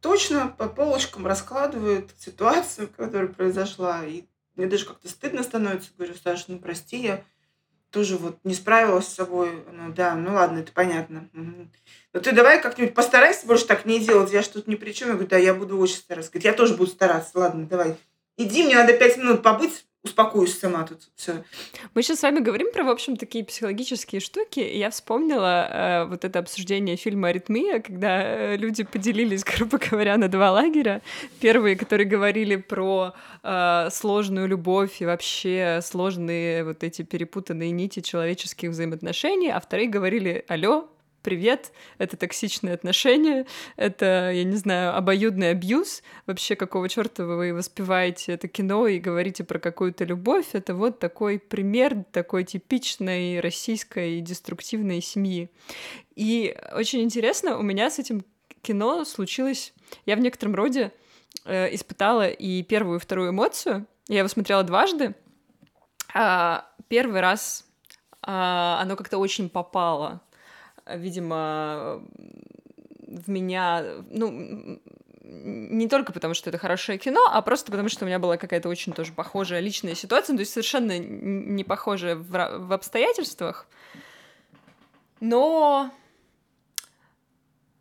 точно 0.00 0.48
по 0.48 0.68
полочкам 0.68 1.26
раскладывает 1.26 2.10
ситуацию, 2.18 2.88
которая 2.96 3.28
произошла. 3.28 4.04
И 4.06 4.24
мне 4.56 4.66
даже 4.66 4.86
как-то 4.86 5.08
стыдно 5.08 5.42
становится. 5.42 5.90
Говорю, 5.96 6.14
Саша, 6.22 6.44
ну 6.48 6.58
прости, 6.58 6.96
я 6.96 7.24
тоже 7.92 8.16
вот 8.16 8.38
не 8.42 8.54
справилась 8.54 9.06
с 9.06 9.14
собой. 9.14 9.64
Ну 9.70 9.92
да, 9.92 10.16
ну 10.16 10.34
ладно, 10.34 10.60
это 10.60 10.72
понятно. 10.72 11.28
Мгм. 11.32 11.70
Ну 12.12 12.20
ты 12.20 12.32
давай 12.32 12.60
как-нибудь 12.60 12.94
постарайся 12.94 13.46
больше 13.46 13.66
так 13.66 13.84
не 13.84 14.00
делать. 14.00 14.32
Я 14.32 14.42
ж 14.42 14.48
тут 14.48 14.66
ни 14.66 14.74
при 14.74 14.92
чем. 14.92 15.08
Я 15.08 15.14
говорю, 15.14 15.28
да, 15.28 15.36
я 15.36 15.54
буду 15.54 15.78
очень 15.78 15.96
стараться. 15.96 16.32
Говорит, 16.32 16.46
я 16.46 16.52
тоже 16.54 16.74
буду 16.74 16.90
стараться. 16.90 17.38
Ладно, 17.38 17.66
давай. 17.66 17.96
Иди, 18.38 18.64
мне 18.64 18.76
надо 18.76 18.94
пять 18.94 19.18
минут 19.18 19.42
побыть, 19.42 19.84
успокоюсь 20.04 20.58
сама 20.58 20.84
тут. 20.84 20.98
Все. 21.14 21.44
Мы 21.94 22.02
сейчас 22.02 22.20
с 22.20 22.22
вами 22.22 22.40
говорим 22.40 22.72
про, 22.72 22.84
в 22.84 22.88
общем, 22.88 23.16
такие 23.16 23.44
психологические 23.44 24.20
штуки, 24.20 24.60
и 24.60 24.78
я 24.78 24.90
вспомнила 24.90 25.68
э, 25.70 26.04
вот 26.06 26.24
это 26.24 26.40
обсуждение 26.40 26.96
фильма 26.96 27.28
«Аритмия», 27.28 27.80
когда 27.80 28.22
э, 28.22 28.56
люди 28.56 28.82
поделились, 28.82 29.44
грубо 29.56 29.78
говоря, 29.78 30.16
на 30.16 30.28
два 30.28 30.50
лагеря. 30.50 31.02
Первые, 31.40 31.76
которые 31.76 32.08
говорили 32.08 32.56
про 32.56 33.14
э, 33.42 33.88
сложную 33.90 34.48
любовь 34.48 35.00
и 35.00 35.06
вообще 35.06 35.80
сложные 35.82 36.64
вот 36.64 36.82
эти 36.82 37.02
перепутанные 37.02 37.70
нити 37.70 38.00
человеческих 38.00 38.70
взаимоотношений, 38.70 39.50
а 39.50 39.60
вторые 39.60 39.88
говорили 39.88 40.44
«Алло, 40.48 40.88
привет, 41.22 41.72
это 41.98 42.16
токсичные 42.16 42.74
отношения, 42.74 43.46
это, 43.76 44.30
я 44.32 44.44
не 44.44 44.56
знаю, 44.56 44.96
обоюдный 44.96 45.50
абьюз, 45.50 46.02
вообще 46.26 46.56
какого 46.56 46.88
черта 46.88 47.24
вы 47.24 47.54
воспеваете 47.54 48.32
это 48.32 48.48
кино 48.48 48.86
и 48.86 48.98
говорите 48.98 49.44
про 49.44 49.58
какую-то 49.58 50.04
любовь, 50.04 50.46
это 50.52 50.74
вот 50.74 50.98
такой 50.98 51.38
пример 51.38 52.04
такой 52.12 52.44
типичной 52.44 53.40
российской 53.40 54.20
деструктивной 54.20 55.00
семьи. 55.00 55.50
И 56.14 56.56
очень 56.74 57.02
интересно, 57.02 57.58
у 57.58 57.62
меня 57.62 57.90
с 57.90 57.98
этим 57.98 58.24
кино 58.62 59.04
случилось, 59.04 59.72
я 60.06 60.16
в 60.16 60.20
некотором 60.20 60.54
роде 60.54 60.92
э, 61.44 61.74
испытала 61.74 62.28
и 62.28 62.62
первую, 62.62 62.98
и 62.98 63.00
вторую 63.00 63.30
эмоцию, 63.30 63.86
я 64.08 64.18
его 64.18 64.28
смотрела 64.28 64.62
дважды, 64.62 65.14
а, 66.14 66.66
первый 66.88 67.20
раз 67.20 67.64
а, 68.22 68.78
оно 68.80 68.96
как-то 68.96 69.18
очень 69.18 69.48
попало 69.48 70.20
видимо, 70.86 72.02
в 73.06 73.28
меня, 73.28 73.84
ну, 74.10 74.80
не 75.24 75.88
только 75.88 76.12
потому, 76.12 76.34
что 76.34 76.50
это 76.50 76.58
хорошее 76.58 76.98
кино, 76.98 77.20
а 77.30 77.40
просто 77.42 77.70
потому, 77.70 77.88
что 77.88 78.04
у 78.04 78.08
меня 78.08 78.18
была 78.18 78.36
какая-то 78.36 78.68
очень 78.68 78.92
тоже 78.92 79.12
похожая 79.12 79.60
личная 79.60 79.94
ситуация, 79.94 80.34
то 80.36 80.40
есть 80.40 80.52
совершенно 80.52 80.98
не 80.98 81.64
похожая 81.64 82.16
в, 82.16 82.28
в 82.28 82.72
обстоятельствах. 82.72 83.66
Но 85.20 85.90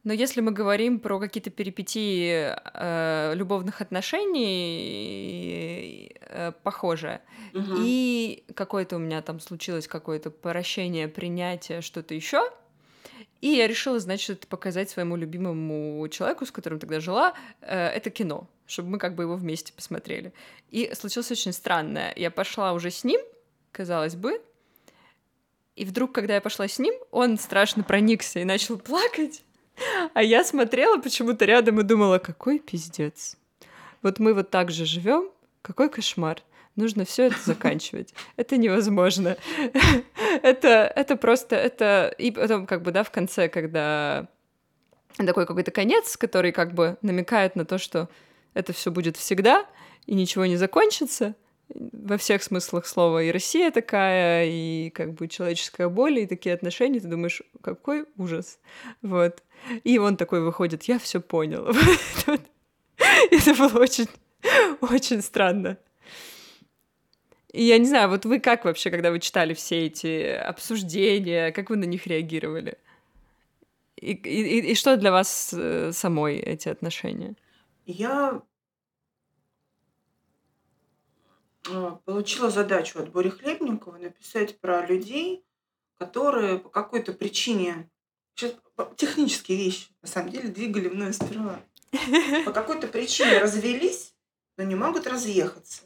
но 0.03 0.13
если 0.13 0.41
мы 0.41 0.51
говорим 0.51 0.99
про 0.99 1.19
какие-то 1.19 1.51
перипетии 1.51 2.55
э, 2.73 3.35
любовных 3.35 3.81
отношений, 3.81 4.41
э, 6.21 6.53
похоже, 6.63 7.21
угу. 7.53 7.75
и 7.77 8.43
какое-то 8.55 8.95
у 8.95 8.99
меня 8.99 9.21
там 9.21 9.39
случилось 9.39 9.87
какое-то 9.87 10.31
прощение, 10.31 11.07
принятие, 11.07 11.81
что-то 11.81 12.15
еще, 12.15 12.51
и 13.41 13.49
я 13.49 13.67
решила, 13.67 13.99
значит, 13.99 14.47
показать 14.47 14.89
своему 14.89 15.15
любимому 15.15 16.07
человеку, 16.09 16.45
с 16.45 16.51
которым 16.51 16.79
тогда 16.79 16.99
жила, 16.99 17.33
э, 17.61 17.87
это 17.87 18.09
кино, 18.11 18.47
чтобы 18.67 18.89
мы 18.89 18.97
как 18.99 19.15
бы 19.15 19.23
его 19.23 19.35
вместе 19.35 19.73
посмотрели. 19.73 20.31
И 20.69 20.91
случилось 20.93 21.31
очень 21.31 21.51
странное. 21.51 22.13
Я 22.15 22.31
пошла 22.31 22.73
уже 22.73 22.91
с 22.91 23.03
ним, 23.03 23.19
казалось 23.71 24.15
бы, 24.15 24.41
и 25.75 25.85
вдруг, 25.85 26.11
когда 26.11 26.35
я 26.35 26.41
пошла 26.41 26.67
с 26.67 26.77
ним, 26.79 26.93
он 27.11 27.37
страшно 27.39 27.83
проникся 27.83 28.39
и 28.39 28.43
начал 28.43 28.77
плакать. 28.77 29.43
А 30.13 30.21
я 30.21 30.43
смотрела 30.43 30.97
почему-то 30.97 31.45
рядом 31.45 31.79
и 31.79 31.83
думала, 31.83 32.19
какой 32.19 32.59
пиздец. 32.59 33.37
Вот 34.03 34.19
мы 34.19 34.33
вот 34.33 34.51
так 34.51 34.69
же 34.69 34.85
живем, 34.85 35.31
какой 35.61 35.89
кошмар. 35.89 36.43
Нужно 36.76 37.05
все 37.05 37.28
это 37.28 37.38
заканчивать. 37.43 38.13
Это 38.38 38.57
невозможно. 38.57 39.38
это, 40.43 40.91
это 40.95 41.15
просто, 41.15 41.55
это... 41.55 42.13
И 42.17 42.32
потом, 42.32 42.65
как 42.65 42.82
бы, 42.82 42.91
да, 42.91 43.03
в 43.03 43.11
конце, 43.11 43.49
когда 43.49 44.28
такой 45.17 45.45
какой-то 45.45 45.72
конец, 45.72 46.15
который 46.17 46.51
как 46.51 46.74
бы 46.74 46.97
намекает 47.01 47.55
на 47.55 47.65
то, 47.65 47.78
что 47.78 48.09
это 48.53 48.74
все 48.74 48.91
будет 48.91 49.17
всегда, 49.17 49.65
и 50.05 50.15
ничего 50.15 50.45
не 50.45 50.55
закончится, 50.55 51.36
во 51.74 52.17
всех 52.17 52.43
смыслах 52.43 52.86
слова. 52.86 53.24
И 53.24 53.32
Россия 53.32 53.72
такая, 53.72 54.45
и 54.45 54.89
как 54.89 55.13
бы 55.13 55.28
человеческая 55.28 55.89
боль, 55.89 56.19
и 56.19 56.28
такие 56.28 56.53
отношения. 56.53 56.99
Ты 56.99 57.07
думаешь, 57.07 57.41
какой 57.61 58.05
ужас. 58.17 58.59
Вот. 59.01 59.43
И 59.84 59.97
он 59.97 60.17
такой 60.17 60.41
выходит, 60.41 60.84
я 60.84 60.99
все 60.99 61.22
понял. 61.22 61.67
Это 63.32 63.53
было 63.55 63.80
очень, 63.82 64.07
очень 64.82 65.22
странно. 65.22 65.78
И 67.51 67.63
я 67.63 67.77
не 67.77 67.85
знаю, 67.85 68.09
вот 68.09 68.25
вы 68.25 68.39
как 68.39 68.63
вообще, 68.63 68.89
когда 68.89 69.11
вы 69.11 69.19
читали 69.19 69.53
все 69.53 69.85
эти 69.85 70.27
обсуждения, 70.27 71.51
как 71.51 71.69
вы 71.69 71.75
на 71.75 71.83
них 71.83 72.07
реагировали? 72.07 72.77
И, 73.97 74.13
и, 74.13 74.71
и 74.71 74.75
что 74.75 74.95
для 74.95 75.11
вас 75.11 75.53
э, 75.53 75.91
самой 75.91 76.37
эти 76.37 76.69
отношения? 76.69 77.35
Я 77.85 78.41
а, 81.69 81.99
получила 82.05 82.49
задачу 82.49 82.99
от 82.99 83.11
Бори 83.11 83.29
Хлебникова 83.29 83.97
написать 83.97 84.59
про 84.59 84.85
людей, 84.85 85.45
которые 85.97 86.57
по 86.57 86.69
какой-то 86.69 87.11
причине, 87.11 87.89
сейчас 88.33 88.55
технические 88.95 89.57
вещи, 89.57 89.89
на 90.01 90.07
самом 90.07 90.31
деле, 90.31 90.49
двигали 90.49 90.87
мной 90.87 91.13
сперва, 91.13 91.59
по 92.45 92.51
какой-то 92.51 92.87
причине 92.87 93.39
развелись, 93.39 94.15
но 94.57 94.63
не 94.63 94.75
могут 94.75 95.05
разъехаться. 95.05 95.83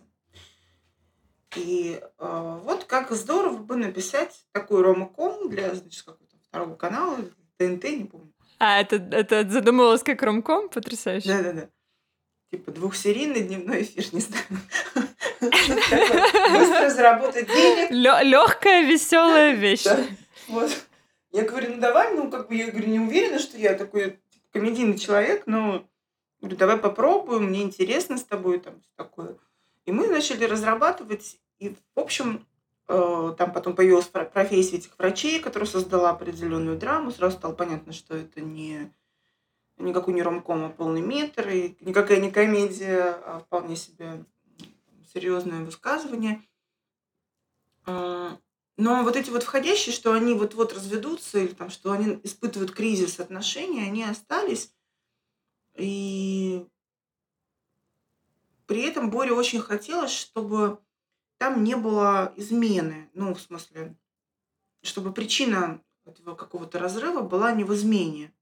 И 1.56 2.00
э, 2.02 2.60
вот 2.64 2.86
как 2.86 3.12
здорово 3.12 3.58
бы 3.58 3.76
написать 3.76 4.46
такой 4.52 4.82
ромком 4.82 5.50
для, 5.50 5.74
значит, 5.74 6.04
какого-то 6.04 6.36
второго 6.48 6.76
канала, 6.76 7.18
ТНТ, 7.58 7.84
не 7.84 8.06
помню. 8.06 8.34
А, 8.60 8.80
это, 8.80 8.96
это 8.96 9.50
задумывалось 9.50 10.04
как 10.04 10.22
ромком? 10.22 10.70
Потрясающе. 10.70 11.28
Да-да-да. 11.28 11.70
Типа 12.52 12.72
двухсерийный 12.72 13.42
дневной 13.42 13.84
эфир, 13.84 14.06
не 14.14 14.22
знаю. 14.22 14.46
Быстро 15.42 16.90
заработать 16.90 17.48
денег. 17.48 17.92
Легкая, 17.92 18.84
веселая 18.84 19.54
вещь. 19.54 19.86
Вот. 20.48 20.72
Я 21.32 21.44
говорю, 21.44 21.74
ну 21.76 21.82
давай, 21.82 22.14
ну 22.14 22.30
как 22.32 22.48
бы 22.48 22.56
я 22.56 22.72
говорю, 22.72 22.88
не 22.88 23.00
уверена, 23.00 23.40
что 23.40 23.58
я 23.58 23.74
такой 23.74 24.20
типа, 24.30 24.46
комедийный 24.54 24.98
человек, 24.98 25.44
но 25.48 25.86
говорю, 26.40 26.56
давай 26.56 26.78
попробуем, 26.78 27.46
мне 27.46 27.62
интересно 27.62 28.18
с 28.18 28.24
тобой 28.24 28.60
там 28.60 28.82
такое. 28.96 29.36
И 29.86 29.92
мы 29.92 30.08
начали 30.08 30.46
разрабатывать, 30.46 31.38
и 31.60 31.76
в 31.96 32.00
общем, 32.00 32.46
э, 32.88 33.36
там 33.38 33.54
потом 33.54 33.76
появилась 33.76 34.08
профессия 34.08 34.78
этих 34.78 34.98
врачей, 34.98 35.40
которая 35.40 35.68
создала 35.68 36.12
определенную 36.12 36.78
драму. 36.78 37.12
Сразу 37.12 37.38
стало 37.38 37.54
понятно, 37.54 37.94
что 37.94 38.16
это 38.16 38.42
не 38.42 38.92
никакой 39.78 40.14
не 40.14 40.22
ромком, 40.22 40.66
а 40.66 40.70
полный 40.70 41.02
метр, 41.02 41.50
и 41.50 41.76
никакая 41.82 42.20
не 42.20 42.32
комедия, 42.32 43.20
а 43.26 43.40
вполне 43.40 43.76
себе 43.76 44.24
серьезное 45.14 45.64
высказывание. 45.64 46.42
А, 47.86 48.38
но 48.78 49.04
вот 49.04 49.16
эти 49.16 49.30
вот 49.30 49.44
входящие, 49.44 49.94
что 49.94 50.14
они 50.14 50.34
вот-вот 50.34 50.74
разведутся, 50.74 51.40
или 51.40 51.54
там, 51.54 51.70
что 51.70 51.92
они 51.92 52.20
испытывают 52.24 52.72
кризис 52.72 53.20
отношений, 53.20 53.84
они 53.84 54.04
остались. 54.04 54.74
И 55.76 56.66
при 58.66 58.82
этом 58.82 59.10
Боре 59.10 59.34
очень 59.34 59.60
хотелось, 59.60 60.12
чтобы 60.12 60.80
там 61.38 61.64
не 61.64 61.76
было 61.76 62.34
измены. 62.36 63.10
Ну, 63.14 63.34
в 63.34 63.42
смысле, 63.42 63.96
чтобы 64.82 65.14
причина 65.14 65.82
этого 66.06 66.36
какого-то 66.36 66.80
разрыва 66.80 67.22
была 67.22 67.52
не 67.52 67.64
в 67.64 67.74
измене. 67.74 68.34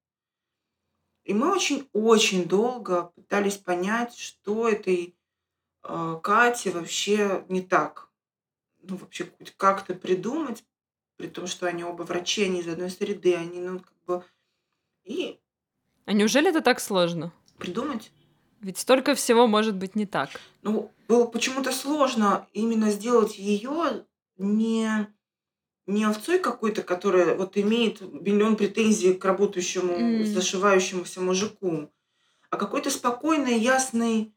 И 1.24 1.34
мы 1.34 1.52
очень-очень 1.52 2.46
долго 2.48 3.04
пытались 3.16 3.58
понять, 3.58 4.16
что 4.18 4.68
этой 4.68 5.16
э, 5.84 6.20
Кате 6.22 6.72
вообще 6.72 7.46
не 7.48 7.62
так. 7.62 8.10
Ну, 8.82 8.98
вообще 8.98 9.32
как-то 9.56 9.96
придумать, 9.96 10.66
при 11.16 11.28
том, 11.28 11.48
что 11.48 11.68
они 11.68 11.86
оба 11.86 12.04
врачи, 12.04 12.44
они 12.44 12.60
из 12.60 12.68
одной 12.68 12.90
среды, 12.90 13.36
они, 13.36 13.60
ну, 13.60 13.80
как 13.80 14.04
бы... 14.06 14.26
И... 15.06 15.40
А 16.06 16.12
неужели 16.12 16.50
это 16.50 16.62
так 16.62 16.82
сложно? 16.82 17.32
Придумать? 17.58 18.12
Ведь 18.64 18.78
столько 18.78 19.14
всего 19.14 19.46
может 19.46 19.76
быть 19.76 19.96
не 19.96 20.06
так. 20.06 20.30
Ну, 20.62 20.90
было 21.08 21.26
почему-то 21.26 21.72
сложно 21.72 22.48
именно 22.54 22.90
сделать 22.92 23.38
ее 23.38 24.06
не 24.38 25.08
не 25.86 26.06
овцой 26.06 26.40
какой-то, 26.40 26.82
которая 26.82 27.36
вот 27.36 27.58
имеет 27.58 28.00
миллион 28.00 28.56
претензий 28.56 29.14
к 29.14 29.26
работающему, 29.26 29.94
mm. 29.94 30.26
зашивающемуся 30.28 31.20
мужику, 31.20 31.92
а 32.50 32.56
какой-то 32.56 32.90
спокойный, 32.90 33.60
ясный, 33.60 34.34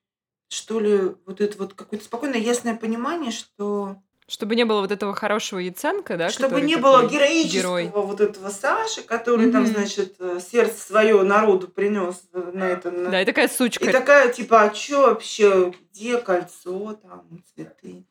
что 0.49 0.81
ли, 0.81 1.14
вот 1.24 1.41
это 1.41 1.57
вот 1.59 1.74
какое-то 1.74 2.05
спокойное, 2.05 2.41
ясное 2.41 2.77
понимание, 2.77 3.31
что... 3.31 4.03
Чтобы 4.29 4.57
не 4.57 4.64
было 4.64 4.81
вот 4.81 4.91
этого 4.91 5.14
хорошего 5.14 5.61
Яценко, 5.61 6.16
да? 6.16 6.31
Чтобы 6.31 6.61
не 6.61 6.77
было 6.77 7.07
героического 7.07 7.81
герой. 7.81 7.93
вот 7.95 8.20
этого 8.20 8.51
Саши, 8.51 9.03
который 9.03 9.47
mm-hmm. 9.47 9.53
там, 9.53 9.66
значит, 9.66 10.16
э, 10.18 10.41
сердце 10.41 10.81
свое 10.81 11.22
народу 11.22 11.68
принес 11.68 12.22
на 12.33 12.64
это. 12.64 12.91
На... 12.91 13.11
Да, 13.11 13.22
и 13.22 13.24
такая 13.24 13.47
сучка. 13.47 13.89
И 13.89 13.93
такая, 13.93 14.33
типа, 14.33 14.62
а 14.62 14.74
что 14.74 15.03
вообще, 15.03 15.72
где 15.93 16.18
кольцо, 16.18 16.95
там, 16.95 17.24
цветы, 17.55 18.05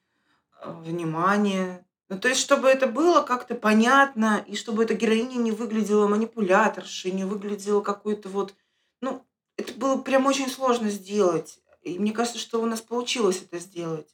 э, 0.61 0.71
внимание, 0.83 1.85
ну, 2.07 2.19
то 2.19 2.27
есть, 2.27 2.39
чтобы 2.39 2.69
это 2.69 2.87
было 2.87 3.21
как-то 3.21 3.55
понятно, 3.55 4.43
и 4.47 4.55
чтобы 4.55 4.83
эта 4.83 4.93
героиня 4.93 5.37
не 5.37 5.51
выглядела 5.51 6.07
манипуляторшей, 6.07 7.11
не 7.11 7.25
выглядела 7.25 7.81
какой-то 7.81 8.29
вот... 8.29 8.53
Ну, 9.01 9.25
это 9.57 9.73
было 9.73 9.97
прям 9.97 10.27
очень 10.27 10.49
сложно 10.49 10.89
сделать. 10.89 11.59
И 11.81 11.97
мне 11.97 12.11
кажется, 12.11 12.39
что 12.39 12.61
у 12.61 12.65
нас 12.65 12.81
получилось 12.81 13.41
это 13.43 13.59
сделать. 13.59 14.07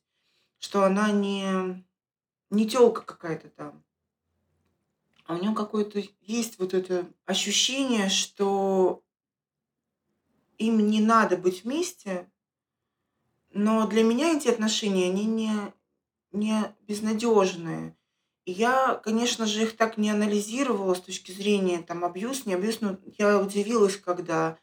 Что 0.57 0.83
она 0.83 1.11
не, 1.11 1.83
не 2.51 2.67
телка 2.67 3.01
какая-то 3.01 3.49
там. 3.49 3.83
А 5.25 5.33
у 5.33 5.37
нее 5.37 5.55
какое-то 5.55 6.03
есть 6.21 6.59
вот 6.59 6.73
это 6.73 7.09
ощущение, 7.25 8.09
что 8.09 9.01
им 10.57 10.85
не 10.87 10.99
надо 10.99 11.37
быть 11.37 11.63
вместе, 11.63 12.29
но 13.53 13.87
для 13.87 14.03
меня 14.03 14.35
эти 14.35 14.47
отношения, 14.49 15.09
они 15.09 15.25
не, 15.25 15.53
не 16.31 16.75
безнадежные. 16.87 17.95
И 18.45 18.51
я, 18.51 18.95
конечно 18.95 19.45
же, 19.45 19.63
их 19.63 19.77
так 19.77 19.97
не 19.97 20.09
анализировала 20.09 20.93
с 20.93 21.01
точки 21.01 21.31
зрения 21.31 21.81
там 21.81 22.03
абьюз, 22.03 22.45
не 22.45 22.53
абьюз, 22.53 22.81
но 22.81 22.97
я 23.17 23.39
удивилась, 23.39 23.97
когда 23.97 24.57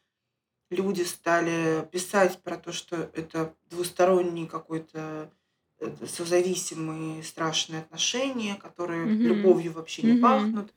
люди 0.71 1.03
стали 1.03 1.89
писать 1.91 2.43
про 2.43 2.57
то, 2.57 2.73
что 2.73 2.97
это 2.97 3.55
двусторонний 3.71 4.47
какой-то 4.47 5.33
созависимые 6.07 7.23
страшные 7.23 7.83
отношения, 7.83 8.57
которые 8.57 9.07
mm-hmm. 9.07 9.23
любовью 9.23 9.73
вообще 9.73 10.03
не 10.03 10.19
mm-hmm. 10.19 10.23
пахнут 10.23 10.75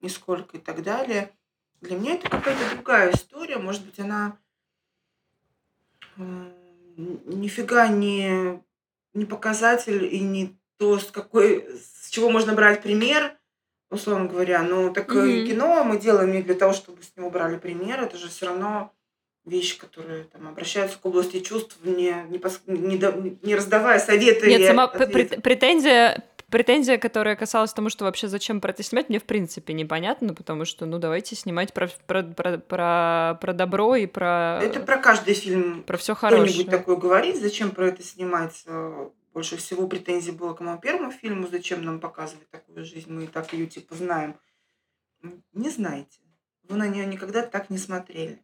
нисколько 0.00 0.56
и 0.56 0.60
так 0.60 0.82
далее. 0.82 1.32
Для 1.80 1.96
меня 1.96 2.14
это 2.14 2.28
какая-то 2.28 2.74
другая 2.74 3.12
история. 3.12 3.58
Может 3.58 3.84
быть, 3.84 3.98
она 4.00 4.38
нифига 6.96 7.88
не 7.88 8.60
не 9.14 9.24
показатель 9.24 10.04
и 10.04 10.20
не 10.20 10.56
то, 10.76 10.98
с 10.98 11.10
какой, 11.10 11.66
с 11.76 12.08
чего 12.08 12.30
можно 12.30 12.54
брать 12.54 12.82
пример, 12.82 13.36
условно 13.90 14.26
говоря. 14.26 14.62
Ну, 14.62 14.92
так 14.92 15.10
mm-hmm. 15.10 15.46
кино 15.46 15.84
мы 15.84 15.98
делаем 15.98 16.32
не 16.32 16.42
для 16.42 16.54
того, 16.54 16.72
чтобы 16.72 17.02
с 17.02 17.16
него 17.16 17.30
брали 17.30 17.58
пример. 17.58 18.00
Это 18.00 18.16
же 18.16 18.28
все 18.28 18.46
равно 18.46 18.92
вещи, 19.48 19.78
которые 19.78 20.24
там 20.24 20.48
обращаются 20.48 20.98
к 20.98 21.06
области 21.06 21.40
чувств, 21.40 21.76
не, 21.82 22.14
не, 22.28 22.38
пос, 22.38 22.60
не, 22.66 23.38
не 23.42 23.54
раздавая 23.54 23.98
советы. 23.98 24.48
Нет, 24.48 24.66
сама 24.66 24.88
претензия 24.88 26.24
Претензия, 26.50 26.96
которая 26.96 27.36
касалась 27.36 27.74
тому, 27.74 27.90
что 27.90 28.06
вообще 28.06 28.26
зачем 28.26 28.62
про 28.62 28.70
это 28.70 28.82
снимать, 28.82 29.10
мне 29.10 29.18
в 29.18 29.24
принципе 29.24 29.74
непонятно, 29.74 30.32
потому 30.32 30.64
что, 30.64 30.86
ну, 30.86 30.98
давайте 30.98 31.36
снимать 31.36 31.74
про, 31.74 31.90
про, 32.06 32.22
про, 32.22 32.56
про, 32.56 33.38
про 33.38 33.52
добро 33.52 33.96
и 33.96 34.06
про... 34.06 34.58
Это 34.62 34.80
про 34.80 34.96
каждый 34.96 35.34
фильм. 35.34 35.82
Про 35.82 35.98
все 35.98 36.14
хорошее. 36.14 36.48
Кто-нибудь 36.48 36.70
такое 36.70 36.96
говорит, 36.96 37.36
зачем 37.36 37.70
про 37.70 37.88
это 37.88 38.02
снимать? 38.02 38.62
Э, 38.64 39.10
больше 39.34 39.58
всего 39.58 39.86
претензий 39.86 40.32
было 40.32 40.54
к 40.54 40.60
моему 40.60 40.80
первому 40.80 41.12
фильму, 41.12 41.46
зачем 41.48 41.84
нам 41.84 42.00
показывать 42.00 42.48
такую 42.48 42.82
жизнь, 42.82 43.12
мы 43.12 43.24
и 43.24 43.26
так 43.26 43.52
ее 43.52 43.66
типа 43.66 43.94
знаем. 43.94 44.34
Не 45.52 45.68
знаете. 45.68 46.18
Вы 46.62 46.76
на 46.76 46.88
нее 46.88 47.04
никогда 47.04 47.42
так 47.42 47.68
не 47.68 47.76
смотрели. 47.76 48.42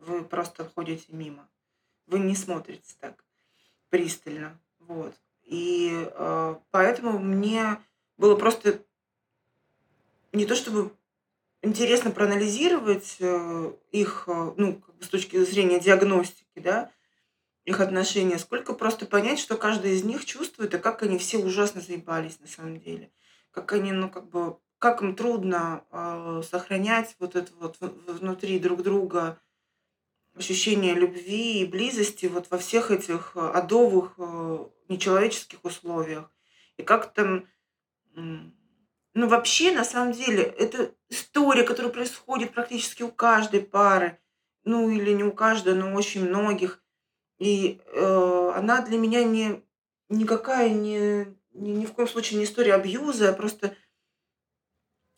Вы 0.00 0.24
просто 0.24 0.68
ходите 0.74 1.06
мимо. 1.08 1.48
Вы 2.06 2.18
не 2.18 2.34
смотрите 2.34 2.94
так 2.98 3.24
пристально. 3.90 4.58
Вот. 4.80 5.14
И 5.44 6.08
э, 6.10 6.56
поэтому 6.70 7.18
мне 7.18 7.78
было 8.16 8.34
просто 8.34 8.82
не 10.32 10.46
то 10.46 10.54
чтобы 10.54 10.92
интересно 11.62 12.10
проанализировать 12.10 13.16
э, 13.20 13.72
их, 13.92 14.24
э, 14.26 14.52
ну, 14.56 14.74
как 14.74 14.94
бы 14.96 15.04
с 15.04 15.08
точки 15.08 15.44
зрения 15.44 15.80
диагностики, 15.80 16.58
да, 16.58 16.90
их 17.64 17.80
отношения, 17.80 18.38
сколько 18.38 18.72
просто 18.72 19.06
понять, 19.06 19.38
что 19.38 19.56
каждый 19.56 19.92
из 19.92 20.04
них 20.04 20.24
чувствует, 20.24 20.74
и 20.74 20.78
как 20.78 21.02
они 21.02 21.18
все 21.18 21.38
ужасно 21.38 21.80
заебались 21.80 22.40
на 22.40 22.46
самом 22.46 22.80
деле. 22.80 23.10
Как 23.50 23.72
они, 23.72 23.92
ну, 23.92 24.08
как 24.08 24.28
бы, 24.28 24.56
как 24.78 25.02
им 25.02 25.14
трудно 25.14 25.84
э, 25.90 26.42
сохранять 26.48 27.16
вот 27.18 27.36
это 27.36 27.52
вот 27.58 27.76
внутри 27.80 28.58
друг 28.58 28.82
друга 28.82 29.38
ощущение 30.34 30.94
любви 30.94 31.60
и 31.60 31.66
близости 31.66 32.26
вот 32.26 32.50
во 32.50 32.58
всех 32.58 32.90
этих 32.90 33.36
адовых 33.36 34.18
нечеловеческих 34.88 35.64
условиях. 35.64 36.30
И 36.76 36.82
как 36.82 37.12
там... 37.12 37.46
Ну, 38.14 39.26
вообще, 39.28 39.72
на 39.72 39.84
самом 39.84 40.12
деле, 40.12 40.42
это 40.42 40.94
история, 41.08 41.64
которая 41.64 41.92
происходит 41.92 42.52
практически 42.52 43.02
у 43.02 43.10
каждой 43.10 43.60
пары. 43.60 44.18
Ну, 44.64 44.88
или 44.88 45.12
не 45.12 45.24
у 45.24 45.32
каждой, 45.32 45.74
но 45.74 45.92
очень 45.94 46.28
многих. 46.28 46.82
И 47.38 47.80
э, 47.86 48.52
она 48.54 48.82
для 48.82 48.98
меня 48.98 49.24
не 49.24 49.64
никакая 50.10 50.68
не, 50.68 51.26
ни, 51.52 51.70
ни 51.70 51.86
в 51.86 51.94
коем 51.94 52.08
случае 52.08 52.38
не 52.38 52.44
история 52.44 52.74
абьюза, 52.74 53.30
а 53.30 53.32
просто 53.32 53.74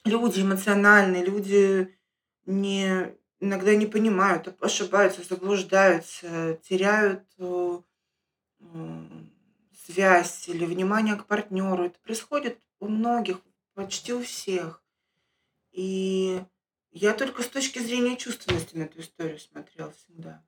люди 0.04 0.40
эмоциональные, 0.40 1.24
люди 1.24 1.98
не, 2.46 3.16
иногда 3.42 3.74
не 3.74 3.86
понимают, 3.86 4.48
ошибаются, 4.60 5.22
заблуждаются, 5.22 6.60
теряют 6.62 7.24
э, 7.38 7.80
связь 9.84 10.48
или 10.48 10.64
внимание 10.64 11.16
к 11.16 11.26
партнеру. 11.26 11.84
Это 11.84 11.98
происходит 11.98 12.60
у 12.78 12.86
многих, 12.86 13.40
почти 13.74 14.12
у 14.14 14.22
всех. 14.22 14.84
И 15.72 16.40
я 16.92 17.14
только 17.14 17.42
с 17.42 17.48
точки 17.48 17.80
зрения 17.80 18.16
чувственности 18.16 18.76
на 18.76 18.84
эту 18.84 19.00
историю 19.00 19.40
смотрела 19.40 19.92
всегда. 19.92 20.44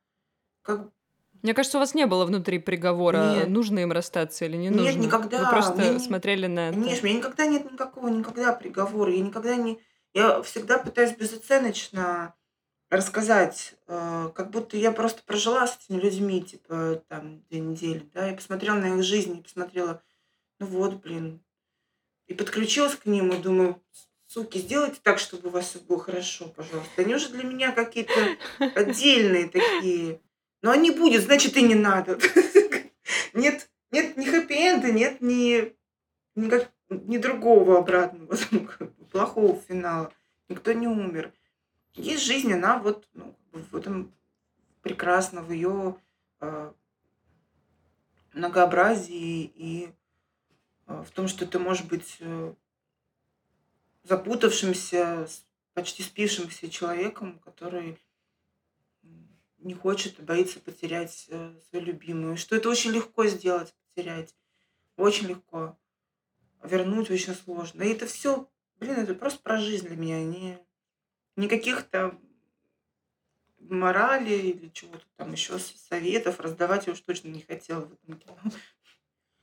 Как 0.62 0.88
мне 1.42 1.53
кажется, 1.53 1.76
у 1.76 1.80
вас 1.80 1.95
не 1.95 2.07
было 2.07 2.24
внутри 2.24 2.59
приговора, 2.59 3.34
Нет. 3.34 3.49
нужно 3.49 3.80
им 3.80 3.92
расстаться 3.92 4.47
или 4.47 4.57
не 4.57 4.70
нужно. 4.70 4.92
Нет, 4.92 4.97
никогда. 4.97 5.45
Вы 5.45 5.51
просто 5.51 5.74
Мне 5.74 5.99
смотрели 5.99 6.47
на 6.47 6.70
это. 6.70 6.78
Нет, 6.78 7.03
у 7.03 7.07
меня 7.07 7.18
никогда 7.18 7.45
нет 7.45 7.70
никакого, 7.70 8.09
никогда 8.09 8.53
приговора. 8.55 9.12
Я 9.12 9.20
никогда 9.20 9.57
не... 9.57 9.78
Я 10.14 10.42
всегда 10.42 10.78
пытаюсь 10.78 11.14
безоценочно 11.14 12.34
рассказать, 12.97 13.74
э, 13.86 14.30
как 14.34 14.51
будто 14.51 14.76
я 14.76 14.92
просто 14.92 15.22
прожила 15.24 15.66
с 15.66 15.76
этими 15.76 16.01
людьми, 16.01 16.42
типа, 16.42 17.03
там, 17.09 17.42
две 17.51 17.61
недели, 17.61 18.09
да, 18.12 18.30
и 18.30 18.36
посмотрела 18.36 18.76
на 18.76 18.97
их 18.97 19.03
жизнь, 19.03 19.38
и 19.38 19.42
посмотрела, 19.42 20.03
ну 20.59 20.66
вот, 20.66 20.95
блин, 21.03 21.42
и 22.26 22.34
подключилась 22.34 22.97
к 22.97 23.07
ним, 23.07 23.32
и 23.32 23.38
думаю, 23.38 23.82
суки, 24.26 24.59
сделайте 24.59 24.99
так, 25.03 25.18
чтобы 25.18 25.49
у 25.49 25.53
вас 25.53 25.68
все 25.68 25.78
было 25.78 26.01
хорошо, 26.01 26.49
пожалуйста. 26.49 27.03
Они 27.03 27.14
уже 27.14 27.28
для 27.28 27.45
меня 27.45 27.72
какие-то 27.72 28.12
отдельные 28.59 29.49
такие. 29.49 30.20
Но 30.62 30.74
не 30.74 30.90
будет, 30.90 31.22
значит, 31.22 31.57
и 31.57 31.62
не 31.62 31.74
надо. 31.74 32.18
Нет, 33.34 33.68
нет 33.90 34.16
ни 34.16 34.24
хэппи-энда, 34.24 34.92
нет 34.92 35.20
ни, 35.20 35.74
ни, 36.36 36.49
как, 36.49 36.70
ни 36.88 37.18
другого 37.18 37.78
обратного, 37.78 38.36
плохого 39.11 39.61
финала. 39.68 40.12
Никто 40.49 40.72
не 40.72 40.86
умер. 40.86 41.32
Есть 41.95 42.24
жизнь, 42.24 42.53
она 42.53 42.78
вот 42.78 43.09
ну, 43.14 43.34
в 43.53 43.76
этом 43.76 44.12
прекрасна, 44.82 45.42
в 45.42 45.53
ее 45.53 45.97
э, 46.40 46.72
многообразии 48.32 49.45
и 49.55 49.95
э, 50.86 51.03
в 51.07 51.11
том, 51.12 51.28
что 51.28 51.47
ты 51.47 51.59
можешь 51.59 51.84
быть 51.84 52.16
э, 52.20 52.55
запутавшимся, 54.03 55.28
почти 55.72 56.03
спившимся 56.03 56.68
человеком, 56.68 57.38
который 57.38 57.99
не 59.59 59.74
хочет 59.74 60.18
и 60.18 60.22
боится 60.22 60.61
потерять 60.61 61.26
э, 61.30 61.55
свою 61.68 61.86
любимую. 61.86 62.36
Что 62.36 62.57
это 62.57 62.68
очень 62.68 62.90
легко 62.90 63.26
сделать, 63.26 63.74
потерять. 63.88 64.34
Очень 64.97 65.28
легко. 65.28 65.78
Вернуть 66.62 67.11
очень 67.11 67.34
сложно. 67.34 67.82
И 67.82 67.88
это 67.88 68.07
все, 68.07 68.49
блин, 68.78 68.97
это 68.97 69.14
просто 69.14 69.40
про 69.40 69.59
жизнь 69.59 69.86
для 69.86 69.97
меня. 69.97 70.22
Не, 70.22 70.59
никаких 71.37 71.82
там 71.85 72.20
морали 73.59 74.35
или 74.35 74.68
чего-то 74.68 75.05
там 75.16 75.32
еще 75.32 75.59
советов 75.59 76.41
раздавать 76.41 76.87
я 76.87 76.93
уж 76.93 77.01
точно 77.01 77.28
не 77.28 77.43
хотела 77.43 77.80
в 77.80 77.93
этом 77.93 78.18
кино. 78.18 78.39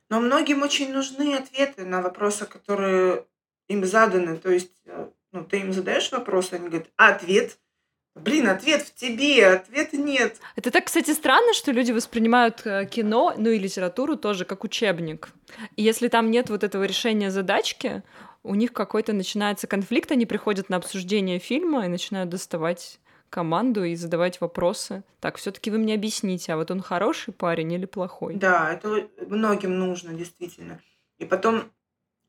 Но 0.10 0.20
многим 0.20 0.62
очень 0.62 0.92
нужны 0.92 1.36
ответы 1.36 1.86
на 1.86 2.02
вопросы, 2.02 2.46
которые 2.46 3.26
им 3.68 3.86
заданы. 3.86 4.38
То 4.38 4.52
есть, 4.52 4.82
э, 4.86 5.10
ну, 5.32 5.46
ты 5.46 5.60
им 5.60 5.72
задаешь 5.72 6.12
вопрос, 6.12 6.54
они 6.54 6.68
говорят, 6.68 6.90
ответ– 6.98 7.58
Блин, 8.14 8.50
ответ 8.50 8.82
в 8.82 8.94
тебе, 8.94 9.48
ответа 9.48 9.96
нет. 9.96 10.38
Это 10.58 10.70
так, 10.70 10.86
кстати, 10.86 11.12
странно, 11.12 11.54
что 11.54 11.72
люди 11.72 11.94
воспринимают 11.94 12.62
э, 12.66 12.86
кино, 12.86 13.34
ну 13.38 13.50
и 13.50 13.58
литературу 13.58 14.18
тоже 14.18 14.44
как 14.44 14.66
учебник. 14.66 15.30
И 15.78 15.84
если 15.84 16.10
там 16.10 16.30
нет 16.30 16.50
вот 16.50 16.66
этого 16.66 16.84
решения 16.84 17.32
задачки, 17.32 18.04
у 18.44 18.56
них 18.56 18.74
какой-то 18.74 19.14
начинается 19.14 19.68
конфликт, 19.68 20.12
они 20.12 20.26
приходят 20.26 20.70
на 20.70 20.78
обсуждение 20.78 21.40
фильма 21.40 21.86
и 21.86 21.90
начинают 21.90 22.30
доставать 22.30 23.00
команду 23.30 23.84
и 23.84 23.96
задавать 23.96 24.42
вопросы. 24.42 25.04
Так, 25.20 25.38
все-таки 25.38 25.72
вы 25.72 25.78
мне 25.78 25.96
объясните, 25.96 26.54
а 26.54 26.58
вот 26.58 26.70
он 26.70 26.82
хороший 26.82 27.34
парень 27.34 27.72
или 27.72 27.86
плохой? 27.86 28.36
Да, 28.36 28.72
это 28.72 29.08
многим 29.28 29.80
нужно, 29.80 30.14
действительно. 30.14 30.80
И 31.18 31.26
потом 31.26 31.72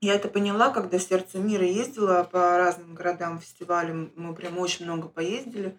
я 0.00 0.14
это 0.14 0.28
поняла, 0.28 0.70
когда 0.70 0.98
в 0.98 1.02
«Сердце 1.02 1.38
мира» 1.38 1.64
ездила 1.64 2.24
по 2.24 2.56
разным 2.56 2.94
городам, 2.94 3.40
фестивалям. 3.40 4.12
Мы 4.16 4.34
прям 4.34 4.58
очень 4.58 4.84
много 4.84 5.08
поездили. 5.08 5.78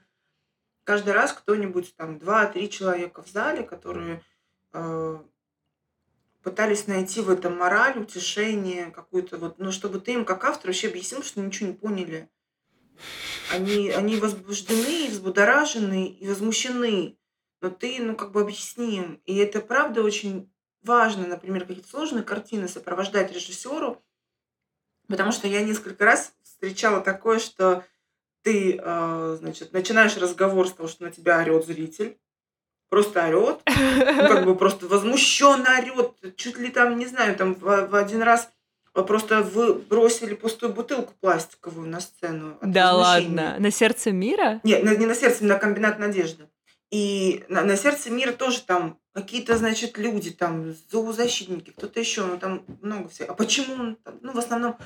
Каждый 0.83 1.13
раз 1.13 1.31
кто-нибудь, 1.31 1.95
там, 1.95 2.19
два-три 2.19 2.69
человека 2.69 3.21
в 3.21 3.29
зале, 3.29 3.63
которые 3.63 4.21
э, 4.73 5.19
пытались 6.43 6.87
найти 6.87 7.21
в 7.21 7.29
этом 7.29 7.57
мораль, 7.57 7.97
утешение, 7.97 8.91
какую-то 8.91 9.37
вот, 9.37 9.59
ну, 9.59 9.71
чтобы 9.71 9.99
ты 9.99 10.13
им, 10.13 10.25
как 10.25 10.43
автор, 10.43 10.67
вообще 10.67 10.89
объяснил, 10.89 11.23
что 11.23 11.41
ничего 11.41 11.69
не 11.69 11.75
поняли. 11.75 12.29
Они, 13.51 13.89
они 13.89 14.17
возбуждены, 14.17 15.07
взбудоражены 15.09 16.07
и 16.07 16.27
возмущены. 16.27 17.17
Но 17.61 17.69
ты, 17.69 18.01
ну, 18.01 18.15
как 18.15 18.31
бы 18.31 18.41
объясни 18.41 18.97
им. 18.97 19.21
И 19.25 19.37
это, 19.37 19.61
правда, 19.61 20.03
очень 20.03 20.51
важно, 20.81 21.25
например, 21.27 21.65
какие-то 21.65 21.89
сложные 21.89 22.23
картины 22.23 22.67
сопровождать 22.67 23.31
режиссеру, 23.31 24.03
Потому 25.07 25.31
что 25.31 25.47
я 25.47 25.61
несколько 25.61 26.05
раз 26.05 26.33
встречала 26.43 27.01
такое, 27.01 27.39
что 27.39 27.85
ты, 28.41 28.79
э, 28.81 29.37
значит, 29.39 29.73
начинаешь 29.73 30.17
разговор 30.17 30.67
с 30.67 30.73
того, 30.73 30.87
что 30.87 31.03
на 31.03 31.11
тебя 31.11 31.39
орет 31.39 31.65
зритель, 31.65 32.17
просто 32.93 33.25
орет, 33.25 33.59
ну, 33.65 34.27
как 34.27 34.45
бы 34.45 34.55
просто 34.55 34.85
возмущенно 34.85 35.79
орет, 35.79 36.11
чуть 36.35 36.59
ли 36.59 36.69
там, 36.69 36.99
не 36.99 37.07
знаю, 37.07 37.35
там 37.35 37.55
в, 37.55 37.87
в 37.87 37.95
один 37.95 38.21
раз 38.21 38.51
просто 38.93 39.41
вы 39.41 39.73
бросили 39.73 40.35
пустую 40.35 40.73
бутылку 40.73 41.11
пластиковую 41.19 41.89
на 41.89 41.99
сцену. 41.99 42.59
Да 42.61 42.93
ладно, 42.93 43.55
на 43.57 43.71
сердце 43.71 44.11
мира? 44.11 44.61
Нет, 44.63 44.83
не 44.99 45.07
на 45.07 45.15
сердце, 45.15 45.43
на 45.43 45.55
комбинат 45.55 45.97
надежды. 45.97 46.47
И 46.91 47.43
на, 47.49 47.63
на 47.63 47.77
сердце 47.77 48.11
мира 48.11 48.31
тоже 48.31 48.61
там 48.61 48.99
какие-то, 49.15 49.57
значит, 49.57 49.97
люди, 49.97 50.29
там, 50.29 50.75
зоозащитники, 50.91 51.71
кто-то 51.71 51.99
еще, 51.99 52.23
ну 52.23 52.37
там 52.37 52.63
много 52.83 53.09
всех. 53.09 53.29
А 53.29 53.33
почему 53.33 53.73
он 53.73 53.95
там? 54.03 54.19
Ну, 54.21 54.33
в 54.33 54.37
основном, 54.37 54.77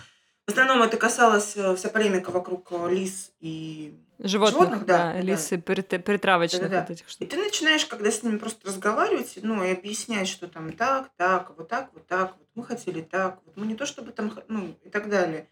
в 0.48 0.50
основном 0.50 0.82
это 0.82 0.96
касалось 0.96 1.58
э, 1.58 1.76
вся 1.76 1.90
полемика 1.90 2.32
вокруг 2.32 2.72
э, 2.72 2.90
лис 2.90 3.32
и 3.42 3.94
животных, 4.18 4.54
животных 4.54 4.86
да, 4.86 5.14
да, 5.14 5.22
лис 5.22 5.52
и 5.52 5.58
притравочных 5.58 6.64
да, 6.64 6.68
да, 6.70 6.82
вот 6.82 6.90
этих 6.90 7.10
штук. 7.10 7.22
И 7.22 7.30
ты 7.30 7.38
начинаешь, 7.38 7.86
когда 7.86 8.10
с 8.10 8.24
ними 8.24 8.38
просто 8.38 8.66
разговаривать, 8.66 9.38
ну, 9.42 9.62
и 9.62 9.72
объяснять, 9.72 10.30
что 10.30 10.48
там 10.48 10.72
так, 10.72 11.10
так, 11.18 11.52
вот 11.58 11.68
так, 11.68 11.90
вот 11.94 12.08
так, 12.08 12.34
вот 12.40 12.48
мы 12.56 12.64
хотели 12.64 13.02
так, 13.02 13.40
вот 13.46 13.58
мы 13.58 13.68
не 13.68 13.76
то 13.76 13.86
чтобы 13.86 14.14
там, 14.14 14.32
ну, 14.48 14.74
и 14.84 14.90
так 14.90 15.10
далее. 15.10 15.50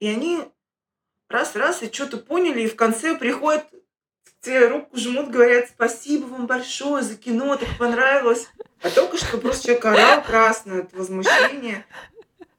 И 0.00 0.06
они 0.06 0.44
раз-раз 1.30 1.82
и 1.82 1.90
что-то 1.90 2.18
поняли, 2.18 2.60
и 2.60 2.68
в 2.68 2.76
конце 2.76 3.16
приходят 3.16 3.64
тебе 4.42 4.68
руку 4.68 4.98
жмут, 4.98 5.30
говорят, 5.30 5.70
спасибо 5.70 6.26
вам 6.26 6.46
большое 6.46 7.02
за 7.02 7.16
кино, 7.16 7.56
так 7.56 7.68
понравилось. 7.78 8.48
А 8.82 8.90
только 8.90 9.16
что 9.16 9.38
просто 9.38 9.68
человек 9.68 9.84
орал 9.86 10.22
красно 10.22 10.80
от 10.80 10.92
возмущения. 10.92 11.86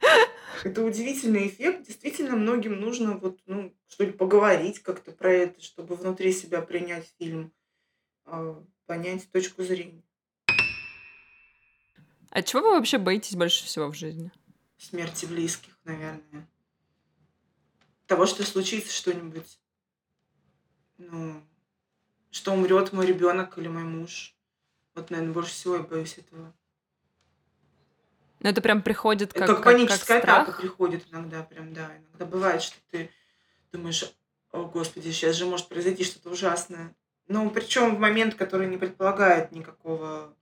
Это 0.63 0.83
удивительный 0.83 1.47
эффект. 1.47 1.87
Действительно, 1.87 2.35
многим 2.35 2.79
нужно 2.79 3.17
вот, 3.17 3.39
ну, 3.45 3.73
что 3.87 4.05
ли, 4.05 4.11
поговорить 4.11 4.79
как-то 4.79 5.11
про 5.11 5.31
это, 5.31 5.61
чтобы 5.61 5.95
внутри 5.95 6.31
себя 6.33 6.61
принять 6.61 7.11
фильм, 7.17 7.51
а, 8.25 8.63
понять 8.85 9.29
точку 9.31 9.63
зрения. 9.63 10.03
А 12.29 12.41
чего 12.43 12.61
вы 12.61 12.69
вообще 12.71 12.97
боитесь 12.97 13.35
больше 13.35 13.65
всего 13.65 13.87
в 13.91 13.95
жизни? 13.95 14.31
Смерти 14.77 15.25
близких, 15.25 15.77
наверное. 15.83 16.47
Того, 18.07 18.25
что 18.25 18.43
случится 18.43 18.93
что-нибудь. 18.93 19.59
Ну, 20.97 21.41
что 22.29 22.53
умрет 22.53 22.93
мой 22.93 23.05
ребенок 23.05 23.57
или 23.57 23.67
мой 23.67 23.83
муж. 23.83 24.35
Вот, 24.95 25.09
наверное, 25.09 25.33
больше 25.33 25.51
всего 25.51 25.75
я 25.75 25.83
боюсь 25.83 26.17
этого. 26.17 26.53
Но 28.41 28.49
это 28.49 28.61
прям 28.61 28.81
приходит 28.81 29.33
как, 29.33 29.47
как, 29.47 29.57
как 29.57 29.65
паническая 29.65 30.19
как 30.19 30.29
атака 30.29 30.59
приходит 30.59 31.05
иногда, 31.11 31.43
прям, 31.43 31.73
да. 31.73 31.91
Иногда 31.97 32.25
бывает, 32.25 32.63
что 32.63 32.75
ты 32.89 33.11
думаешь, 33.71 34.11
о, 34.51 34.63
Господи, 34.63 35.11
сейчас 35.11 35.35
же 35.35 35.45
может 35.45 35.67
произойти 35.67 36.03
что-то 36.03 36.31
ужасное. 36.31 36.95
Но 37.27 37.47
причем 37.51 37.95
в 37.95 37.99
момент, 37.99 38.33
который 38.35 38.67
не 38.67 38.77
предполагает 38.77 39.51
никакого... 39.51 40.35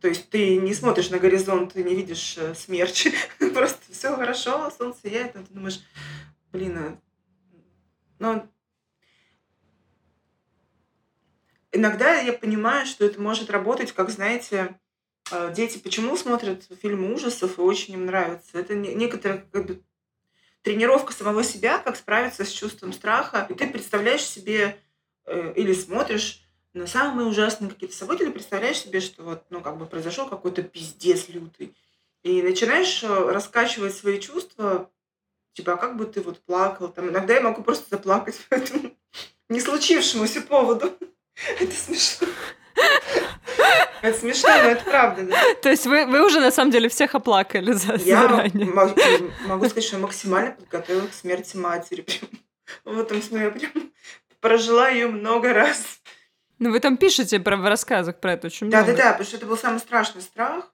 То 0.00 0.08
есть 0.08 0.30
ты 0.30 0.56
не 0.56 0.72
смотришь 0.72 1.10
на 1.10 1.18
горизонт, 1.18 1.72
ты 1.72 1.82
не 1.82 1.96
видишь 1.96 2.36
э, 2.38 2.54
смерч. 2.54 3.08
Просто 3.54 3.80
все 3.90 4.16
хорошо, 4.16 4.70
солнце 4.70 5.00
сияет, 5.02 5.34
но 5.34 5.42
ты 5.44 5.52
думаешь, 5.52 5.80
блин, 6.52 6.78
а... 6.78 6.98
ну, 8.18 8.48
иногда 11.72 12.14
я 12.20 12.32
понимаю, 12.32 12.86
что 12.86 13.04
это 13.04 13.20
может 13.20 13.50
работать, 13.50 13.92
как, 13.92 14.10
знаете, 14.10 14.78
дети 15.54 15.78
почему 15.78 16.16
смотрят 16.16 16.64
фильмы 16.80 17.14
ужасов 17.14 17.58
и 17.58 17.62
очень 17.62 17.94
им 17.94 18.06
нравится. 18.06 18.58
Это 18.58 18.74
некоторая 18.74 19.46
как 19.52 19.66
бы, 19.66 19.82
тренировка 20.62 21.12
самого 21.12 21.44
себя, 21.44 21.78
как 21.78 21.96
справиться 21.96 22.44
с 22.44 22.50
чувством 22.50 22.92
страха. 22.92 23.46
И 23.48 23.54
ты 23.54 23.68
представляешь 23.68 24.24
себе 24.24 24.78
э, 25.26 25.52
или 25.56 25.72
смотришь 25.72 26.42
на 26.72 26.86
самые 26.86 27.28
ужасные 27.28 27.70
какие-то 27.70 27.94
события, 27.94 28.24
или 28.24 28.30
представляешь 28.30 28.78
себе, 28.78 29.00
что 29.00 29.22
вот, 29.24 29.44
ну, 29.50 29.60
как 29.60 29.76
бы 29.76 29.86
произошел 29.86 30.28
какой-то 30.28 30.62
пиздец 30.62 31.28
лютый. 31.28 31.76
И 32.22 32.40
начинаешь 32.40 33.02
э, 33.02 33.08
раскачивать 33.08 33.94
свои 33.94 34.20
чувства, 34.20 34.90
типа, 35.54 35.74
а 35.74 35.76
как 35.76 35.96
бы 35.96 36.06
ты 36.06 36.20
вот 36.20 36.40
плакал? 36.40 36.88
Там, 36.88 37.10
иногда 37.10 37.34
я 37.34 37.40
могу 37.40 37.62
просто 37.62 37.86
заплакать 37.90 38.38
по 38.48 38.54
этому 38.54 38.96
не 39.48 39.60
случившемуся 39.60 40.40
поводу. 40.42 40.96
Это 41.60 41.72
смешно. 41.72 42.28
Это 44.02 44.18
смешно, 44.18 44.48
но 44.48 44.70
это 44.70 44.84
правда. 44.84 45.22
Да? 45.22 45.54
То 45.62 45.70
есть 45.70 45.86
вы, 45.86 46.06
вы 46.06 46.26
уже 46.26 46.40
на 46.40 46.50
самом 46.50 46.72
деле 46.72 46.88
всех 46.88 47.14
оплакали 47.14 47.72
за, 47.72 47.94
я 47.94 48.22
заранее? 48.22 48.66
Я 48.66 49.48
могу 49.48 49.64
сказать, 49.66 49.84
что 49.84 49.96
я 49.96 50.02
максимально 50.02 50.52
подготовила 50.52 51.06
к 51.06 51.14
смерти 51.14 51.56
матери. 51.56 52.04
В 52.84 52.98
этом 52.98 53.22
смысле 53.22 53.44
я 53.44 53.50
прям 53.50 53.92
прожила 54.40 54.88
ее 54.88 55.06
много 55.06 55.52
раз. 55.52 56.00
Ну, 56.58 56.70
вы 56.72 56.80
там 56.80 56.96
пишете 56.96 57.38
про, 57.38 57.56
в 57.56 57.64
рассказах 57.64 58.20
про 58.20 58.32
это 58.32 58.48
очень 58.48 58.70
да, 58.70 58.78
много. 58.78 58.92
Да, 58.92 58.96
да, 58.96 59.04
да, 59.04 59.10
потому 59.12 59.26
что 59.26 59.36
это 59.36 59.46
был 59.46 59.56
самый 59.56 59.78
страшный 59.78 60.22
страх. 60.22 60.72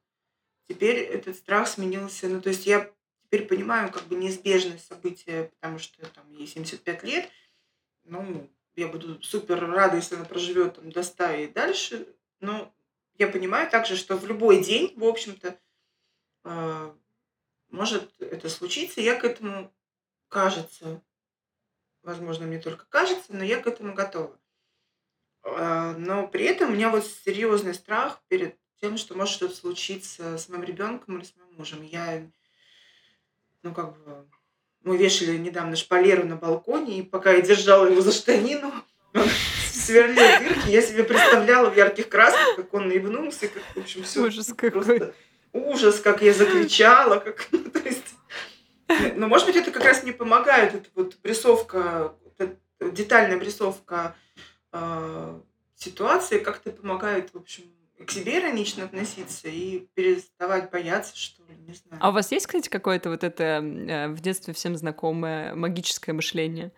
Теперь 0.69 0.97
этот 0.97 1.37
страх 1.37 1.69
сменился. 1.69 2.29
Ну, 2.29 2.41
то 2.41 2.49
есть 2.49 2.67
я 2.67 2.91
теперь 3.25 3.47
понимаю 3.47 3.91
как 3.91 4.05
бы 4.05 4.17
неизбежность 4.17 4.87
события, 4.87 5.51
потому 5.61 5.79
что 5.79 6.07
там 6.09 6.31
ей 6.31 6.47
75 6.47 7.05
лет. 7.05 7.29
Ну, 8.05 8.51
я 8.75 8.89
буду 8.89 9.23
супер 9.23 9.71
рада, 9.71 9.97
если 9.97 10.15
она 10.15 10.25
проживет 10.25 10.77
там 10.77 10.91
до 10.91 11.03
100 11.03 11.31
и 11.33 11.47
дальше. 11.47 12.07
Но 12.41 12.73
я 13.19 13.29
понимаю 13.29 13.69
также, 13.69 13.97
что 13.97 14.17
в 14.17 14.27
любой 14.27 14.63
день, 14.63 14.95
в 14.97 15.05
общем-то, 15.05 15.59
э, 16.45 16.93
может 17.71 18.21
это 18.21 18.49
случиться. 18.49 19.01
Я 19.01 19.19
к 19.19 19.25
этому, 19.25 19.75
кажется, 20.29 21.03
возможно, 22.03 22.47
мне 22.47 22.61
только 22.61 22.87
кажется, 22.87 23.35
но 23.35 23.45
я 23.45 23.61
к 23.61 23.67
этому 23.67 23.93
готова. 23.93 24.39
Э, 25.43 25.95
но 25.99 26.29
при 26.29 26.45
этом 26.45 26.71
у 26.71 26.75
меня 26.75 26.91
вот 26.91 27.05
серьезный 27.07 27.75
страх 27.75 28.23
перед 28.29 28.57
тем, 28.81 28.97
что 28.97 29.17
может 29.17 29.35
что-то 29.35 29.57
случиться 29.57 30.39
с 30.39 30.49
моим 30.49 30.63
ребенком 30.63 31.19
или 31.19 31.25
с 31.25 31.35
моим 31.37 31.57
мужем. 31.57 31.83
Я, 31.83 32.31
ну 33.63 33.75
как 33.75 33.99
бы, 33.99 34.29
мы 34.83 34.97
вешали 34.97 35.37
недавно 35.37 35.75
шпалеру 35.75 36.25
на 36.25 36.37
балконе, 36.37 37.01
и 37.01 37.03
пока 37.03 37.33
я 37.33 37.43
держала 37.43 37.87
его 37.87 38.01
за 38.01 38.13
штанину, 38.13 38.73
сверлил 39.89 40.39
дырки, 40.41 40.71
я 40.71 40.83
себе 40.83 41.05
представляла 41.05 41.71
в 41.71 41.77
ярких 41.77 42.09
красках, 42.09 42.57
как 42.57 42.75
он 42.75 42.89
наебнулся, 42.89 43.49
как, 43.49 43.63
в 43.75 43.79
общем, 43.79 44.03
все. 44.03 44.27
Ужас 44.27 44.53
какой. 44.57 45.13
Ужас, 45.53 46.01
как 46.01 46.23
я 46.23 46.33
закричала, 46.35 47.19
как, 47.19 47.49
ну, 47.53 47.65
то 47.71 47.81
есть... 47.81 48.05
Но, 49.17 49.29
может 49.29 49.47
быть, 49.47 49.57
это 49.57 49.71
как 49.71 49.85
раз 49.85 50.03
не 50.03 50.13
помогает, 50.13 50.75
это 50.75 50.89
вот 50.95 51.17
прессовка, 51.17 52.15
детальная 52.81 53.39
прессовка 53.39 54.15
э, 54.73 55.41
ситуации 55.75 56.39
как-то 56.39 56.71
помогает, 56.71 57.31
в 57.33 57.39
общем, 57.39 57.65
к 58.07 58.11
себе 58.11 58.39
иронично 58.39 58.85
относиться 58.85 59.49
и 59.49 59.87
переставать 59.95 60.71
бояться, 60.71 61.17
что 61.17 61.43
ли, 61.45 61.57
не 61.67 61.75
знаю. 61.75 62.01
А 62.01 62.11
у 62.11 62.13
вас 62.13 62.31
есть, 62.31 62.47
кстати, 62.47 62.69
какое-то 62.69 63.11
вот 63.11 63.25
это 63.25 63.45
э, 63.45 64.09
в 64.09 64.21
детстве 64.21 64.55
всем 64.55 64.77
знакомое 64.77 65.55
магическое 65.55 66.13
мышление? 66.13 66.73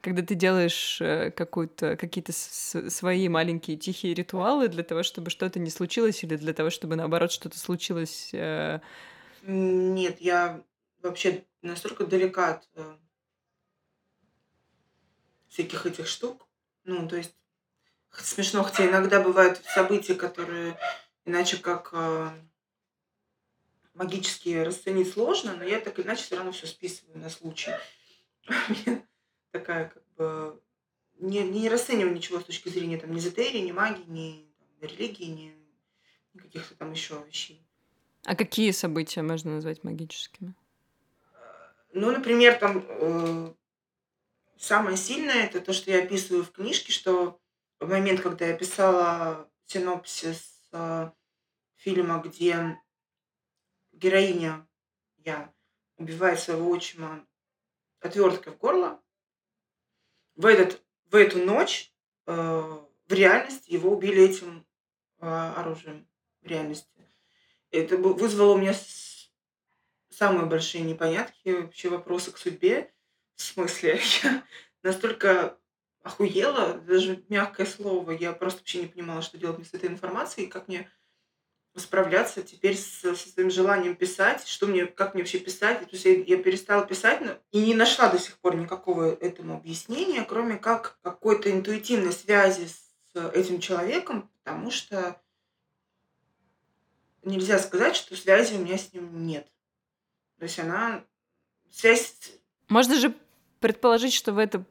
Когда 0.00 0.22
ты 0.22 0.34
делаешь 0.34 0.98
э, 1.00 1.30
какую-то, 1.30 1.96
какие-то 1.96 2.32
свои 2.32 3.28
маленькие 3.28 3.76
тихие 3.76 4.14
ритуалы 4.14 4.68
для 4.68 4.82
того, 4.82 5.02
чтобы 5.02 5.28
что-то 5.28 5.58
не 5.58 5.68
случилось, 5.68 6.24
или 6.24 6.36
для 6.36 6.54
того, 6.54 6.70
чтобы 6.70 6.96
наоборот 6.96 7.30
что-то 7.32 7.58
случилось? 7.58 8.30
Э... 8.32 8.80
Нет, 9.42 10.20
я 10.20 10.62
вообще 11.02 11.44
настолько 11.60 12.06
далека 12.06 12.54
от 12.54 12.68
э, 12.76 12.96
всяких 15.48 15.84
этих 15.84 16.06
штук. 16.06 16.46
Ну, 16.84 17.06
то 17.06 17.16
есть 17.16 17.34
смешно, 18.10 18.62
хотя 18.62 18.86
иногда 18.88 19.20
бывают 19.20 19.62
события, 19.66 20.14
которые 20.14 20.78
иначе 21.26 21.58
как 21.58 21.92
магически 23.92 24.62
расценить 24.62 25.12
сложно, 25.12 25.54
но 25.56 25.64
я 25.64 25.78
так 25.78 26.00
иначе 26.00 26.22
все 26.22 26.36
равно 26.36 26.52
все 26.52 26.66
списываю 26.66 27.18
на 27.18 27.28
случай. 27.28 27.72
такая 29.50 29.88
как 29.88 30.02
бы 30.16 30.60
не, 31.18 31.42
не 31.42 31.68
расцениваю 31.68 32.14
ничего 32.14 32.40
с 32.40 32.44
точки 32.44 32.68
зрения 32.68 32.98
там, 32.98 33.12
ни 33.12 33.18
эзотерии, 33.18 33.58
ни 33.58 33.72
магии, 33.72 34.04
ни 34.08 34.46
там, 34.58 34.88
религии, 34.88 35.24
ни, 35.24 35.54
ни 36.34 36.38
каких-то 36.38 36.74
там 36.74 36.92
еще 36.92 37.22
вещей. 37.26 37.64
А 38.24 38.34
какие 38.36 38.70
события 38.70 39.22
можно 39.22 39.54
назвать 39.54 39.84
магическими? 39.84 40.54
Ну, 41.92 42.12
например, 42.12 42.58
там 42.58 42.84
э, 42.86 43.52
самое 44.58 44.96
сильное 44.96 45.46
это 45.46 45.60
то, 45.60 45.72
что 45.72 45.90
я 45.90 46.04
описываю 46.04 46.44
в 46.44 46.52
книжке, 46.52 46.92
что 46.92 47.40
в 47.80 47.88
момент, 47.88 48.20
когда 48.20 48.46
я 48.46 48.56
писала 48.56 49.48
синопсис 49.66 50.68
э, 50.72 51.10
фильма, 51.76 52.22
где 52.24 52.78
героиня, 53.92 54.66
я, 55.18 55.52
убивает 55.96 56.38
своего 56.38 56.70
отчима 56.70 57.26
отверткой 58.00 58.52
в 58.52 58.58
горло, 58.58 58.99
в, 60.40 60.46
этот, 60.46 60.82
в 61.10 61.16
эту 61.16 61.38
ночь 61.44 61.92
э, 62.26 62.32
в 62.32 63.12
реальности 63.12 63.72
его 63.72 63.92
убили 63.92 64.22
этим 64.22 64.66
э, 65.20 65.26
оружием. 65.26 66.06
В 66.40 66.46
реальности. 66.46 66.88
Это 67.70 67.98
вызвало 67.98 68.54
у 68.54 68.58
меня 68.58 68.74
самые 70.08 70.46
большие 70.46 70.82
непонятки, 70.82 71.50
вообще 71.50 71.90
вопросы 71.90 72.32
к 72.32 72.38
судьбе. 72.38 72.92
В 73.36 73.42
смысле, 73.42 74.00
я 74.22 74.42
настолько 74.82 75.58
охуела, 76.02 76.74
даже 76.74 77.22
мягкое 77.28 77.66
слово. 77.66 78.12
Я 78.12 78.32
просто 78.32 78.60
вообще 78.60 78.82
не 78.82 78.88
понимала, 78.88 79.20
что 79.20 79.36
делать 79.36 79.66
с 79.66 79.74
этой 79.74 79.90
информацией, 79.90 80.46
как 80.46 80.68
мне 80.68 80.90
справляться 81.80 82.42
теперь 82.42 82.76
с, 82.76 83.00
со 83.00 83.14
своим 83.14 83.50
желанием 83.50 83.96
писать, 83.96 84.46
что 84.46 84.66
мне, 84.66 84.86
как 84.86 85.14
мне 85.14 85.22
вообще 85.22 85.38
писать. 85.38 85.80
То 85.80 85.88
есть 85.90 86.04
я, 86.04 86.12
я 86.12 86.36
перестала 86.36 86.86
писать 86.86 87.20
но, 87.20 87.36
и 87.50 87.64
не 87.64 87.74
нашла 87.74 88.08
до 88.08 88.18
сих 88.18 88.38
пор 88.38 88.56
никакого 88.56 89.14
этому 89.14 89.56
объяснения, 89.56 90.24
кроме 90.24 90.56
как 90.56 90.98
какой-то 91.02 91.50
интуитивной 91.50 92.12
связи 92.12 92.68
с 92.68 93.32
этим 93.34 93.60
человеком, 93.60 94.30
потому 94.42 94.70
что 94.70 95.20
нельзя 97.22 97.58
сказать, 97.58 97.96
что 97.96 98.16
связи 98.16 98.54
у 98.54 98.58
меня 98.58 98.78
с 98.78 98.92
ним 98.92 99.26
нет. 99.26 99.46
То 100.38 100.44
есть 100.44 100.58
она... 100.58 101.04
Связь... 101.70 102.32
Можно 102.68 102.96
же 102.96 103.14
предположить, 103.60 104.14
что 104.14 104.32
вы 104.32 104.42
это 104.42 104.64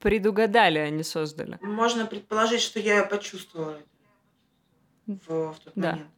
предугадали, 0.00 0.78
а 0.78 0.90
не 0.90 1.02
создали. 1.02 1.58
Можно 1.60 2.06
предположить, 2.06 2.62
что 2.62 2.80
я 2.80 3.04
почувствовала 3.04 3.72
это 3.78 3.88
в, 5.06 5.52
в 5.52 5.58
тот 5.60 5.72
да. 5.74 5.92
момент. 5.92 6.10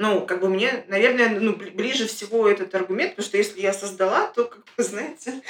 Ну, 0.00 0.24
как 0.24 0.40
бы 0.40 0.48
мне, 0.48 0.82
наверное, 0.88 1.28
ну, 1.38 1.54
ближе 1.54 2.06
всего 2.06 2.48
этот 2.48 2.74
аргумент, 2.74 3.10
потому 3.16 3.26
что 3.26 3.36
если 3.36 3.60
я 3.60 3.74
создала, 3.74 4.28
то, 4.28 4.46
как 4.46 4.62
вы 4.78 4.82
знаете... 4.82 5.42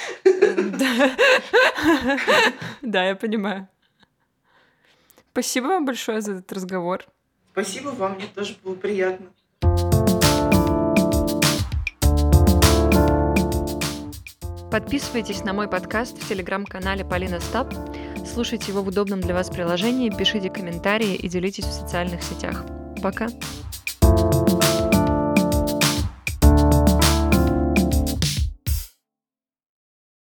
Да, 2.81 3.05
я 3.05 3.15
понимаю. 3.15 3.69
Спасибо 5.31 5.67
вам 5.67 5.85
большое 5.85 6.19
за 6.19 6.33
этот 6.33 6.51
разговор. 6.51 7.05
Спасибо 7.53 7.91
вам, 7.91 8.15
мне 8.15 8.25
тоже 8.35 8.57
было 8.61 8.75
приятно. 8.75 9.27
Подписывайтесь 14.69 15.45
на 15.45 15.53
мой 15.53 15.69
подкаст 15.69 16.21
в 16.21 16.27
телеграм-канале 16.27 17.05
Полина 17.05 17.39
Стаб, 17.39 17.73
слушайте 18.29 18.73
его 18.73 18.81
в 18.81 18.89
удобном 18.89 19.21
для 19.21 19.33
вас 19.33 19.49
приложении, 19.49 20.09
пишите 20.09 20.49
комментарии 20.49 21.15
и 21.15 21.29
делитесь 21.29 21.63
в 21.63 21.71
социальных 21.71 22.21
сетях. 22.21 22.65
Пока! 23.01 23.29